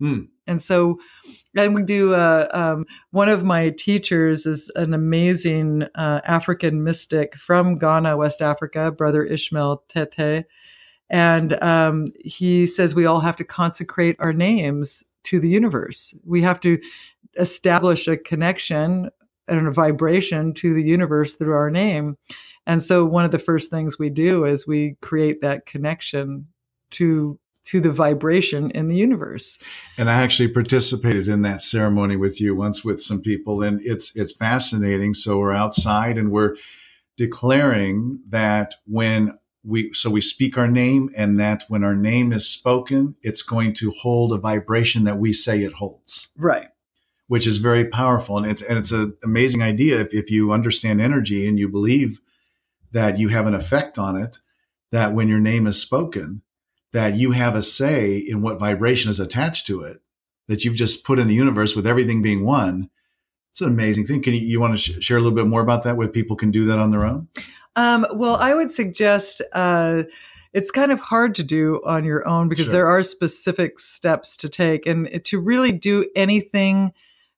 Hmm. 0.00 0.20
And 0.46 0.60
so, 0.60 0.98
and 1.54 1.74
we 1.74 1.82
do. 1.82 2.14
Uh, 2.14 2.48
um, 2.52 2.86
one 3.10 3.28
of 3.28 3.44
my 3.44 3.70
teachers 3.70 4.46
is 4.46 4.70
an 4.74 4.94
amazing 4.94 5.82
uh, 5.94 6.20
African 6.24 6.82
mystic 6.82 7.36
from 7.36 7.76
Ghana, 7.78 8.16
West 8.16 8.40
Africa, 8.40 8.90
Brother 8.90 9.22
Ishmael 9.22 9.84
Tetteh, 9.94 10.44
and 11.10 11.62
um, 11.62 12.06
he 12.24 12.66
says 12.66 12.94
we 12.94 13.06
all 13.06 13.20
have 13.20 13.36
to 13.36 13.44
consecrate 13.44 14.16
our 14.18 14.32
names 14.32 15.04
to 15.24 15.38
the 15.38 15.48
universe. 15.48 16.14
We 16.24 16.42
have 16.42 16.58
to 16.60 16.78
establish 17.38 18.08
a 18.08 18.16
connection 18.16 19.10
and 19.48 19.66
a 19.66 19.72
vibration 19.72 20.54
to 20.54 20.74
the 20.74 20.82
universe 20.82 21.34
through 21.34 21.54
our 21.54 21.70
name. 21.70 22.16
And 22.66 22.82
so 22.82 23.04
one 23.04 23.24
of 23.24 23.32
the 23.32 23.38
first 23.38 23.70
things 23.70 23.98
we 23.98 24.10
do 24.10 24.44
is 24.44 24.66
we 24.66 24.96
create 25.00 25.40
that 25.40 25.66
connection 25.66 26.46
to 26.92 27.38
to 27.64 27.80
the 27.80 27.92
vibration 27.92 28.72
in 28.72 28.88
the 28.88 28.96
universe. 28.96 29.58
And 29.96 30.10
I 30.10 30.14
actually 30.14 30.48
participated 30.48 31.28
in 31.28 31.42
that 31.42 31.62
ceremony 31.62 32.16
with 32.16 32.40
you 32.40 32.56
once 32.56 32.84
with 32.84 33.00
some 33.00 33.20
people, 33.20 33.62
and 33.62 33.80
it's 33.82 34.16
it's 34.16 34.34
fascinating. 34.34 35.14
So 35.14 35.38
we're 35.38 35.52
outside 35.52 36.18
and 36.18 36.30
we're 36.30 36.56
declaring 37.16 38.20
that 38.28 38.74
when 38.86 39.38
we 39.64 39.92
so 39.92 40.10
we 40.10 40.20
speak 40.20 40.58
our 40.58 40.68
name, 40.68 41.10
and 41.16 41.38
that 41.38 41.64
when 41.68 41.84
our 41.84 41.96
name 41.96 42.32
is 42.32 42.48
spoken, 42.48 43.14
it's 43.22 43.42
going 43.42 43.74
to 43.74 43.92
hold 43.92 44.32
a 44.32 44.38
vibration 44.38 45.04
that 45.04 45.18
we 45.18 45.32
say 45.32 45.62
it 45.62 45.74
holds. 45.74 46.30
Right. 46.36 46.68
Which 47.32 47.46
is 47.46 47.56
very 47.56 47.86
powerful. 47.86 48.36
And 48.36 48.46
it's 48.46 48.60
and 48.60 48.76
it's 48.76 48.92
an 48.92 49.16
amazing 49.24 49.62
idea 49.62 49.98
if, 50.02 50.12
if 50.12 50.30
you 50.30 50.52
understand 50.52 51.00
energy 51.00 51.48
and 51.48 51.58
you 51.58 51.66
believe 51.66 52.20
that 52.90 53.18
you 53.18 53.28
have 53.28 53.46
an 53.46 53.54
effect 53.54 53.98
on 53.98 54.16
it, 54.16 54.36
that 54.90 55.14
when 55.14 55.28
your 55.28 55.40
name 55.40 55.66
is 55.66 55.80
spoken, 55.80 56.42
that 56.92 57.14
you 57.14 57.30
have 57.30 57.56
a 57.56 57.62
say 57.62 58.18
in 58.18 58.42
what 58.42 58.58
vibration 58.58 59.08
is 59.08 59.18
attached 59.18 59.66
to 59.68 59.80
it, 59.80 60.02
that 60.46 60.62
you've 60.62 60.76
just 60.76 61.06
put 61.06 61.18
in 61.18 61.26
the 61.26 61.34
universe 61.34 61.74
with 61.74 61.86
everything 61.86 62.20
being 62.20 62.44
one. 62.44 62.90
It's 63.52 63.62
an 63.62 63.68
amazing 63.68 64.04
thing. 64.04 64.20
Can 64.20 64.34
you, 64.34 64.40
you 64.40 64.60
want 64.60 64.74
to 64.74 64.78
sh- 64.78 65.02
share 65.02 65.16
a 65.16 65.20
little 65.20 65.34
bit 65.34 65.46
more 65.46 65.62
about 65.62 65.84
that? 65.84 65.96
Where 65.96 66.08
people 66.08 66.36
can 66.36 66.50
do 66.50 66.66
that 66.66 66.78
on 66.78 66.90
their 66.90 67.06
own? 67.06 67.28
Um, 67.76 68.06
well, 68.12 68.36
I 68.36 68.54
would 68.54 68.70
suggest 68.70 69.40
uh, 69.54 70.02
it's 70.52 70.70
kind 70.70 70.92
of 70.92 71.00
hard 71.00 71.34
to 71.36 71.42
do 71.42 71.80
on 71.86 72.04
your 72.04 72.28
own 72.28 72.50
because 72.50 72.66
Sure. 72.66 72.72
there 72.72 72.88
are 72.88 73.02
specific 73.02 73.80
steps 73.80 74.36
to 74.36 74.50
take, 74.50 74.84
and 74.84 75.24
to 75.24 75.40
really 75.40 75.72
do 75.72 76.06
anything 76.14 76.92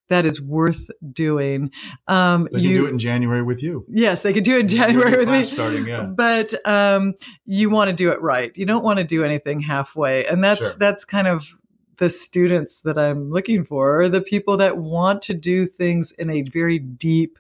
that 0.09 0.27
is 0.27 0.41
worth 0.41 0.91
doing, 1.13 1.71
um, 2.09 2.49
They 2.53 2.61
can 2.61 2.71
do 2.71 2.87
it 2.87 2.91
in 2.91 2.99
January 2.99 3.43
with 3.43 3.63
you. 3.63 3.87
Yes, 3.89 4.23
they 4.23 4.33
could 4.33 4.45
do 4.45 4.57
it 4.57 4.61
in 4.61 4.69
January 4.69 5.17
with 5.17 5.31
me. 5.31 5.43
starting, 5.43 5.87
yeah. 5.87 6.03
But 6.05 6.55
um, 6.67 7.15
you 7.47 7.71
want 7.71 7.89
to 7.91 7.97
do 7.97 8.11
it 8.11 8.21
right. 8.21 8.55
You 8.57 8.67
don't 8.67 8.85
want 8.85 8.99
to 8.99 9.05
do 9.05 9.25
anything 9.25 9.61
halfway, 9.61 10.27
and 10.27 10.43
that's 10.45 10.61
Sure. 10.61 10.79
that's 10.79 11.05
kind 11.05 11.27
of 11.27 11.49
the 11.97 12.09
students 12.11 12.81
that 12.83 12.99
I'm 12.99 13.31
looking 13.31 13.65
for, 13.65 14.01
are 14.03 14.09
the 14.09 14.21
people 14.21 14.57
that 14.59 14.77
want 14.79 15.23
to 15.23 15.35
do 15.35 15.65
things 15.67 16.11
in 16.13 16.29
a 16.29 16.43
very 16.43 16.79
deep, 16.79 17.39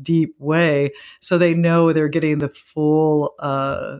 deep 0.00 0.34
way, 0.38 0.92
so 1.20 1.38
they 1.38 1.54
know 1.54 1.92
they're 1.92 2.08
getting 2.08 2.38
the 2.38 2.48
full. 2.48 3.34
Uh, 3.38 3.98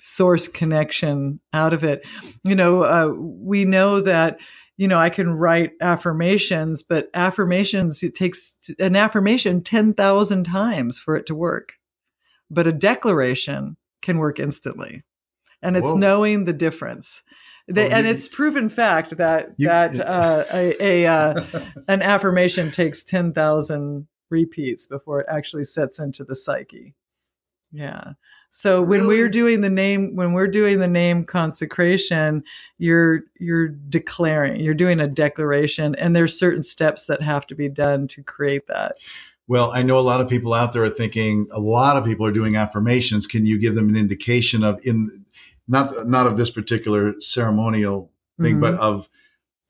source 0.00 0.46
connection 0.46 1.40
out 1.52 1.72
of 1.72 1.82
it 1.82 2.06
you 2.44 2.54
know 2.54 2.84
uh, 2.84 3.08
we 3.08 3.64
know 3.64 4.00
that 4.00 4.38
you 4.78 4.88
know 4.88 4.98
i 4.98 5.10
can 5.10 5.30
write 5.32 5.72
affirmations 5.82 6.82
but 6.82 7.10
affirmations 7.12 8.02
it 8.02 8.14
takes 8.14 8.56
an 8.78 8.96
affirmation 8.96 9.62
10,000 9.62 10.44
times 10.44 10.98
for 10.98 11.14
it 11.16 11.26
to 11.26 11.34
work 11.34 11.74
but 12.50 12.66
a 12.66 12.72
declaration 12.72 13.76
can 14.02 14.18
work 14.18 14.38
instantly. 14.38 15.04
And 15.60 15.76
it's 15.76 15.88
Whoa. 15.88 15.96
knowing 15.96 16.44
the 16.44 16.52
difference. 16.52 17.22
They, 17.66 17.86
Oh, 17.86 17.94
and 17.94 18.06
it's 18.06 18.28
proven 18.28 18.68
fact 18.68 19.16
that 19.16 19.50
You- 19.56 19.68
that 19.68 19.98
uh, 20.00 20.44
a, 20.52 21.04
a 21.04 21.06
uh, 21.06 21.44
an 21.88 22.00
affirmation 22.00 22.70
takes 22.70 23.04
10,000 23.04 24.06
repeats 24.30 24.86
before 24.86 25.20
it 25.20 25.26
actually 25.28 25.64
sets 25.64 25.98
into 25.98 26.24
the 26.24 26.36
psyche. 26.36 26.94
Yeah 27.72 28.12
So 28.50 28.80
when 28.82 29.02
Really? 29.02 29.16
we're 29.16 29.28
doing 29.28 29.60
the 29.60 29.70
name 29.70 30.16
when 30.16 30.32
we're 30.32 30.46
doing 30.48 30.78
the 30.80 30.88
name 30.88 31.24
consecration, 31.24 32.42
you're 32.78 33.24
you're 33.38 33.68
declaring, 33.68 34.60
you're 34.60 34.74
doing 34.74 35.00
a 35.00 35.06
declaration 35.06 35.94
and 35.96 36.16
there's 36.16 36.38
certain 36.38 36.62
steps 36.62 37.04
that 37.06 37.22
have 37.22 37.46
to 37.48 37.54
be 37.54 37.68
done 37.68 38.08
to 38.08 38.22
create 38.22 38.66
that. 38.68 38.92
Well, 39.46 39.70
I 39.72 39.82
know 39.82 39.98
a 39.98 40.00
lot 40.00 40.20
of 40.20 40.28
people 40.28 40.52
out 40.54 40.72
there 40.72 40.84
are 40.84 40.90
thinking 40.90 41.46
a 41.52 41.60
lot 41.60 41.96
of 41.96 42.04
people 42.04 42.26
are 42.26 42.32
doing 42.32 42.56
affirmations. 42.56 43.26
Can 43.26 43.46
you 43.46 43.58
give 43.58 43.74
them 43.74 43.88
an 43.88 43.96
indication 43.96 44.62
of 44.64 44.80
in 44.84 45.24
not 45.66 46.08
not 46.08 46.26
of 46.26 46.36
this 46.36 46.50
particular 46.50 47.14
ceremonial 47.20 48.10
thing, 48.40 48.56
Mhm. 48.56 48.60
but 48.60 48.74
of 48.74 49.08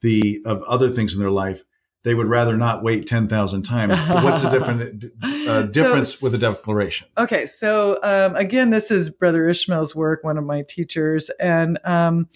the 0.03 0.41
of 0.45 0.63
other 0.65 0.89
things 0.91 1.15
in 1.15 1.21
their 1.21 1.31
life? 1.31 1.65
They 2.09 2.15
would 2.15 2.29
rather 2.29 2.57
not 2.57 2.83
wait 2.83 3.07
ten 3.07 3.29
thousand 3.29 3.65
times. 3.65 4.01
But 4.09 4.25
what's 4.25 4.41
the 4.41 4.49
different 4.49 5.05
uh, 5.23 5.63
difference 5.71 6.23
with 6.23 6.35
a 6.35 6.39
declaration? 6.39 7.07
Okay, 7.19 7.45
so 7.45 7.99
um, 8.03 8.35
again, 8.35 8.71
this 8.71 8.91
is 8.91 9.11
Brother 9.11 9.47
Ishmael's 9.47 9.95
work, 9.95 10.25
one 10.25 10.39
of 10.39 10.45
my 10.45 10.63
teachers, 10.63 11.29
and 11.39 11.79
um, 11.85 12.31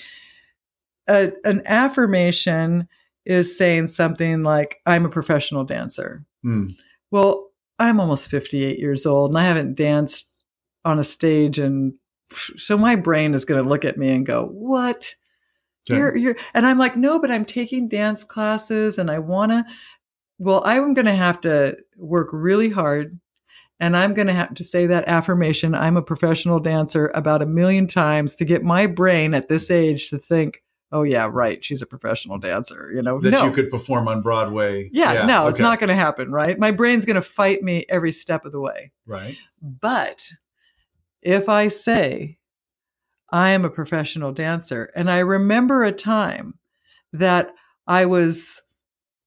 a, 1.08 1.32
an 1.44 1.62
affirmation 1.64 2.86
is 3.24 3.56
saying 3.56 3.86
something 3.86 4.42
like, 4.42 4.82
"I'm 4.84 5.06
a 5.06 5.08
professional 5.08 5.64
dancer." 5.64 6.26
Hmm. 6.42 6.66
Well, 7.10 7.48
I'm 7.78 7.98
almost 7.98 8.28
58 8.28 8.78
years 8.78 9.06
old, 9.06 9.30
and 9.30 9.38
I 9.38 9.44
haven't 9.44 9.74
danced 9.74 10.28
on 10.84 10.98
a 10.98 11.02
stage, 11.02 11.58
and 11.58 11.94
so 12.58 12.76
my 12.76 12.94
brain 12.94 13.32
is 13.32 13.46
going 13.46 13.64
to 13.64 13.70
look 13.70 13.86
at 13.86 13.96
me 13.96 14.10
and 14.10 14.26
go, 14.26 14.50
"What?" 14.52 15.14
Okay. 15.90 15.98
You're, 15.98 16.16
you're, 16.16 16.36
and 16.54 16.66
I'm 16.66 16.78
like, 16.78 16.96
no, 16.96 17.18
but 17.18 17.30
I'm 17.30 17.44
taking 17.44 17.88
dance 17.88 18.22
classes 18.22 18.98
and 18.98 19.10
I 19.10 19.18
want 19.18 19.52
to, 19.52 19.64
well, 20.38 20.62
I'm 20.64 20.94
going 20.94 21.06
to 21.06 21.14
have 21.14 21.40
to 21.42 21.76
work 21.96 22.28
really 22.32 22.70
hard 22.70 23.18
and 23.80 23.96
I'm 23.96 24.14
going 24.14 24.28
to 24.28 24.32
have 24.32 24.54
to 24.54 24.64
say 24.64 24.86
that 24.86 25.08
affirmation. 25.08 25.74
I'm 25.74 25.96
a 25.96 26.02
professional 26.02 26.60
dancer 26.60 27.10
about 27.14 27.42
a 27.42 27.46
million 27.46 27.88
times 27.88 28.36
to 28.36 28.44
get 28.44 28.62
my 28.62 28.86
brain 28.86 29.34
at 29.34 29.48
this 29.48 29.72
age 29.72 30.10
to 30.10 30.18
think, 30.18 30.62
oh, 30.92 31.02
yeah, 31.02 31.28
right. 31.30 31.64
She's 31.64 31.82
a 31.82 31.86
professional 31.86 32.38
dancer. 32.38 32.92
You 32.94 33.02
know, 33.02 33.18
that 33.18 33.30
no. 33.30 33.46
you 33.46 33.50
could 33.50 33.70
perform 33.70 34.06
on 34.06 34.22
Broadway. 34.22 34.88
yeah, 34.92 35.26
no, 35.26 35.48
it's 35.48 35.58
not 35.58 35.80
going 35.80 35.88
to 35.88 35.96
happen, 35.96 36.30
right? 36.30 36.56
My 36.58 36.70
brain's 36.70 37.04
going 37.04 37.16
to 37.16 37.22
fight 37.22 37.62
me 37.62 37.84
every 37.88 38.12
step 38.12 38.44
of 38.44 38.52
the 38.52 38.60
way. 38.60 38.92
right. 39.04 39.36
But 39.60 40.30
if 41.22 41.48
I 41.48 41.68
say, 41.68 42.38
I 43.32 43.50
am 43.50 43.64
a 43.64 43.70
professional 43.70 44.32
dancer, 44.32 44.90
and 44.94 45.10
I 45.10 45.18
remember 45.20 45.82
a 45.84 45.92
time 45.92 46.54
that 47.12 47.54
I 47.86 48.06
was 48.06 48.62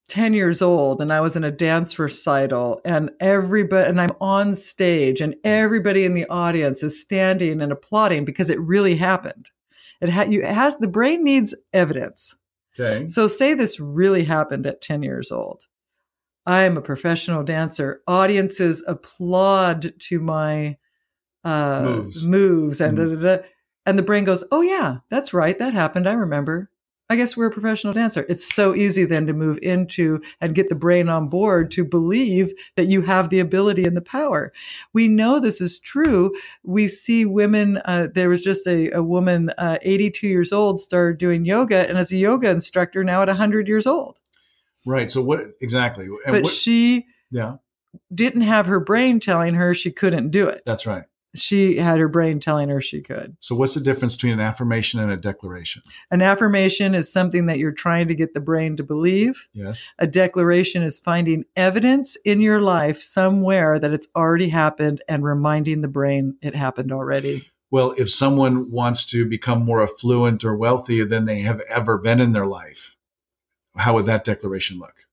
10 0.08 0.34
years 0.36 0.62
old 0.62 1.01
and 1.01 1.12
I 1.12 1.20
was 1.20 1.36
in 1.36 1.43
a 1.43 1.51
dance 1.51 1.97
recital 1.97 2.80
and 2.86 3.10
everybody 3.20 3.89
and 3.89 3.99
I'm 3.99 4.12
on 4.22 4.53
stage 4.53 5.20
and 5.20 5.36
everybody 5.43 6.06
in 6.06 6.14
the 6.14 6.28
audience 6.28 6.84
is 6.84 7.01
standing 7.01 7.60
and 7.60 7.72
applauding 7.72 8.24
because 8.24 8.51
it 8.51 8.60
really 8.62 8.95
happened. 8.95 9.49
It, 10.01 10.10
ha- 10.10 10.22
you, 10.30 10.41
it 10.43 10.53
has 10.53 10.78
the 10.78 10.88
brain 10.88 11.24
needs 11.24 11.56
evidence. 11.74 12.36
Okay. 12.80 13.08
So 13.08 13.26
say 13.26 13.56
this 13.56 13.80
really 13.80 14.24
happened 14.24 14.68
at 14.68 14.82
10 14.82 15.01
years 15.01 15.32
old. 15.32 15.64
I 16.45 16.62
am 16.64 16.78
a 16.78 16.82
professional 16.84 17.41
dancer. 17.43 18.01
Audiences 18.08 18.84
applaud 18.88 19.91
to 20.01 20.20
my 20.20 20.78
uh, 21.43 21.82
Moves. 21.84 22.24
moves 22.26 22.80
and 22.82 22.95
Mhm. 22.97 23.10
da, 23.10 23.16
da, 23.16 23.38
da. 23.38 23.43
And 23.86 23.97
the 23.97 24.03
brain 24.03 24.23
goes, 24.23 24.43
"Oh 24.51 24.61
yeah, 24.61 24.97
that's 25.09 25.33
right. 25.33 25.57
That 25.57 25.73
happened. 25.73 26.07
I 26.07 26.13
remember. 26.13 26.69
I 27.07 27.15
guess 27.15 27.38
we're 27.38 27.45
a 27.47 27.51
professional 27.51 27.93
dancer." 27.93 28.25
It's 28.27 28.45
so 28.45 28.73
easy 28.73 29.05
then 29.05 29.27
to 29.27 29.33
move 29.33 29.59
into 29.61 30.21
and 30.41 30.55
get 30.55 30.69
the 30.69 30.75
brain 30.75 31.07
on 31.07 31.29
board 31.29 31.69
to 31.71 31.86
believe 31.86 32.53
that 32.77 32.88
you 32.88 33.01
have 33.03 33.29
the 33.29 33.39
ability 33.39 33.83
and 33.86 33.95
the 33.95 34.01
power. 34.01 34.51
We 34.93 35.07
know 35.07 35.39
this 35.39 35.61
is 35.61 35.79
true. 35.79 36.33
We 36.63 36.88
see 36.88 37.25
women. 37.25 37.77
Uh, 37.86 38.07
there 38.13 38.29
was 38.29 38.41
just 38.41 38.65
a, 38.67 38.89
a 38.91 39.03
woman, 39.03 39.51
uh, 39.57 39.77
82 39.83 40.27
years 40.27 40.51
old, 40.51 40.79
started 40.79 41.17
doing 41.19 41.45
yoga, 41.45 41.88
and 41.88 41.97
as 41.97 42.11
a 42.11 42.17
yoga 42.17 42.49
instructor 42.49 43.03
now 43.03 43.21
at 43.21 43.27
100 43.27 43.67
years 43.67 43.86
old. 43.86 44.17
Right. 44.86 45.09
So 45.09 45.21
what 45.21 45.41
exactly? 45.61 46.05
And 46.05 46.33
But 46.33 46.43
what, 46.43 46.53
she 46.53 47.05
yeah, 47.31 47.57
didn't 48.13 48.41
have 48.41 48.65
her 48.67 48.79
brain 48.79 49.19
telling 49.19 49.55
her 49.55 49.73
she 49.73 49.91
couldn't 49.91 50.29
do 50.29 50.47
it. 50.47 50.61
that's 50.65 50.86
right. 50.86 51.03
She 51.36 51.77
had 51.77 51.99
her 51.99 52.07
brain 52.07 52.39
telling 52.39 52.69
her 52.69 52.81
she 52.81 53.01
could. 53.01 53.38
So 53.39 53.55
what's 53.55 53.73
the 53.73 53.81
difference 53.81 54.15
between 54.15 54.33
an 54.33 54.39
affirmation 54.39 54.99
and 54.99 55.11
a 55.11 55.17
declaration? 55.17 55.81
An 56.11 56.21
affirmation 56.21 56.95
is 56.95 57.11
something 57.11 57.45
that 57.47 57.59
you're 57.59 57.71
trying 57.71 58.07
to 58.07 58.15
get 58.15 58.33
the 58.33 58.39
brain 58.39 58.77
to 58.77 58.83
believe. 58.83 59.47
Yes. 59.53 59.93
A 59.99 60.07
declaration 60.07 60.83
is 60.83 60.99
finding 60.99 61.45
evidence 61.55 62.17
in 62.25 62.39
your 62.39 62.61
life 62.61 63.01
somewhere 63.01 63.79
that 63.79 63.93
it's 63.93 64.07
already 64.15 64.49
happened 64.49 65.01
and 65.07 65.23
reminding 65.23 65.81
the 65.81 65.88
brain 65.88 66.38
it 66.41 66.55
happened 66.55 66.91
already. 66.91 67.49
Well, 67.71 67.93
if 67.97 68.09
someone 68.09 68.71
wants 68.71 69.05
to 69.07 69.25
become 69.25 69.65
more 69.65 69.83
affluent 69.83 70.43
or 70.45 70.55
wealthier 70.55 71.05
than 71.05 71.25
they 71.25 71.39
have 71.39 71.61
ever 71.61 71.97
been 71.97 72.21
in 72.21 72.31
their 72.31 72.45
life, 72.45 72.95
how 73.75 73.95
would 73.95 74.05
that 74.05 74.23
declaration 74.23 74.79
look? 74.79 75.05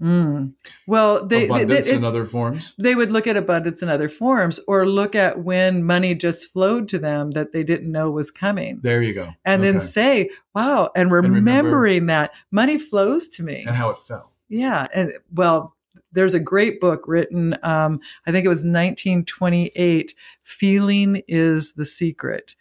Mm. 0.00 0.54
Well, 0.88 1.24
they, 1.24 1.40
they, 1.40 1.44
Abundance 1.46 1.90
in 1.90 2.04
other 2.04 2.24
forms. 2.24 2.74
they 2.78 2.94
would 2.96 3.12
look 3.12 3.26
at 3.28 3.36
abundance 3.36 3.80
in 3.80 3.88
other 3.88 4.08
forms 4.08 4.58
or 4.66 4.86
look 4.86 5.14
at 5.14 5.44
when 5.44 5.84
money 5.84 6.14
just 6.16 6.52
flowed 6.52 6.88
to 6.88 6.98
them 6.98 7.30
that 7.32 7.52
they 7.52 7.62
didn't 7.62 7.90
know 7.92 8.10
was 8.10 8.30
coming. 8.32 8.80
There 8.82 9.02
you 9.02 9.14
go. 9.14 9.28
and 9.44 9.62
then 9.62 9.78
say, 9.80 10.30
wow, 10.54 10.90
and 10.96 11.12
remember- 11.12 11.36
remembering 11.36 12.06
that 12.06 12.32
money 12.50 12.76
flows 12.78 13.28
to 13.30 13.42
me. 13.44 13.64
and 13.66 13.76
how 13.76 13.90
it 13.90 13.98
felt. 13.98 14.32
Yeah. 14.48 14.88
And 14.92 15.12
well, 15.32 15.76
there's 16.12 16.34
a 16.34 16.40
great 16.40 16.80
book 16.80 17.04
written, 17.06 17.56
um, 17.62 18.00
I 18.26 18.32
think 18.32 18.44
it 18.44 18.48
was 18.48 18.64
1928, 18.64 20.14
Feeling 20.42 21.22
is 21.28 21.74
the 21.74 21.84
Secret. 21.86 22.54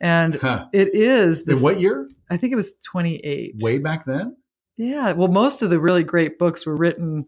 And 0.00 0.34
Huh. 0.36 0.66
it 0.72 0.94
is 0.94 1.42
In 1.48 1.60
what 1.60 1.80
year? 1.80 2.08
I 2.30 2.36
think 2.36 2.52
it 2.52 2.56
was 2.56 2.74
28. 2.84 3.56
Way 3.60 3.78
back 3.78 4.04
then? 4.04 4.36
Yeah. 4.78 5.12
Well, 5.12 5.28
most 5.28 5.60
of 5.60 5.68
the 5.70 5.78
really 5.80 6.04
great 6.04 6.38
books 6.38 6.64
were 6.64 6.76
written 6.76 7.26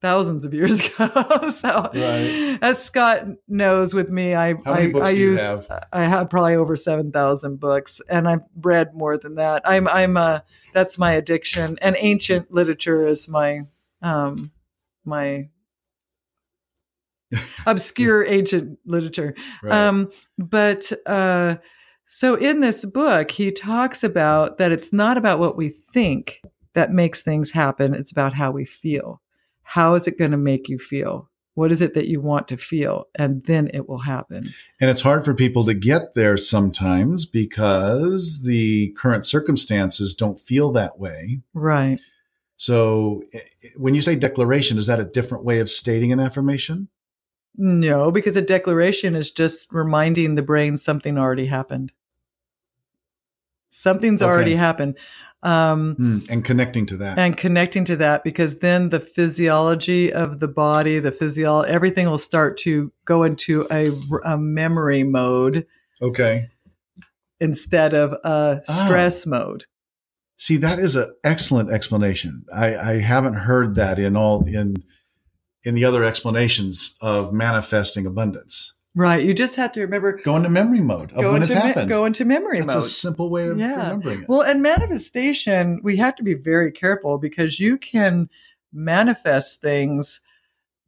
thousands 0.00 0.44
of 0.44 0.54
years 0.54 0.80
ago. 0.98 1.50
so, 1.50 1.90
Right. 1.94 2.58
as 2.62 2.82
Scott 2.82 3.26
knows 3.48 3.92
with 3.92 4.08
me, 4.08 4.34
I 4.34 4.54
I, 4.64 4.90
I 5.02 5.10
use 5.10 5.38
have? 5.40 5.68
I 5.92 6.04
have 6.06 6.30
probably 6.30 6.54
over 6.54 6.76
seven 6.76 7.12
thousand 7.12 7.60
books, 7.60 8.00
and 8.08 8.26
I've 8.28 8.42
read 8.60 8.94
more 8.94 9.18
than 9.18 9.34
that. 9.34 9.62
I'm 9.66 9.86
I'm 9.88 10.16
uh 10.16 10.40
that's 10.72 10.98
my 10.98 11.12
addiction, 11.12 11.76
and 11.82 11.96
ancient 11.98 12.50
literature 12.52 13.06
is 13.06 13.28
my 13.28 13.60
um 14.00 14.50
my 15.04 15.48
obscure 17.66 18.24
ancient 18.26 18.78
literature. 18.86 19.34
Right. 19.62 19.72
Um, 19.72 20.10
but 20.38 20.92
uh, 21.06 21.56
so 22.06 22.34
in 22.34 22.60
this 22.60 22.84
book, 22.84 23.30
he 23.30 23.50
talks 23.50 24.04
about 24.04 24.58
that 24.58 24.72
it's 24.72 24.92
not 24.92 25.16
about 25.16 25.38
what 25.38 25.56
we 25.56 25.70
think 25.92 26.40
that 26.74 26.92
makes 26.92 27.22
things 27.22 27.50
happen, 27.50 27.94
it's 27.94 28.12
about 28.12 28.34
how 28.34 28.50
we 28.50 28.64
feel. 28.64 29.20
How 29.62 29.94
is 29.94 30.06
it 30.06 30.18
going 30.18 30.30
to 30.30 30.36
make 30.36 30.68
you 30.68 30.78
feel? 30.78 31.28
What 31.54 31.70
is 31.70 31.82
it 31.82 31.92
that 31.94 32.08
you 32.08 32.20
want 32.20 32.48
to 32.48 32.56
feel? 32.56 33.08
And 33.14 33.44
then 33.44 33.70
it 33.74 33.88
will 33.88 33.98
happen. 33.98 34.44
And 34.80 34.88
it's 34.88 35.02
hard 35.02 35.24
for 35.24 35.34
people 35.34 35.64
to 35.64 35.74
get 35.74 36.14
there 36.14 36.36
sometimes 36.38 37.26
because 37.26 38.42
the 38.44 38.90
current 38.96 39.26
circumstances 39.26 40.14
don't 40.14 40.40
feel 40.40 40.72
that 40.72 40.98
way. 40.98 41.40
Right. 41.52 42.00
So 42.56 43.22
eh, 43.34 43.40
when 43.76 43.94
you 43.94 44.00
say 44.00 44.16
declaration, 44.16 44.78
is 44.78 44.86
that 44.86 45.00
a 45.00 45.04
different 45.04 45.44
way 45.44 45.58
of 45.58 45.68
stating 45.68 46.10
an 46.12 46.20
affirmation? 46.20 46.88
No, 47.56 48.10
because 48.10 48.36
a 48.36 48.42
declaration 48.42 49.14
is 49.14 49.30
just 49.30 49.72
reminding 49.74 50.36
the 50.36 50.42
brain 50.42 50.78
something 50.78 51.18
already 51.18 51.46
happened. 51.46 51.92
Something's 53.70 54.22
Okay. 54.22 54.30
already 54.30 54.54
happened. 54.54 54.96
Um, 55.44 55.94
Hmm, 55.96 56.18
And 56.30 56.44
connecting 56.44 56.86
to 56.86 56.96
that. 56.98 57.18
and 57.18 57.36
connecting 57.36 57.84
to 57.86 57.96
that 57.96 58.22
because 58.22 58.58
then 58.60 58.90
the 58.90 59.00
physiology 59.00 60.12
of 60.12 60.38
the 60.38 60.46
body 60.48 61.00
the 61.00 61.10
physio 61.10 61.62
everything 61.62 62.08
will 62.08 62.16
start 62.18 62.56
to 62.58 62.92
go 63.04 63.24
into 63.24 63.66
a, 63.70 63.90
a 64.24 64.38
memory 64.38 65.02
mode 65.02 65.66
okay. 66.00 66.48
instead 67.40 67.92
of 67.94 68.12
a 68.24 68.60
Ah. 68.68 68.84
stress 68.86 69.26
mode 69.26 69.64
See, 70.38 70.56
that 70.56 70.80
is 70.80 70.96
an 70.96 71.14
excellent 71.22 71.70
explanation. 71.70 72.44
I, 72.52 72.76
I 72.76 72.92
haven't 73.00 73.34
heard 73.34 73.76
that 73.76 73.98
in 74.00 74.16
all 74.16 74.44
in 74.46 74.74
in 75.64 75.74
the 75.76 75.84
other 75.84 76.02
explanations 76.04 76.96
of 77.00 77.32
manifesting 77.32 78.06
abundance. 78.06 78.74
Right 78.94 79.24
you 79.24 79.32
just 79.34 79.56
have 79.56 79.72
to 79.72 79.80
remember 79.80 80.18
Go 80.22 80.36
into 80.36 80.48
memory 80.50 80.80
mode 80.80 81.12
of 81.12 81.20
go 81.22 81.32
when 81.32 81.42
into, 81.42 81.54
it's 81.54 81.54
me- 81.54 81.68
happened. 81.68 81.88
go 81.88 82.04
into 82.04 82.24
memory 82.24 82.60
That's 82.60 82.74
mode 82.74 82.82
a 82.84 82.86
simple 82.86 83.30
way 83.30 83.48
of 83.48 83.58
Yeah. 83.58 83.76
remembering 83.84 84.22
it. 84.22 84.28
well 84.28 84.42
and 84.42 84.62
manifestation 84.62 85.80
we 85.82 85.96
have 85.96 86.14
to 86.16 86.22
be 86.22 86.34
very 86.34 86.70
careful 86.72 87.18
because 87.18 87.58
you 87.60 87.78
can 87.78 88.28
manifest 88.72 89.60
things 89.60 90.20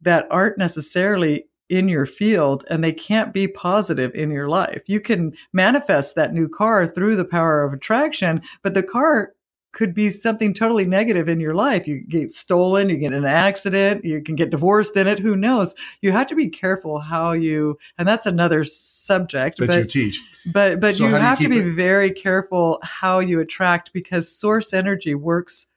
that 0.01 0.27
aren't 0.31 0.57
necessarily 0.57 1.45
in 1.69 1.87
your 1.87 2.05
field 2.05 2.63
and 2.69 2.83
they 2.83 2.91
can't 2.91 3.33
be 3.33 3.47
positive 3.47 4.13
in 4.13 4.29
your 4.29 4.47
life. 4.47 4.83
You 4.85 4.99
can 4.99 5.33
manifest 5.51 6.13
that 6.15 6.31
new 6.33 6.47
car 6.47 6.85
through 6.85 7.15
the 7.15 7.25
power 7.25 7.63
of 7.63 7.73
attraction, 7.73 8.41
but 8.61 8.75
the 8.75 8.83
car 8.83 9.33
could 9.75 9.93
be 9.93 10.09
something 10.09 10.53
totally 10.53 10.85
negative 10.85 11.27
in 11.27 11.41
your 11.41 11.53
life. 11.53 11.85
You 11.85 11.99
get 11.99 12.31
stolen, 12.31 12.89
you 12.89 12.97
get 12.97 13.11
in 13.11 13.25
an 13.25 13.25
accident, 13.25 14.05
you 14.05 14.21
can 14.23 14.35
get 14.35 14.49
divorced 14.49 14.95
in 14.95 15.05
it. 15.05 15.19
Who 15.19 15.35
knows? 15.35 15.75
You 16.01 16.13
have 16.13 16.27
to 16.27 16.35
be 16.35 16.47
careful 16.47 16.99
how 16.99 17.33
you, 17.33 17.77
and 17.97 18.07
that's 18.07 18.25
another 18.25 18.63
subject 18.63 19.59
that 19.59 19.67
but, 19.67 19.77
you 19.77 19.85
teach. 19.85 20.21
But 20.51 20.79
but 20.79 20.95
So 20.95 21.03
you 21.03 21.09
do 21.09 21.15
you 21.15 21.21
have 21.21 21.39
to 21.39 21.49
be 21.49 21.59
it- 21.59 21.75
very 21.75 22.11
careful 22.11 22.79
how 22.83 23.19
you 23.19 23.41
attract 23.41 23.91
because 23.93 24.33
source 24.33 24.73
energy 24.73 25.13
works 25.13 25.67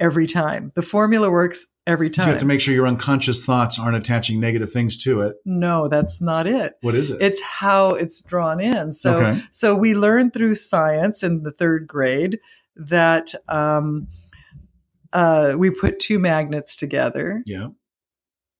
every 0.00 0.26
time. 0.26 0.72
The 0.74 0.82
formula 0.82 1.30
works 1.30 1.68
every 1.86 2.12
So 2.12 2.22
you 2.22 2.30
have 2.30 2.38
to 2.38 2.46
make 2.46 2.60
sure 2.60 2.74
your 2.74 2.88
unconscious 2.88 3.44
thoughts 3.44 3.78
aren't 3.78 3.96
attaching 3.96 4.40
negative 4.40 4.72
things 4.72 4.96
to 5.04 5.20
it. 5.20 5.36
no, 5.44 5.86
that's 5.86 6.20
not 6.20 6.48
it. 6.48 6.74
What 6.80 6.96
is 6.96 7.10
it? 7.10 7.22
It's 7.22 7.40
how 7.40 7.90
it's 7.90 8.20
drawn 8.20 8.60
in. 8.60 8.92
So 8.92 9.18
okay. 9.18 9.42
so 9.52 9.76
we 9.76 9.94
learn 9.94 10.32
through 10.32 10.56
science 10.56 11.22
in 11.22 11.44
the 11.44 11.52
third 11.52 11.86
grade 11.86 12.40
that 12.76 13.34
um, 13.48 14.08
uh, 15.12 15.54
we 15.56 15.70
put 15.70 15.98
two 16.00 16.18
magnets 16.18 16.74
together, 16.76 17.42
Yeah. 17.46 17.68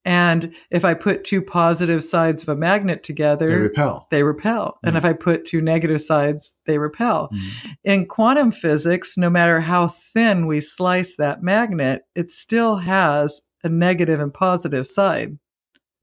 and 0.05 0.55
if 0.71 0.85
I 0.85 0.95
put 0.95 1.25
two 1.25 1.43
positive 1.43 2.05
sides 2.05 2.43
of 2.43 2.49
a 2.51 2.57
magnet 2.57 3.03
together, 3.03 3.49
They 3.49 3.57
repel. 3.57 4.07
they 4.11 4.23
repel. 4.23 4.79
And 4.85 4.95
Mhm. 4.95 4.99
if 4.99 5.05
I 5.05 5.12
put 5.15 5.45
two 5.45 5.61
negative 5.61 6.01
sides, 6.01 6.59
they 6.67 6.79
repel. 6.79 7.31
Mhm. 7.33 7.77
In 7.85 8.07
quantum 8.07 8.51
physics, 8.53 9.17
no 9.17 9.31
matter 9.31 9.61
how 9.61 9.89
thin 9.89 10.47
we 10.47 10.61
slice 10.61 11.17
that 11.17 11.43
magnet, 11.43 12.03
it 12.15 12.31
still 12.31 12.77
has 12.77 13.41
a 13.65 13.69
negative 13.69 14.21
and 14.21 14.33
positive 14.33 14.87
side. 14.87 15.39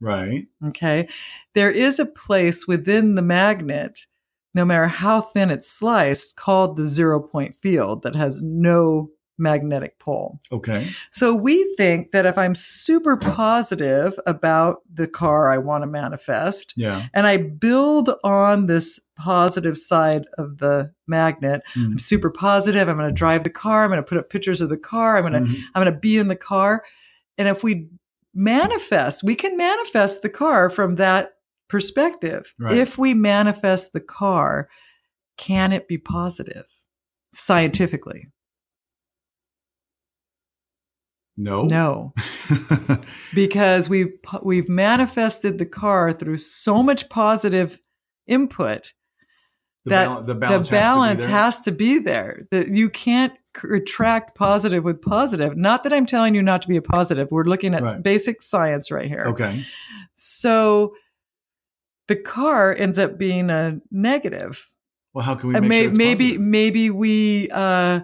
Right. 0.02 0.48
Okay. 0.66 1.08
There 1.54 1.70
is 1.70 2.00
a 2.00 2.08
place 2.08 2.68
within 2.68 3.14
the 3.14 3.22
magnet, 3.22 4.08
no 4.54 4.66
matter 4.66 4.88
how 4.88 5.22
thin 5.22 5.50
it's 5.52 5.70
sliced, 5.70 6.36
called 6.36 6.76
the 6.76 6.84
zero 6.84 7.20
point 7.22 7.56
field 7.56 8.04
that 8.04 8.16
has 8.16 8.42
no 8.42 9.10
magnetic 9.38 9.98
pole. 9.98 10.40
Okay. 10.52 10.88
So 11.10 11.34
we 11.34 11.74
think 11.76 12.12
that 12.12 12.28
if 12.28 12.38
I'm 12.38 12.54
super 12.54 13.18
positive 13.18 14.20
about 14.28 14.82
the 14.94 15.08
car 15.08 15.52
I 15.52 15.58
want 15.58 15.82
to 15.82 15.88
manifest, 15.88 16.74
Yeah. 16.76 17.08
and 17.16 17.26
I 17.26 17.38
build 17.38 18.12
on 18.24 18.68
this 18.68 19.00
positive 19.18 19.78
side 19.78 20.26
of 20.38 20.60
the 20.60 20.92
magnet, 21.08 21.62
Mhm. 21.76 21.94
I'm 21.94 22.00
super 22.00 22.30
positive. 22.30 22.88
I'm 22.88 22.98
going 22.98 23.10
to 23.10 23.16
drive 23.16 23.44
the 23.44 23.50
car. 23.50 23.84
I'm 23.84 23.90
going 23.90 23.98
to 24.04 24.08
put 24.08 24.18
up 24.20 24.30
pictures 24.30 24.62
of 24.62 24.70
the 24.70 24.78
car. 24.78 25.18
I'm 25.18 25.24
going 25.24 25.34
to 25.46 25.50
Mhm. 25.50 25.56
I'm 25.74 25.84
going 25.84 25.94
to 25.94 26.00
be 26.00 26.18
in 26.20 26.28
the 26.28 26.36
car. 26.36 26.84
And 27.40 27.48
if 27.48 27.64
we 27.64 27.88
manifest, 28.36 29.24
we 29.24 29.36
can 29.36 29.58
manifest 29.58 30.22
the 30.22 30.30
car 30.30 30.70
from 30.70 30.96
that 30.96 31.34
perspective. 31.72 32.54
Right. 32.60 32.78
If 32.78 32.98
we 32.98 33.14
manifest 33.14 33.94
the 33.94 34.02
car, 34.02 34.68
can 35.38 35.72
it 35.72 35.88
be 35.88 35.98
positive 35.98 36.66
scientifically? 37.34 38.28
No. 41.38 41.64
No, 41.64 42.14
because 43.34 43.90
we 43.90 44.14
we've 44.44 44.68
manifested 44.68 45.58
the 45.58 45.66
car 45.66 46.12
through 46.12 46.38
so 46.38 46.84
much 46.84 47.10
positive 47.10 47.80
input 48.28 48.92
the, 49.86 49.90
that 49.90 50.06
bal- 50.08 50.24
the 50.24 50.36
balance, 50.36 50.70
the 50.70 50.76
balance 50.76 51.24
has 51.24 51.62
to 51.62 51.72
be 51.72 52.00
there. 52.00 52.26
has 52.26 52.40
to 52.42 52.42
be 52.42 52.44
there. 52.44 52.48
That 52.52 52.76
you 52.76 52.90
can't 52.90 53.34
attract 53.74 54.36
positive 54.38 54.84
with 54.84 55.02
positive. 55.02 55.56
Not 55.56 55.86
that 55.86 55.94
I'm 55.94 56.06
telling 56.06 56.36
you 56.36 56.44
not 56.44 56.62
to 56.64 56.68
be 56.68 56.78
a 56.78 56.82
positive. 56.82 57.30
We're 57.32 57.46
looking 57.46 57.74
at 57.74 57.82
Right. 57.82 58.04
basic 58.04 58.44
science 58.44 58.92
right 58.92 59.08
here. 59.08 59.24
Okay. 59.28 59.66
So 60.16 60.94
the 62.12 62.16
car 62.18 62.76
ends 62.76 63.00
up 63.00 63.18
being 63.18 63.50
a 63.50 63.80
negative. 63.90 64.70
Well, 65.14 65.24
how 65.24 65.36
can 65.36 65.48
we 65.54 65.60
may- 65.62 65.84
sure 65.84 65.92
maybe 65.96 66.24
positive? 66.26 66.42
maybe 66.42 66.90
we 66.90 67.50
uh 67.52 68.02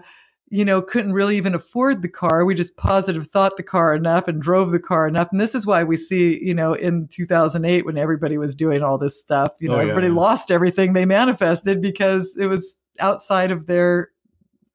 you 0.50 0.64
know 0.64 0.80
couldn't 0.80 1.12
really 1.12 1.36
even 1.36 1.54
afford 1.54 2.00
the 2.00 2.08
car 2.08 2.46
we 2.46 2.54
just 2.54 2.74
positive 2.78 3.26
thought 3.26 3.58
the 3.58 3.62
car 3.62 3.94
enough 3.94 4.28
and 4.28 4.40
drove 4.40 4.70
the 4.70 4.78
car 4.78 5.06
enough 5.06 5.28
and 5.30 5.38
this 5.38 5.54
is 5.54 5.66
why 5.66 5.84
we 5.84 5.94
see 5.94 6.38
you 6.42 6.54
know 6.54 6.72
in 6.72 7.06
2008 7.08 7.84
when 7.84 7.98
everybody 7.98 8.38
was 8.38 8.54
doing 8.54 8.82
all 8.82 8.96
this 8.96 9.20
stuff 9.20 9.52
you 9.60 9.68
know 9.68 9.74
Oh, 9.74 9.76
yeah, 9.80 9.82
everybody 9.82 10.06
yeah. 10.06 10.14
lost 10.14 10.50
everything 10.50 10.94
they 10.94 11.04
manifested 11.04 11.82
because 11.82 12.34
it 12.38 12.46
was 12.46 12.78
outside 12.98 13.50
of 13.50 13.66
their 13.66 14.08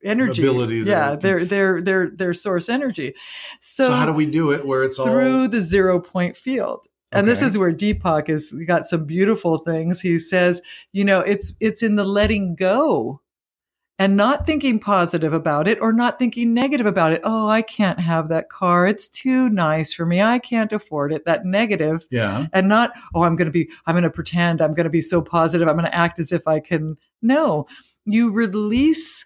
energy 0.03 0.43
Ability 0.43 0.81
yeah 0.81 1.15
their 1.15 1.43
their 1.43 1.81
their 1.81 2.11
their 2.11 2.33
source 2.35 2.69
energy 2.69 3.15
so, 3.59 3.85
So, 3.85 3.93
how 3.93 4.05
do 4.05 4.13
we 4.13 4.27
do 4.27 4.51
it 4.51 4.63
where 4.67 4.83
it's 4.83 4.99
all 4.99 5.07
through 5.07 5.47
the 5.47 5.61
zero 5.61 5.99
point 5.99 6.37
field 6.37 6.81
and 7.13 7.27
this 7.27 7.41
is 7.41 7.57
where 7.57 7.71
deepak 7.73 8.27
has 8.27 8.51
got 8.67 8.85
some 8.85 9.05
beautiful 9.05 9.59
things. 9.59 10.01
He 10.01 10.17
says 10.19 10.61
you 10.91 11.03
know 11.05 11.19
it's 11.21 11.53
it's 11.59 11.83
in 11.83 11.95
the 11.95 12.03
letting 12.03 12.55
go 12.55 13.19
and 13.99 14.17
not 14.17 14.45
thinking 14.47 14.79
positive 14.79 15.33
about 15.33 15.67
it 15.67 15.79
or 15.79 15.93
not 15.93 16.17
thinking 16.17 16.51
negative 16.53 16.87
about 16.87 17.11
it. 17.13 17.21
Oh 17.23 17.47
i 17.47 17.61
can't 17.61 17.99
have 17.99 18.27
that 18.29 18.49
car. 18.49 18.87
It's 18.87 19.07
too 19.07 19.49
nice 19.49 19.93
for 19.93 20.05
me. 20.05 20.21
I 20.21 20.39
can't 20.39 20.73
afford 20.73 21.13
it. 21.13 21.25
That 21.25 21.45
negative 21.45 22.07
Yeah. 22.09 22.47
and 22.53 22.67
not 22.67 22.91
oh 23.13 23.21
i'm 23.23 23.35
going 23.35 23.45
to 23.45 23.51
be 23.51 23.69
i'm 23.85 23.93
going 23.93 24.03
to 24.03 24.09
pretend. 24.09 24.61
I'm 24.61 24.73
going 24.73 24.85
to 24.85 24.89
be 24.89 25.01
so 25.01 25.21
positive. 25.21 25.67
I'm 25.67 25.75
going 25.75 25.85
to 25.85 25.95
act 25.95 26.19
as 26.19 26.31
if 26.31 26.47
i 26.47 26.59
can. 26.59 26.97
No. 27.21 27.67
You 28.05 28.31
release 28.31 29.25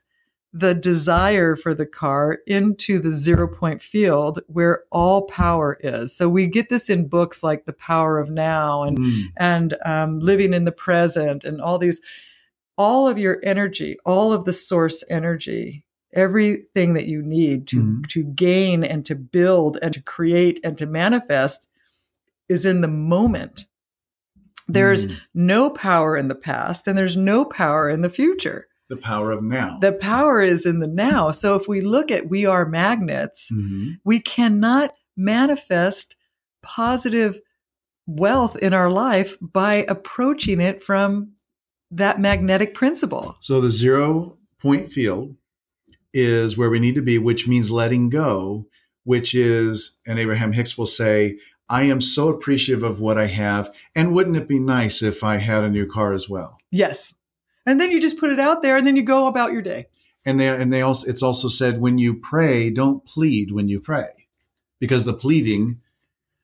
the 0.60 0.74
desire 0.74 1.55
for 1.55 1.74
the 1.74 1.86
car 1.86 2.39
into 2.47 2.99
the 2.99 3.12
zero 3.12 3.47
point 3.47 3.82
field 3.82 4.39
where 4.47 4.84
all 4.91 5.28
power 5.28 5.78
is 5.82 6.16
so 6.16 6.28
we 6.28 6.47
get 6.47 6.70
this 6.70 6.89
in 6.89 7.08
books 7.08 7.43
like 7.43 7.66
the 7.66 7.74
power 7.74 8.20
of 8.20 8.30
now 8.30 8.84
and 8.84 8.97
Mm. 8.97 9.24
and 9.38 9.78
um, 9.86 10.20
living 10.20 10.53
in 10.53 10.66
the 10.66 10.72
present 10.72 11.43
and 11.43 11.62
all 11.62 11.78
these 11.78 12.01
all 12.78 13.08
of 13.08 13.18
your 13.18 13.39
energy 13.43 13.97
all 14.05 14.34
of 14.34 14.45
the 14.45 14.53
source 14.53 15.03
energy 15.10 15.84
everything 16.14 16.93
that 16.93 17.08
you 17.08 17.22
need 17.22 17.68
to 17.68 17.78
Mhm. 17.84 18.08
to 18.10 18.24
gain 18.24 18.84
and 18.84 19.05
to 19.05 19.16
build 19.16 19.78
and 19.82 19.93
to 19.93 20.01
create 20.01 20.60
and 20.64 20.78
to 20.78 20.86
manifest 20.86 21.68
is 22.49 22.66
in 22.66 22.82
the 22.82 22.88
moment 22.88 23.66
there's 24.68 25.08
Mm. 25.08 25.18
no 25.34 25.70
power 25.70 26.18
in 26.18 26.28
the 26.30 26.36
past 26.36 26.88
and 26.88 26.97
there's 26.97 27.18
no 27.18 27.45
power 27.45 27.89
in 27.89 28.01
the 28.01 28.10
future 28.10 28.66
the 28.90 28.98
power 28.98 29.32
of 29.32 29.44
now. 29.44 29.78
the 29.82 29.92
power 29.94 30.42
is 30.42 30.66
in 30.66 30.80
the 30.80 30.88
now 30.88 31.30
so 31.32 31.56
if 31.56 31.68
we 31.68 31.82
look 31.82 32.10
at 32.12 32.30
we 32.30 32.46
are 32.46 32.66
magnets 32.66 33.50
Mhm. 33.52 33.98
we 34.06 34.20
cannot 34.20 34.92
manifest 35.16 36.16
positive 36.62 37.40
wealth 38.06 38.56
in 38.58 38.74
our 38.74 38.90
life 38.90 39.38
by 39.42 39.86
approaching 39.90 40.62
it 40.62 40.84
from 40.84 41.32
that 41.92 42.20
magnetic 42.20 42.74
principle. 42.74 43.36
So 43.40 43.60
the 43.62 43.70
zero 43.70 44.38
point 44.62 44.92
field 44.92 45.36
is 46.14 46.58
where 46.58 46.70
we 46.70 46.80
need 46.80 46.96
to 46.96 47.02
be, 47.02 47.18
which 47.18 47.48
means 47.48 47.70
letting 47.72 48.10
go, 48.10 48.66
which 49.04 49.34
is, 49.36 49.98
and 50.08 50.20
Abraham 50.20 50.52
Hicks 50.54 50.78
will 50.78 50.86
say, 50.86 51.38
I 51.70 51.84
am 51.84 52.00
so 52.02 52.30
appreciative 52.30 52.84
of 52.84 53.00
what 53.02 53.18
I 53.18 53.28
have. 53.28 53.74
And 53.96 54.14
wouldn't 54.14 54.38
it 54.38 54.48
be 54.48 54.60
nice 54.60 55.02
if 55.04 55.24
I 55.24 55.38
had 55.38 55.64
a 55.64 55.70
new 55.70 55.86
car 55.86 56.14
as 56.14 56.30
well? 56.30 56.58
Yes. 56.72 57.14
And 57.68 57.80
then 57.80 57.91
you 57.91 58.01
just 58.01 58.20
put 58.20 58.32
it 58.32 58.39
out 58.39 58.63
there 58.63 58.78
and 58.78 58.88
then 58.88 58.95
you 58.95 59.03
go 59.03 59.28
about 59.28 59.51
your 59.51 59.61
day. 59.61 59.88
And 60.26 60.39
they 60.39 60.47
and 60.47 60.74
they 60.74 60.82
also 60.82 61.07
it's 61.09 61.22
also 61.22 61.47
said 61.47 61.80
when 61.80 61.99
you 61.99 62.15
pray, 62.15 62.70
don't 62.72 63.05
plead 63.05 63.51
when 63.51 63.68
you 63.68 63.80
pray. 63.80 64.07
Because 64.80 65.03
the 65.03 65.13
pleading 65.13 65.82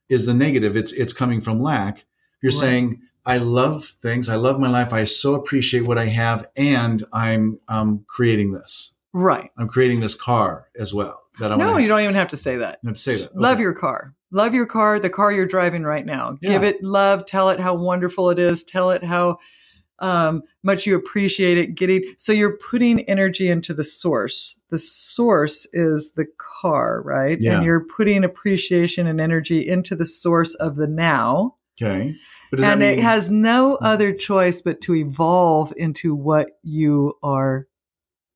is 0.10 0.26
the 0.26 0.34
negative. 0.34 0.78
It's 0.78 0.94
it's 0.94 1.14
coming 1.14 1.42
from 1.42 1.62
lack. 1.62 2.06
You're 2.42 2.52
Right. 2.52 2.60
saying, 2.60 3.02
I 3.26 3.38
love 3.38 3.86
things, 3.86 4.28
I 4.28 4.36
love 4.36 4.60
my 4.60 4.70
life, 4.70 4.92
I 4.92 5.06
so 5.06 5.34
appreciate 5.34 5.86
what 5.88 5.98
I 5.98 6.08
have, 6.08 6.46
and 6.58 7.04
I'm 7.14 7.60
um 7.68 8.04
creating 8.08 8.52
this. 8.54 8.96
Right. 9.14 9.50
I'm 9.58 9.68
creating 9.68 10.02
this 10.02 10.16
car 10.16 10.68
as 10.78 10.94
well. 10.94 11.22
That 11.40 11.52
I 11.52 11.56
No, 11.56 11.78
you 11.78 11.88
don't 11.88 12.02
even 12.02 12.16
have 12.16 12.30
to 12.30 12.38
say 12.38 12.58
that. 12.58 12.80
have 12.86 12.94
to 12.96 13.00
say 13.00 13.16
that. 13.16 13.36
Love 13.36 13.60
your 13.60 13.74
car. 13.74 14.14
Love 14.32 14.54
your 14.54 14.66
car, 14.66 15.00
the 15.00 15.10
car 15.10 15.32
you're 15.32 15.46
driving 15.46 15.84
right 15.84 16.06
now. 16.06 16.38
Yeah. 16.42 16.52
Give 16.54 16.64
it 16.64 16.84
love. 16.84 17.26
Tell 17.26 17.50
it 17.50 17.60
how 17.60 17.76
wonderful 17.76 18.30
it 18.30 18.40
is. 18.40 18.64
Tell 18.64 18.92
it 18.92 19.04
how 19.04 19.38
um, 20.00 20.44
much 20.64 20.86
you 20.86 20.96
appreciate 20.96 21.58
it 21.58 21.76
getting. 21.76 22.14
So 22.18 22.32
you're 22.32 22.58
putting 22.58 23.02
energy 23.02 23.50
into 23.50 23.74
the 23.74 23.84
source. 23.84 24.60
The 24.70 24.80
source 24.80 25.68
is 25.74 26.14
the 26.14 26.28
car, 26.38 27.02
right? 27.02 27.38
Yeah. 27.40 27.58
And 27.58 27.66
you're 27.66 27.86
putting 27.86 28.24
appreciation 28.24 29.08
and 29.08 29.22
energy 29.22 29.68
into 29.68 29.96
the 29.96 30.06
source 30.06 30.56
of 30.56 30.76
the 30.76 30.88
now. 30.88 31.56
Okay. 31.82 32.16
But 32.52 32.58
does 32.58 32.66
that 32.66 32.74
and 32.74 32.84
it 32.84 33.00
has 33.00 33.30
no 33.32 33.78
other 33.82 34.14
choice 34.14 34.62
but 34.62 34.82
to 34.82 34.96
evolve 34.96 35.74
into 35.78 36.16
what 36.16 36.52
you 36.62 37.18
are 37.24 37.68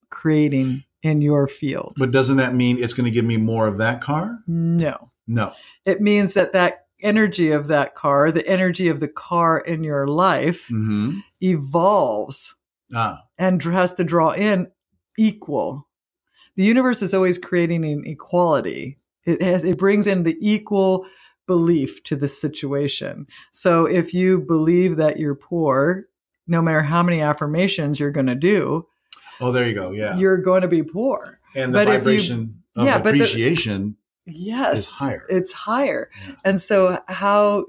creating 0.10 0.84
in 1.04 1.22
your 1.22 1.48
field. 1.48 1.94
but 1.98 2.12
doesn't 2.12 2.38
that 2.38 2.56
mean 2.56 2.82
it's 2.82 2.94
going 2.94 3.06
to 3.06 3.12
give 3.12 3.24
me 3.26 3.38
more 3.38 3.68
of 3.68 3.78
that 3.78 4.02
car? 4.02 4.40
No. 4.48 5.10
No. 5.28 5.54
It 5.86 6.02
means 6.02 6.34
that 6.34 6.54
that 6.54 6.87
energy 7.02 7.52
of 7.52 7.68
that 7.68 7.96
car, 7.96 8.32
the 8.32 8.48
energy 8.48 8.88
of 8.90 9.00
the 9.00 9.08
car 9.08 9.60
in 9.60 9.84
your 9.84 10.08
life, 10.08 10.68
hmm 10.70 11.20
evolves 11.42 12.56
Ah. 12.96 13.24
and 13.38 13.62
has 13.64 13.94
to 13.96 14.04
draw 14.04 14.32
in 14.32 14.68
equal. 15.18 15.88
The 16.56 16.64
universe 16.64 17.02
is 17.02 17.14
always 17.14 17.38
creating 17.38 17.84
an 17.86 18.04
equality. 18.06 18.98
It 19.26 19.42
has 19.42 19.64
it 19.64 19.78
brings 19.78 20.08
in 20.08 20.24
the 20.24 20.38
equal 20.40 21.06
belief 21.46 22.04
to 22.04 22.16
the 22.16 22.28
situation. 22.28 23.28
So 23.52 23.86
if 23.86 24.14
you 24.14 24.40
believe 24.40 24.96
that 24.98 25.20
you're 25.20 25.36
poor, 25.36 26.06
no 26.48 26.62
matter 26.62 26.82
how 26.82 27.04
many 27.04 27.22
affirmations 27.22 28.00
you're 28.00 28.12
going 28.12 28.26
to 28.28 28.36
do, 28.36 28.88
Oh, 29.40 29.52
there 29.52 29.68
you 29.68 29.76
go. 29.76 29.92
Yeah. 29.92 30.18
you're 30.18 30.38
going 30.38 30.62
to 30.64 30.68
be 30.68 30.82
poor. 30.84 31.40
and 31.56 31.74
the 31.74 31.78
But 31.80 31.88
if 31.90 31.94
you- 31.94 32.00
vibration 32.00 32.64
of 32.76 32.86
yeah, 32.86 32.96
appreciation 32.98 33.98
yes 34.28 34.78
it's 34.80 34.88
higher 34.88 35.24
Yeah. 35.30 35.30
and 35.30 35.30
but 35.30 35.32
the, 35.32 35.32
appreciation 35.32 35.32
yes 35.32 35.32
is 35.32 35.32
higher. 35.32 35.38
it's 35.38 35.52
higher 35.54 36.10
Yeah. 36.28 36.36
and 36.46 36.62
so 36.62 37.00
how 37.08 37.66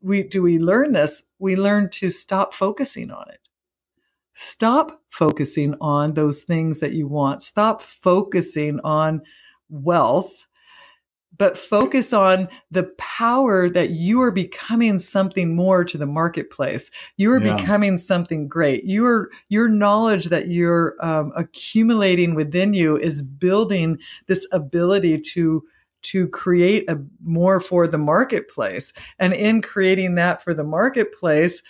we 0.00 0.22
do 0.22 0.42
we 0.42 0.58
learn 0.58 0.92
this 0.92 1.24
we 1.38 1.56
learn 1.56 1.90
to 1.90 2.08
stop 2.10 2.54
focusing 2.54 3.10
on 3.10 3.28
it 3.30 3.40
stop 4.34 5.02
focusing 5.10 5.74
on 5.80 6.14
those 6.14 6.42
things 6.42 6.78
that 6.80 6.92
you 6.92 7.08
want 7.08 7.42
stop 7.42 7.82
focusing 7.82 8.78
on 8.84 9.22
wealth 9.68 10.46
but 11.36 11.56
focus 11.56 12.12
on 12.12 12.48
the 12.70 12.84
power 12.98 13.68
that 13.68 13.90
you 13.90 14.20
are 14.20 14.32
becoming 14.32 14.98
something 14.98 15.54
more 15.54 15.84
to 15.84 15.98
the 15.98 16.06
marketplace 16.06 16.90
you 17.16 17.30
are 17.32 17.40
Yeah. 17.42 17.56
becoming 17.56 17.98
something 17.98 18.46
great 18.48 18.84
your 18.84 19.30
your 19.48 19.68
knowledge 19.68 20.26
that 20.26 20.48
you're 20.48 20.94
um, 21.04 21.32
accumulating 21.36 22.34
within 22.36 22.74
you 22.74 22.96
is 22.96 23.22
building 23.22 23.98
this 24.26 24.46
ability 24.52 25.20
to 25.20 25.64
to 26.02 26.28
create 26.28 26.88
a 26.88 26.98
more 27.22 27.60
for 27.60 27.86
the 27.86 27.98
marketplace. 27.98 28.92
And 29.18 29.32
in 29.32 29.62
creating 29.62 30.14
that 30.16 30.42
for 30.42 30.54
the 30.54 30.64
marketplace 30.64 31.62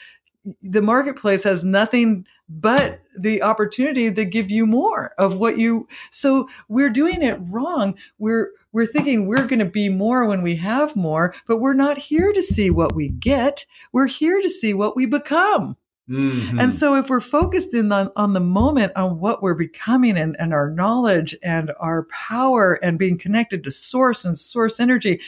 the 0.63 0.83
marketplace 0.83 1.43
has 1.43 1.65
nothing 1.65 2.27
but 2.49 3.01
the 3.19 3.43
opportunity 3.43 4.13
to 4.13 4.25
give 4.25 4.51
you 4.51 4.67
more 4.67 5.13
of 5.19 5.37
what 5.37 5.59
you 5.59 5.87
so 6.11 6.49
we're 6.69 6.91
doing 6.91 7.23
it 7.23 7.39
wrong. 7.51 7.97
We're 8.19 8.53
we're 8.73 8.87
thinking 8.87 9.27
we're 9.27 9.47
going 9.47 9.59
to 9.59 9.65
be 9.65 9.89
more 9.89 10.27
when 10.27 10.43
we 10.43 10.57
have 10.57 10.97
more 10.97 11.35
but 11.47 11.59
we're 11.59 11.75
not 11.75 11.99
here 11.99 12.33
to 12.33 12.43
see 12.43 12.71
what 12.71 12.95
we 12.95 13.09
get. 13.09 13.67
We're 13.93 14.07
here 14.07 14.41
to 14.41 14.49
see 14.49 14.73
what 14.75 14.97
we 14.97 15.07
become 15.07 15.77
Mhm. 16.09 16.61
and 16.61 16.73
so 16.73 16.95
if 16.95 17.11
we're 17.11 17.21
focused 17.21 17.75
in 17.75 17.93
on, 17.93 18.11
on 18.17 18.33
the 18.33 18.41
moment 18.41 18.93
on 18.97 19.19
what 19.21 19.43
we're 19.43 19.55
becoming 19.55 20.17
and, 20.17 20.37
and 20.39 20.55
our 20.55 20.71
knowledge 20.71 21.37
and 21.43 21.71
our 21.79 22.05
power 22.05 22.75
and 22.83 22.99
being 22.99 23.19
connected 23.19 23.63
to 23.65 23.71
source 23.71 24.25
and 24.25 24.37
source 24.39 24.81
energy, 24.81 25.21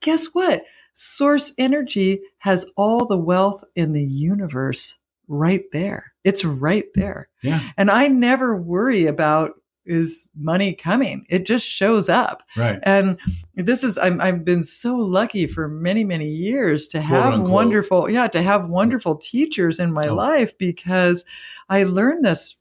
guess 0.00 0.28
what? 0.34 0.62
Source 0.94 1.52
energy 1.58 2.20
has 2.38 2.64
all 2.76 3.04
the 3.04 3.18
wealth 3.18 3.64
in 3.74 3.92
the 3.92 4.04
universe 4.04 4.96
right 5.28 5.64
there. 5.72 6.12
It's 6.24 6.44
right 6.44 6.86
there. 6.94 7.28
yeah, 7.42 7.60
And 7.76 7.90
I 7.90 8.08
never 8.08 8.56
worry 8.56 9.06
about 9.06 9.52
is 9.86 10.26
money 10.34 10.74
coming. 10.74 11.26
It 11.28 11.44
just 11.46 11.66
shows 11.66 12.08
up. 12.08 12.42
right. 12.56 12.78
And 12.82 13.18
this 13.54 13.84
is 13.84 13.98
I'm, 13.98 14.20
I've 14.20 14.44
been 14.44 14.62
so 14.64 14.96
lucky 14.96 15.46
for 15.46 15.68
many 15.68 16.04
many 16.04 16.28
years 16.28 16.88
to 16.88 16.98
Quote, 16.98 17.08
have 17.10 17.32
unquote. 17.34 17.50
wonderful 17.52 18.10
yeah 18.10 18.28
to 18.28 18.42
have 18.42 18.68
wonderful 18.68 19.16
teachers 19.16 19.78
in 19.80 19.92
my 19.92 20.04
Oh. 20.08 20.14
life 20.14 20.56
because 20.58 21.24
I 21.68 21.84
learned 21.84 22.24
this 22.24 22.56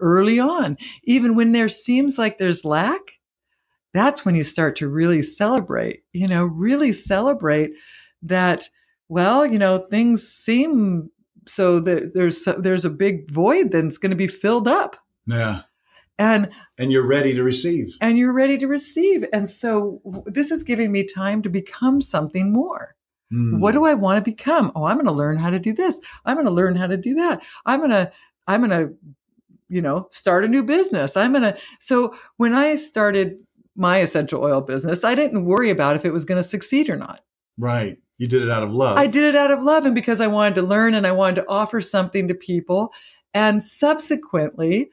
early 0.00 0.38
on. 0.40 0.76
Even 1.04 1.34
when 1.34 1.52
there 1.52 1.68
seems 1.68 2.18
like 2.18 2.38
there's 2.38 2.64
lack, 2.64 3.18
that's 3.92 4.24
when 4.24 4.34
you 4.34 4.42
start 4.42 4.76
to 4.76 4.88
really 4.88 5.22
celebrate. 5.22 6.02
You 6.12 6.28
know, 6.28 6.44
really 6.44 6.92
celebrate 6.92 7.72
that. 8.22 8.68
Well, 9.08 9.44
you 9.46 9.58
know, 9.58 9.86
things 9.90 10.26
seem 10.26 11.10
so 11.46 11.78
that 11.80 12.14
there's 12.14 12.48
there's 12.58 12.86
a 12.86 12.90
big 12.90 13.30
void 13.30 13.70
that's 13.70 13.98
going 13.98 14.10
to 14.10 14.16
be 14.16 14.26
filled 14.26 14.66
up, 14.66 14.96
Yeah, 15.26 15.60
and 16.18 16.50
and 16.78 16.92
you're 16.92 17.06
ready 17.06 17.34
to 17.34 17.42
receive. 17.42 17.96
and 18.00 18.18
you're 18.18 18.32
ready 18.32 18.58
to 18.58 18.66
receive. 18.66 19.26
And 19.32 19.48
so 19.48 20.00
this 20.26 20.50
is 20.50 20.62
giving 20.62 20.92
me 20.92 21.04
time 21.04 21.42
to 21.42 21.48
become 21.48 22.00
something 22.00 22.52
more. 22.52 22.94
Mm. 23.32 23.58
What 23.58 23.72
do 23.72 23.84
I 23.84 23.94
want 23.94 24.24
to 24.24 24.30
become? 24.30 24.70
Oh, 24.74 24.84
I'm 24.84 24.96
going 24.96 25.06
to 25.06 25.12
learn 25.12 25.36
how 25.36 25.50
to 25.50 25.58
do 25.58 25.72
this. 25.72 26.00
I'm 26.24 26.36
going 26.36 26.46
to 26.46 26.52
learn 26.52 26.76
how 26.76 26.86
to 26.86 26.96
do 26.96 27.14
that. 27.14 27.42
I'm 27.66 27.80
going 27.80 27.90
to, 27.90 28.12
I'm 28.46 28.60
going 28.60 28.70
to, 28.70 28.94
you 29.68 29.82
know, 29.82 30.08
start 30.10 30.44
a 30.44 30.48
new 30.48 30.62
business. 30.62 31.16
I'm 31.16 31.32
going 31.32 31.42
to. 31.42 31.56
So 31.80 32.14
when 32.36 32.54
I 32.54 32.76
started 32.76 33.38
my 33.76 33.98
essential 33.98 34.44
oil 34.44 34.60
business, 34.60 35.02
I 35.04 35.14
didn't 35.14 35.46
worry 35.46 35.70
about 35.70 35.96
if 35.96 36.04
it 36.04 36.12
was 36.12 36.24
going 36.24 36.38
to 36.38 36.44
succeed 36.44 36.88
or 36.88 36.96
not. 36.96 37.22
Right. 37.58 37.98
You 38.18 38.28
did 38.28 38.42
it 38.42 38.50
out 38.50 38.62
of 38.62 38.72
love. 38.72 38.96
I 38.96 39.06
did 39.08 39.24
it 39.24 39.34
out 39.34 39.50
of 39.50 39.62
love 39.62 39.84
and 39.86 39.94
because 39.94 40.20
I 40.20 40.28
wanted 40.28 40.54
to 40.56 40.62
learn 40.62 40.94
and 40.94 41.06
I 41.06 41.12
wanted 41.12 41.36
to 41.36 41.48
offer 41.48 41.80
something 41.80 42.28
to 42.28 42.34
people. 42.34 42.92
And 43.32 43.62
subsequently, 43.62 44.90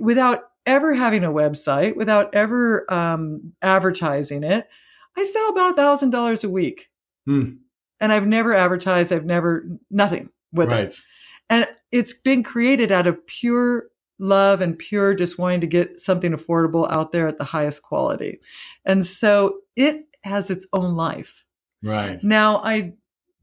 without 0.00 0.44
ever 0.66 0.94
having 0.94 1.24
a 1.24 1.30
website, 1.30 1.96
without 1.96 2.34
ever 2.34 2.90
um, 2.92 3.52
advertising 3.62 4.42
it, 4.42 4.68
I 5.16 5.24
sell 5.24 5.50
about 5.50 5.72
a 5.72 5.76
thousand 5.76 6.10
dollars 6.10 6.44
a 6.44 6.50
week. 6.50 6.90
Hmm. 7.26 7.52
And 8.00 8.12
I've 8.12 8.26
never 8.26 8.52
advertised. 8.54 9.12
I've 9.12 9.24
never 9.24 9.66
nothing 9.90 10.30
with 10.52 10.68
right. 10.68 10.84
it. 10.84 11.00
And 11.48 11.66
it's 11.92 12.12
been 12.12 12.42
created 12.42 12.90
out 12.90 13.06
of 13.06 13.24
pure 13.26 13.88
love 14.18 14.60
and 14.60 14.78
pure 14.78 15.14
just 15.14 15.38
wanting 15.38 15.60
to 15.60 15.66
get 15.66 16.00
something 16.00 16.32
affordable 16.32 16.90
out 16.90 17.12
there 17.12 17.26
at 17.26 17.38
the 17.38 17.44
highest 17.44 17.82
quality. 17.82 18.40
And 18.84 19.04
so 19.04 19.58
it 19.76 20.04
has 20.22 20.50
its 20.50 20.66
own 20.72 20.96
life. 20.96 21.44
Right. 21.82 22.22
Now 22.22 22.58
I 22.64 22.94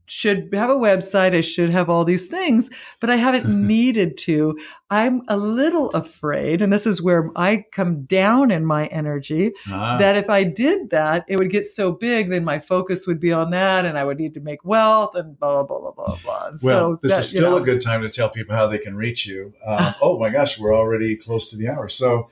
should 0.06 0.52
have 0.52 0.70
a 0.70 0.74
website. 0.74 1.34
I 1.34 1.40
should 1.40 1.70
have 1.70 1.88
all 1.88 2.04
these 2.04 2.26
things, 2.26 2.70
but 3.00 3.10
I 3.10 3.16
haven't 3.16 3.46
needed 3.66 4.18
to. 4.18 4.58
I'm 4.90 5.22
a 5.28 5.36
little 5.36 5.90
afraid, 5.90 6.60
and 6.60 6.72
this 6.72 6.86
is 6.86 7.00
where 7.00 7.30
I 7.36 7.64
come 7.72 8.04
down 8.04 8.50
in 8.50 8.66
my 8.66 8.86
energy, 8.86 9.52
Ah, 9.68 9.96
that 9.98 10.16
if 10.16 10.28
I 10.28 10.44
did 10.44 10.90
that, 10.90 11.24
it 11.28 11.38
would 11.38 11.50
get 11.50 11.64
so 11.64 11.92
big, 11.92 12.28
then 12.28 12.44
my 12.44 12.58
focus 12.58 13.06
would 13.06 13.20
be 13.20 13.32
on 13.32 13.50
that, 13.52 13.84
and 13.84 13.98
I 13.98 14.04
would 14.04 14.18
need 14.18 14.34
to 14.34 14.40
make 14.40 14.64
wealth 14.64 15.14
and 15.14 15.38
blah, 15.38 15.62
blah, 15.62 15.80
blah, 15.80 15.92
blah, 15.92 16.18
blah. 16.22 16.46
And 16.48 16.58
well, 16.62 16.90
so 16.90 16.98
this 17.00 17.12
that, 17.12 17.20
is 17.20 17.32
you 17.32 17.38
still 17.38 17.52
know, 17.52 17.56
a 17.56 17.64
good 17.64 17.80
time 17.80 18.02
to 18.02 18.10
tell 18.10 18.28
people 18.28 18.54
how 18.54 18.66
they 18.66 18.78
can 18.78 18.96
reach 18.96 19.26
you. 19.26 19.54
Um, 19.64 19.94
oh 20.02 20.18
my 20.18 20.30
gosh, 20.30 20.58
we're 20.58 20.74
already 20.74 21.16
close 21.16 21.50
to 21.50 21.56
the 21.56 21.68
hour. 21.68 21.88
So 21.88 22.28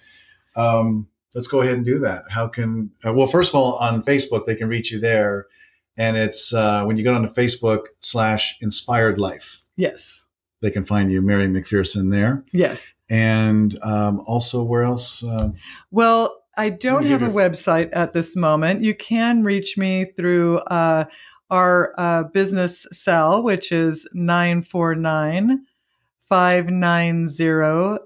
um, 0.57 1.09
let's 1.35 1.49
go 1.49 1.63
ahead 1.63 1.75
and 1.75 1.85
do 1.85 1.99
that. 2.01 2.25
How 2.31 2.49
can, 2.49 2.91
uh, 3.07 3.15
well, 3.15 3.27
first 3.27 3.53
of 3.53 3.55
all, 3.55 3.77
on 3.77 4.03
Facebook, 4.03 4.45
they 4.45 4.55
can 4.55 4.69
reach 4.69 4.93
you 4.93 5.01
there. 5.01 5.47
And 5.97 6.17
it's 6.17 6.55
uh, 6.55 6.85
when 6.85 6.97
you 6.97 7.05
go 7.05 7.15
on 7.15 7.23
to 7.23 7.29
Facebook 7.29 7.87
slash 8.01 8.57
inspired 8.61 9.19
life, 9.19 9.63
Yes. 9.77 10.27
they 10.63 10.71
can 10.71 10.85
find 10.85 11.11
you, 11.13 11.21
Mary 11.23 11.47
McPherson, 11.47 12.11
there. 12.11 12.45
Yes. 12.53 12.95
And 13.09 13.77
um, 13.83 14.21
also, 14.27 14.63
where 14.63 14.85
else? 14.85 15.23
Uh, 15.25 15.51
Well, 15.91 16.43
I 16.57 16.71
don't 16.71 17.07
have 17.07 17.23
a 17.23 17.29
website 17.29 17.91
at 17.93 18.13
this 18.13 18.37
moment. 18.37 18.83
You 18.83 18.95
can 18.95 19.43
reach 19.45 19.79
me 19.79 20.05
through 20.05 20.59
uh, 20.59 21.05
our 21.51 21.95
uh, 21.99 22.25
business 22.25 22.87
cell, 22.93 23.43
which 23.43 23.73
is 23.73 24.07
949 24.13 25.65
590 26.31 27.99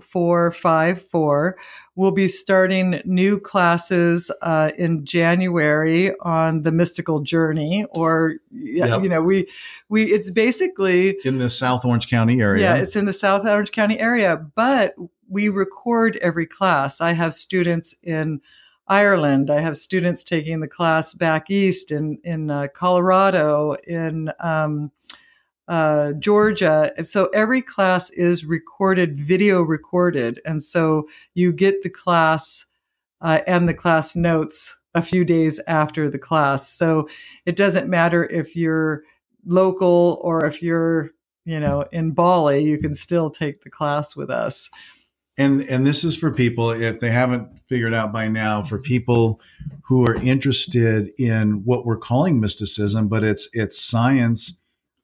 0454. 0.00 1.56
We'll 1.94 2.10
be 2.10 2.28
starting 2.28 3.00
new 3.04 3.38
classes 3.38 4.30
uh, 4.42 4.70
in 4.76 5.04
January 5.04 6.12
on 6.20 6.62
the 6.62 6.72
mystical 6.72 7.20
journey, 7.20 7.86
or 7.94 8.34
yeah, 8.50 8.86
Yep. 8.86 9.02
you 9.04 9.08
know, 9.08 9.22
we 9.22 9.48
we 9.88 10.04
it's 10.12 10.30
basically 10.30 11.16
in 11.24 11.38
the 11.38 11.48
South 11.50 11.84
Orange 11.84 12.08
County 12.08 12.40
area. 12.40 12.62
yeah, 12.62 12.74
it's 12.82 12.96
in 12.96 13.04
the 13.06 13.12
South 13.12 13.46
Orange 13.46 13.70
County 13.72 13.98
area, 13.98 14.36
but 14.54 14.94
we 15.28 15.48
record 15.48 16.16
every 16.16 16.46
class. 16.46 17.00
I 17.00 17.12
have 17.12 17.32
students 17.32 17.94
in 18.02 18.40
Ireland. 18.88 19.50
I 19.50 19.60
have 19.60 19.76
students 19.78 20.24
taking 20.24 20.58
the 20.58 20.66
class 20.68 21.14
back 21.14 21.48
east 21.50 21.92
in 21.92 22.18
in 22.24 22.50
uh, 22.50 22.66
Colorado, 22.74 23.76
in 23.86 24.32
um, 24.40 24.90
uh, 25.70 26.12
Georgia. 26.14 26.92
So 27.04 27.28
every 27.28 27.62
class 27.62 28.10
is 28.10 28.44
recorded, 28.44 29.20
video 29.20 29.62
recorded, 29.62 30.40
and 30.46 30.62
so 30.62 31.08
you 31.34 31.52
get 31.54 31.84
the 31.84 31.90
class 31.90 32.66
uh, 33.22 33.40
and 33.48 33.68
the 33.68 33.74
class 33.74 34.16
notes 34.16 34.78
a 34.94 35.02
few 35.02 35.24
days 35.24 35.60
after 35.68 36.10
the 36.10 36.18
class. 36.18 36.68
So 36.68 37.08
it 37.46 37.56
doesn't 37.56 37.88
matter 37.90 38.26
if 38.26 38.56
you're 38.56 39.04
local 39.46 40.20
or 40.22 40.46
if 40.46 40.62
you're 40.62 41.12
you 41.46 41.60
know 41.60 41.84
in 41.92 42.12
Bali, 42.12 42.64
you 42.64 42.78
can 42.78 42.94
still 42.94 43.30
take 43.30 43.62
the 43.62 43.70
class 43.70 44.16
with 44.16 44.30
us. 44.30 44.70
and 45.38 45.62
and 45.62 45.86
this 45.86 46.04
is 46.04 46.16
for 46.16 46.30
people 46.30 46.70
if 46.70 47.00
they 47.00 47.10
haven't 47.10 47.58
figured 47.60 47.94
out 47.94 48.12
by 48.12 48.28
now 48.28 48.62
for 48.62 48.78
people 48.78 49.40
who 49.84 50.06
are 50.06 50.16
interested 50.16 51.10
in 51.18 51.64
what 51.64 51.86
we're 51.86 51.98
calling 51.98 52.40
mysticism 52.40 53.08
but 53.08 53.24
it's 53.24 53.48
it's 53.54 53.80
science 53.80 54.59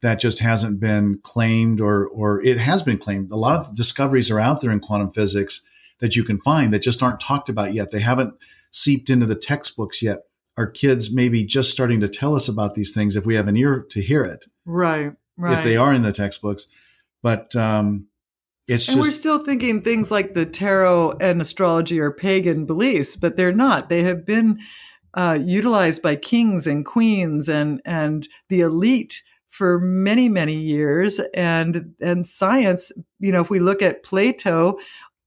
that 0.07 0.21
just 0.21 0.39
hasn't 0.39 0.79
been 0.79 1.19
claimed 1.25 1.81
or 1.81 2.07
or 2.07 2.41
it 2.43 2.59
has 2.59 2.81
been 2.81 2.97
claimed. 2.97 3.29
A 3.33 3.37
lot 3.37 3.59
of 3.59 3.75
discoveries 3.75 4.31
are 4.31 4.39
out 4.39 4.61
there 4.61 4.71
in 4.71 4.79
quantum 4.79 5.11
physics 5.11 5.63
that 5.99 6.15
you 6.15 6.23
can 6.23 6.39
find 6.39 6.73
that 6.73 6.79
just 6.79 7.03
aren't 7.03 7.19
talked 7.19 7.49
about 7.49 7.75
yet. 7.75 7.91
They 7.91 7.99
haven't 7.99 8.35
seeped 8.71 9.11
into 9.11 9.27
the 9.27 9.35
textbooks 9.35 10.03
yet. 10.03 10.21
Our 10.57 10.69
kids 10.69 11.13
maybe 11.13 11.45
just 11.45 11.73
starting 11.73 11.99
to 12.01 12.09
tell 12.09 12.37
us 12.37 12.47
about 12.47 12.77
these 12.77 12.95
things 12.95 13.17
if 13.17 13.27
we 13.27 13.35
have 13.35 13.49
an 13.49 13.57
ear 13.57 13.85
to 13.91 14.01
hear 14.01 14.25
it? 14.25 14.47
Right, 14.65 15.13
right. 15.37 15.59
if 15.59 15.65
they 15.65 15.77
are 15.77 15.93
in 15.93 16.03
the 16.03 16.13
textbooks. 16.13 16.69
But 17.21 17.57
um 17.57 18.07
it's 18.69 18.89
And 18.89 18.99
just 18.99 19.09
we're 19.09 19.13
still 19.13 19.45
thinking 19.45 19.83
things 19.83 20.13
like 20.13 20.35
the 20.35 20.47
tarot 20.47 21.17
and 21.21 21.41
astrology 21.41 21.99
are 21.99 22.13
pagan 22.13 22.65
beliefs, 22.65 23.17
but 23.17 23.37
they're 23.37 23.53
not. 23.53 23.89
They 23.89 24.05
have 24.05 24.25
been 24.25 24.61
uh, 25.15 25.39
utilized 25.41 26.03
by 26.03 26.15
kings 26.15 26.67
and 26.67 26.85
queens 26.85 27.49
and 27.49 27.81
and 27.85 28.29
the 28.51 28.61
elite 28.61 29.23
for 29.57 29.81
many 29.81 30.29
many 30.29 30.57
years. 30.57 31.19
And 31.33 31.95
and 32.01 32.27
science, 32.27 32.93
you 33.19 33.33
know, 33.33 33.41
if 33.41 33.51
we 33.51 33.59
look 33.59 33.83
at 33.83 34.03
Plato, 34.03 34.79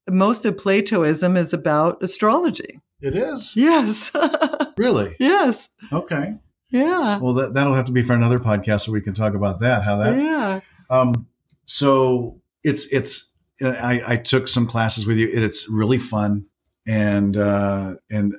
most 0.10 0.46
of 0.46 0.58
Platoism 0.58 1.36
is 1.36 1.54
about 1.54 2.02
astrology. 2.04 2.80
It 3.02 3.16
is. 3.16 3.56
Yes. 3.56 4.12
really? 4.78 5.16
Yes. 5.20 5.70
Okay. 5.92 6.36
Yeah. 6.70 7.18
Well, 7.18 7.34
that 7.34 7.54
that'll 7.54 7.74
have 7.74 7.86
to 7.86 7.92
be 7.92 8.04
for 8.04 8.14
another 8.14 8.40
podcast, 8.40 8.82
so 8.82 8.92
we 8.92 9.02
can 9.02 9.14
talk 9.14 9.34
about 9.34 9.60
that. 9.62 9.84
How 9.84 9.98
that? 9.98 10.16
Yeah. 10.16 10.60
Um. 10.90 11.28
So 11.66 12.42
it's 12.64 12.92
it's. 12.94 13.34
I, 13.62 14.02
I 14.08 14.16
took 14.16 14.48
some 14.48 14.68
classes 14.68 15.06
with 15.06 15.18
you. 15.18 15.30
It's 15.32 15.68
really 15.70 15.98
fun, 15.98 16.46
and 16.88 17.36
uh, 17.36 17.96
and 18.10 18.36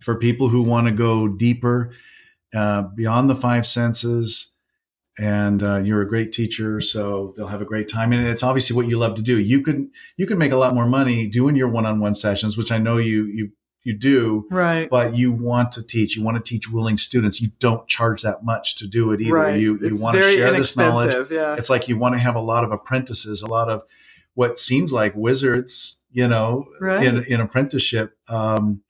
for 0.00 0.16
people 0.16 0.48
who 0.48 0.62
want 0.62 0.86
to 0.86 0.92
go 0.92 1.26
deeper, 1.28 1.90
uh, 2.54 2.82
beyond 2.82 3.28
the 3.28 3.34
five 3.34 3.66
senses, 3.66 4.53
and 5.18 5.62
uh, 5.62 5.76
you're 5.76 6.02
a 6.02 6.08
great 6.08 6.32
teacher, 6.32 6.80
so 6.80 7.32
they'll 7.36 7.46
have 7.48 7.62
a 7.62 7.64
great 7.64 7.88
time. 7.88 8.12
And 8.12 8.26
it's 8.26 8.42
obviously 8.42 8.74
what 8.76 8.88
you 8.88 8.98
love 8.98 9.14
to 9.14 9.22
do. 9.22 9.38
You 9.38 9.60
can 9.62 9.90
you 10.16 10.26
can 10.26 10.38
make 10.38 10.52
a 10.52 10.56
lot 10.56 10.74
more 10.74 10.86
money 10.86 11.26
doing 11.26 11.54
your 11.56 11.68
one-on-one 11.68 12.14
sessions, 12.14 12.56
which 12.56 12.72
I 12.72 12.78
know 12.78 12.96
you 12.96 13.24
you 13.24 13.50
you 13.84 13.92
do. 13.96 14.46
Right. 14.50 14.88
But 14.88 15.14
you 15.14 15.30
want 15.30 15.70
to 15.72 15.86
teach. 15.86 16.16
You 16.16 16.24
want 16.24 16.36
to 16.36 16.42
teach 16.42 16.70
willing 16.70 16.96
students. 16.96 17.40
You 17.42 17.50
don't 17.60 17.86
charge 17.86 18.22
that 18.22 18.42
much 18.42 18.76
to 18.76 18.86
do 18.88 19.12
it 19.12 19.20
either. 19.20 19.34
Right. 19.34 19.60
You 19.60 19.78
you 19.78 19.86
It's 19.92 20.00
want 20.00 20.16
to 20.16 20.22
share 20.32 20.52
this 20.52 20.76
knowledge. 20.76 21.30
Yeah. 21.30 21.54
It's 21.56 21.68
like 21.70 21.86
you 21.88 21.98
want 21.98 22.14
to 22.14 22.18
have 22.18 22.34
a 22.34 22.40
lot 22.40 22.64
of 22.64 22.72
apprentices, 22.72 23.42
a 23.42 23.46
lot 23.46 23.68
of 23.68 23.82
what 24.34 24.58
seems 24.58 24.92
like 24.92 25.14
wizards, 25.14 26.00
you 26.10 26.26
know, 26.26 26.66
Right. 26.80 27.06
in 27.06 27.22
in 27.24 27.40
apprenticeship. 27.40 28.16
Um, 28.28 28.80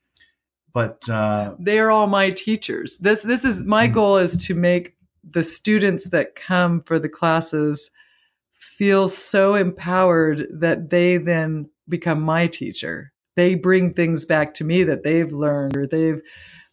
but 0.72 1.09
uh, 1.09 1.55
they 1.59 1.79
are 1.79 1.91
all 1.91 2.07
my 2.07 2.31
teachers. 2.31 2.99
This 2.99 3.22
this 3.22 3.45
is 3.45 3.64
my 3.64 3.89
Mhm. 3.89 3.93
goal 3.93 4.16
is 4.18 4.37
to 4.47 4.55
make 4.55 4.93
the 5.31 5.45
students 5.45 6.11
that 6.11 6.35
come 6.35 6.83
for 6.83 6.99
the 6.99 7.09
classes 7.09 7.91
feel 8.53 9.09
so 9.09 9.55
empowered 9.55 10.47
that 10.51 10.91
they 10.91 11.16
then 11.16 11.68
become 11.89 12.20
my 12.20 12.47
teacher. 12.47 13.12
They 13.37 13.55
bring 13.55 13.93
things 13.93 14.25
back 14.25 14.55
to 14.55 14.64
me 14.64 14.85
that 14.85 15.03
they've 15.03 15.33
learned 15.33 15.77
or 15.77 15.87
they've 15.87 16.22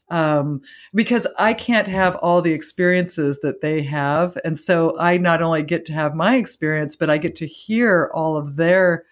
um, 0.10 0.62
because 0.94 1.26
I 1.40 1.54
can't 1.54 1.88
have 1.88 2.16
all 2.18 2.42
the 2.42 2.52
experiences 2.52 3.40
that 3.44 3.62
they 3.62 3.82
have. 3.84 4.38
And 4.44 4.60
so 4.60 5.00
I 5.00 5.18
not 5.18 5.42
only 5.42 5.64
get 5.64 5.86
to 5.86 5.94
have 5.94 6.14
my 6.14 6.36
experience, 6.36 6.98
but 6.98 7.10
I 7.10 7.18
get 7.18 7.38
to 7.38 7.48
hear 7.48 8.12
all 8.14 8.36
of 8.36 8.58
their 8.58 9.06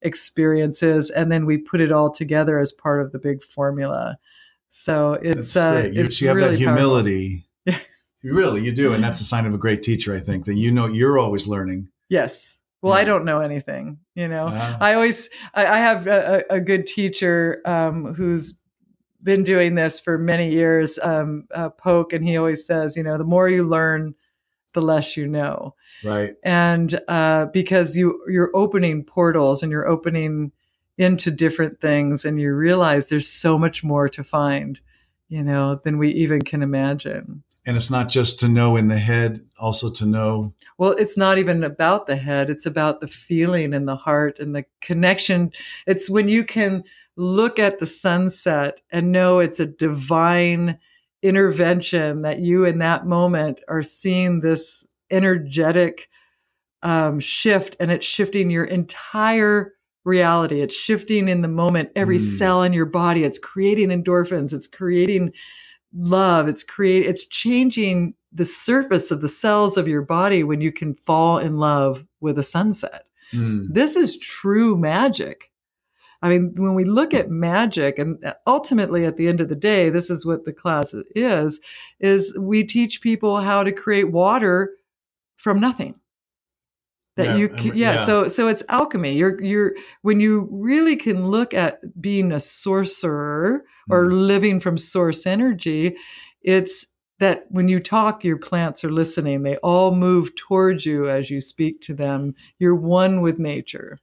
experiences. 0.00 1.10
And 1.10 1.30
then 1.30 1.44
we 1.44 1.58
put 1.58 1.82
it 1.82 1.92
all 1.92 2.10
together 2.10 2.58
as 2.58 2.72
part 2.72 3.02
of 3.02 3.12
the 3.12 3.18
big 3.18 3.42
formula. 3.42 4.18
So 4.70 5.12
it's, 5.12 5.56
uh. 5.56 5.90
You, 5.92 6.04
it's 6.04 6.22
you 6.22 6.28
have 6.28 6.36
really 6.38 6.52
that 6.52 6.56
humility. 6.56 7.44
Really, 8.22 8.62
you 8.62 8.72
do, 8.72 8.92
and 8.92 9.02
that's 9.02 9.20
a 9.20 9.24
sign 9.24 9.46
of 9.46 9.54
a 9.54 9.58
great 9.58 9.82
teacher. 9.82 10.14
I 10.14 10.20
think 10.20 10.44
that 10.44 10.54
you 10.54 10.70
know 10.70 10.86
you're 10.86 11.18
always 11.18 11.46
learning. 11.46 11.88
Yes. 12.08 12.58
Well, 12.82 12.94
I 12.94 13.04
don't 13.04 13.26
know 13.26 13.40
anything, 13.40 13.98
you 14.14 14.26
know. 14.26 14.48
Ah. 14.50 14.78
I 14.80 14.94
always, 14.94 15.28
I, 15.52 15.66
I 15.66 15.78
have 15.78 16.06
a, 16.06 16.44
a 16.48 16.60
good 16.60 16.86
teacher 16.86 17.60
um, 17.66 18.14
who's 18.14 18.58
been 19.22 19.42
doing 19.42 19.74
this 19.74 20.00
for 20.00 20.16
many 20.16 20.50
years, 20.50 20.98
um, 21.02 21.46
uh, 21.54 21.68
Polk, 21.68 22.14
and 22.14 22.26
he 22.26 22.38
always 22.38 22.64
says, 22.64 22.96
you 22.96 23.02
know, 23.02 23.18
the 23.18 23.24
more 23.24 23.50
you 23.50 23.64
learn, 23.64 24.14
the 24.72 24.80
less 24.80 25.14
you 25.16 25.26
know, 25.26 25.74
right. 26.04 26.36
and 26.42 26.98
uh, 27.08 27.46
because 27.46 27.96
you 27.96 28.24
you're 28.28 28.50
opening 28.54 29.04
portals 29.04 29.62
and 29.62 29.70
you're 29.70 29.88
opening 29.88 30.52
into 30.96 31.30
different 31.30 31.80
things, 31.80 32.24
and 32.24 32.40
you 32.40 32.54
realize 32.54 33.06
there's 33.06 33.28
so 33.28 33.58
much 33.58 33.84
more 33.84 34.08
to 34.08 34.24
find, 34.24 34.80
you 35.28 35.42
know, 35.42 35.80
than 35.84 35.98
we 35.98 36.10
even 36.10 36.40
can 36.40 36.62
imagine. 36.62 37.42
And 37.70 37.76
it's 37.76 37.88
not 37.88 38.08
just 38.08 38.40
to 38.40 38.48
know 38.48 38.74
in 38.74 38.88
the 38.88 38.98
head, 38.98 39.44
also 39.56 39.92
to 39.92 40.04
know. 40.04 40.52
Well, 40.76 40.90
it's 40.90 41.16
not 41.16 41.38
even 41.38 41.62
about 41.62 42.08
the 42.08 42.16
head. 42.16 42.50
It's 42.50 42.66
about 42.66 43.00
the 43.00 43.06
feeling 43.06 43.72
and 43.74 43.86
the 43.86 43.94
heart 43.94 44.40
and 44.40 44.56
the 44.56 44.64
connection. 44.80 45.52
It's 45.86 46.10
when 46.10 46.28
you 46.28 46.42
can 46.42 46.82
look 47.14 47.60
at 47.60 47.78
the 47.78 47.86
sunset 47.86 48.80
and 48.90 49.12
know 49.12 49.38
it's 49.38 49.60
a 49.60 49.66
divine 49.66 50.80
intervention 51.22 52.22
that 52.22 52.40
you 52.40 52.64
in 52.64 52.80
that 52.80 53.06
moment 53.06 53.62
are 53.68 53.84
seeing 53.84 54.40
this 54.40 54.84
energetic 55.12 56.08
um, 56.82 57.20
shift 57.20 57.76
and 57.78 57.92
it's 57.92 58.04
shifting 58.04 58.50
your 58.50 58.64
entire 58.64 59.74
reality. 60.04 60.60
It's 60.60 60.74
shifting 60.74 61.28
in 61.28 61.42
the 61.42 61.46
moment, 61.46 61.90
every 61.94 62.18
Mm. 62.18 62.36
cell 62.36 62.62
in 62.64 62.72
your 62.72 62.86
body. 62.86 63.22
It's 63.22 63.38
creating 63.38 63.90
endorphins. 63.90 64.52
It's 64.52 64.66
creating 64.66 65.34
love. 65.94 66.48
It's 66.48 66.62
create 66.62 67.06
it's 67.06 67.26
changing 67.26 68.14
the 68.32 68.44
surface 68.44 69.10
of 69.10 69.20
the 69.20 69.28
cells 69.28 69.76
of 69.76 69.88
your 69.88 70.02
body 70.02 70.44
when 70.44 70.60
you 70.60 70.72
can 70.72 70.94
fall 70.94 71.38
in 71.38 71.58
love 71.58 72.06
with 72.20 72.38
a 72.38 72.42
sunset. 72.42 73.04
Mm, 73.32 73.68
this 73.70 73.96
is 73.96 74.18
true 74.18 74.76
magic. 74.76 75.50
I 76.22 76.28
mean 76.28 76.54
when 76.56 76.74
we 76.74 76.84
look 76.84 77.14
at 77.14 77.30
magic 77.30 77.98
and 77.98 78.34
ultimately 78.46 79.06
at 79.06 79.16
the 79.16 79.28
end 79.28 79.40
of 79.40 79.48
the 79.48 79.56
day 79.56 79.88
this 79.88 80.10
is 80.10 80.26
what 80.26 80.44
the 80.44 80.52
class 80.52 80.92
is 80.92 81.60
is 81.98 82.36
we 82.38 82.62
teach 82.62 83.00
people 83.00 83.38
how 83.38 83.62
to 83.62 83.72
create 83.72 84.12
water 84.12 84.76
from 85.38 85.60
nothing 85.60 85.98
that 87.20 87.30
Yeah, 87.30 87.36
you 87.36 87.48
can, 87.48 87.66
yeah, 87.68 87.94
yeah. 87.94 88.06
so 88.06 88.28
so 88.28 88.48
it's 88.48 88.62
alchemy 88.68 89.14
you're 89.14 89.42
you're 89.42 89.74
when 90.02 90.20
you 90.20 90.48
really 90.50 90.96
can 90.96 91.28
look 91.28 91.54
at 91.54 91.80
being 92.00 92.32
a 92.32 92.40
sorcerer 92.40 93.64
or 93.88 94.04
mm. 94.04 94.26
living 94.26 94.60
from 94.60 94.78
source 94.78 95.26
energy 95.26 95.96
it's 96.42 96.86
that 97.18 97.44
when 97.50 97.68
you 97.68 97.80
talk 97.80 98.24
your 98.24 98.38
plants 98.38 98.84
are 98.84 98.92
listening 98.92 99.42
they 99.42 99.56
all 99.58 99.94
move 99.94 100.34
towards 100.36 100.86
you 100.86 101.08
as 101.08 101.30
you 101.30 101.40
speak 101.40 101.80
to 101.80 101.94
them 101.94 102.34
you're 102.58 102.74
one 102.74 103.20
with 103.20 103.38
nature 103.38 103.98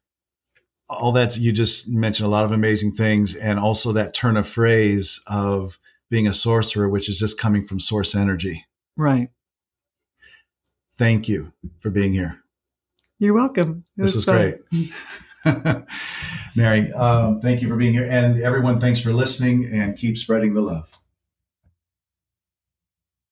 all 0.89 1.11
that's 1.11 1.37
you 1.37 1.51
just 1.51 1.89
mentioned 1.89 2.27
a 2.27 2.29
lot 2.29 2.45
of 2.45 2.51
amazing 2.51 2.93
things, 2.93 3.35
and 3.35 3.59
also 3.59 3.91
that 3.91 4.13
turn 4.13 4.37
of 4.37 4.47
phrase 4.47 5.21
of 5.27 5.79
being 6.09 6.27
a 6.27 6.33
sorcerer, 6.33 6.87
which 6.87 7.09
is 7.09 7.19
just 7.19 7.39
coming 7.39 7.65
from 7.65 7.79
source 7.79 8.15
energy. 8.15 8.65
right 8.95 9.29
Thank 10.97 11.29
you 11.29 11.53
for 11.79 11.91
being 11.91 12.13
here. 12.13 12.41
You're 13.19 13.33
welcome 13.33 13.83
It 13.97 14.01
This 14.03 14.15
was 14.15 14.25
fun. 14.25 14.59
great. 15.43 15.85
Mary, 16.55 16.91
um, 16.93 17.39
thank 17.41 17.61
you 17.61 17.67
for 17.69 17.75
being 17.75 17.93
here. 17.93 18.07
And 18.09 18.39
everyone, 18.41 18.79
thanks 18.79 18.99
for 18.99 19.13
listening 19.13 19.65
and 19.71 19.95
keep 19.95 20.17
spreading 20.17 20.53
the 20.53 20.61
love. 20.61 20.96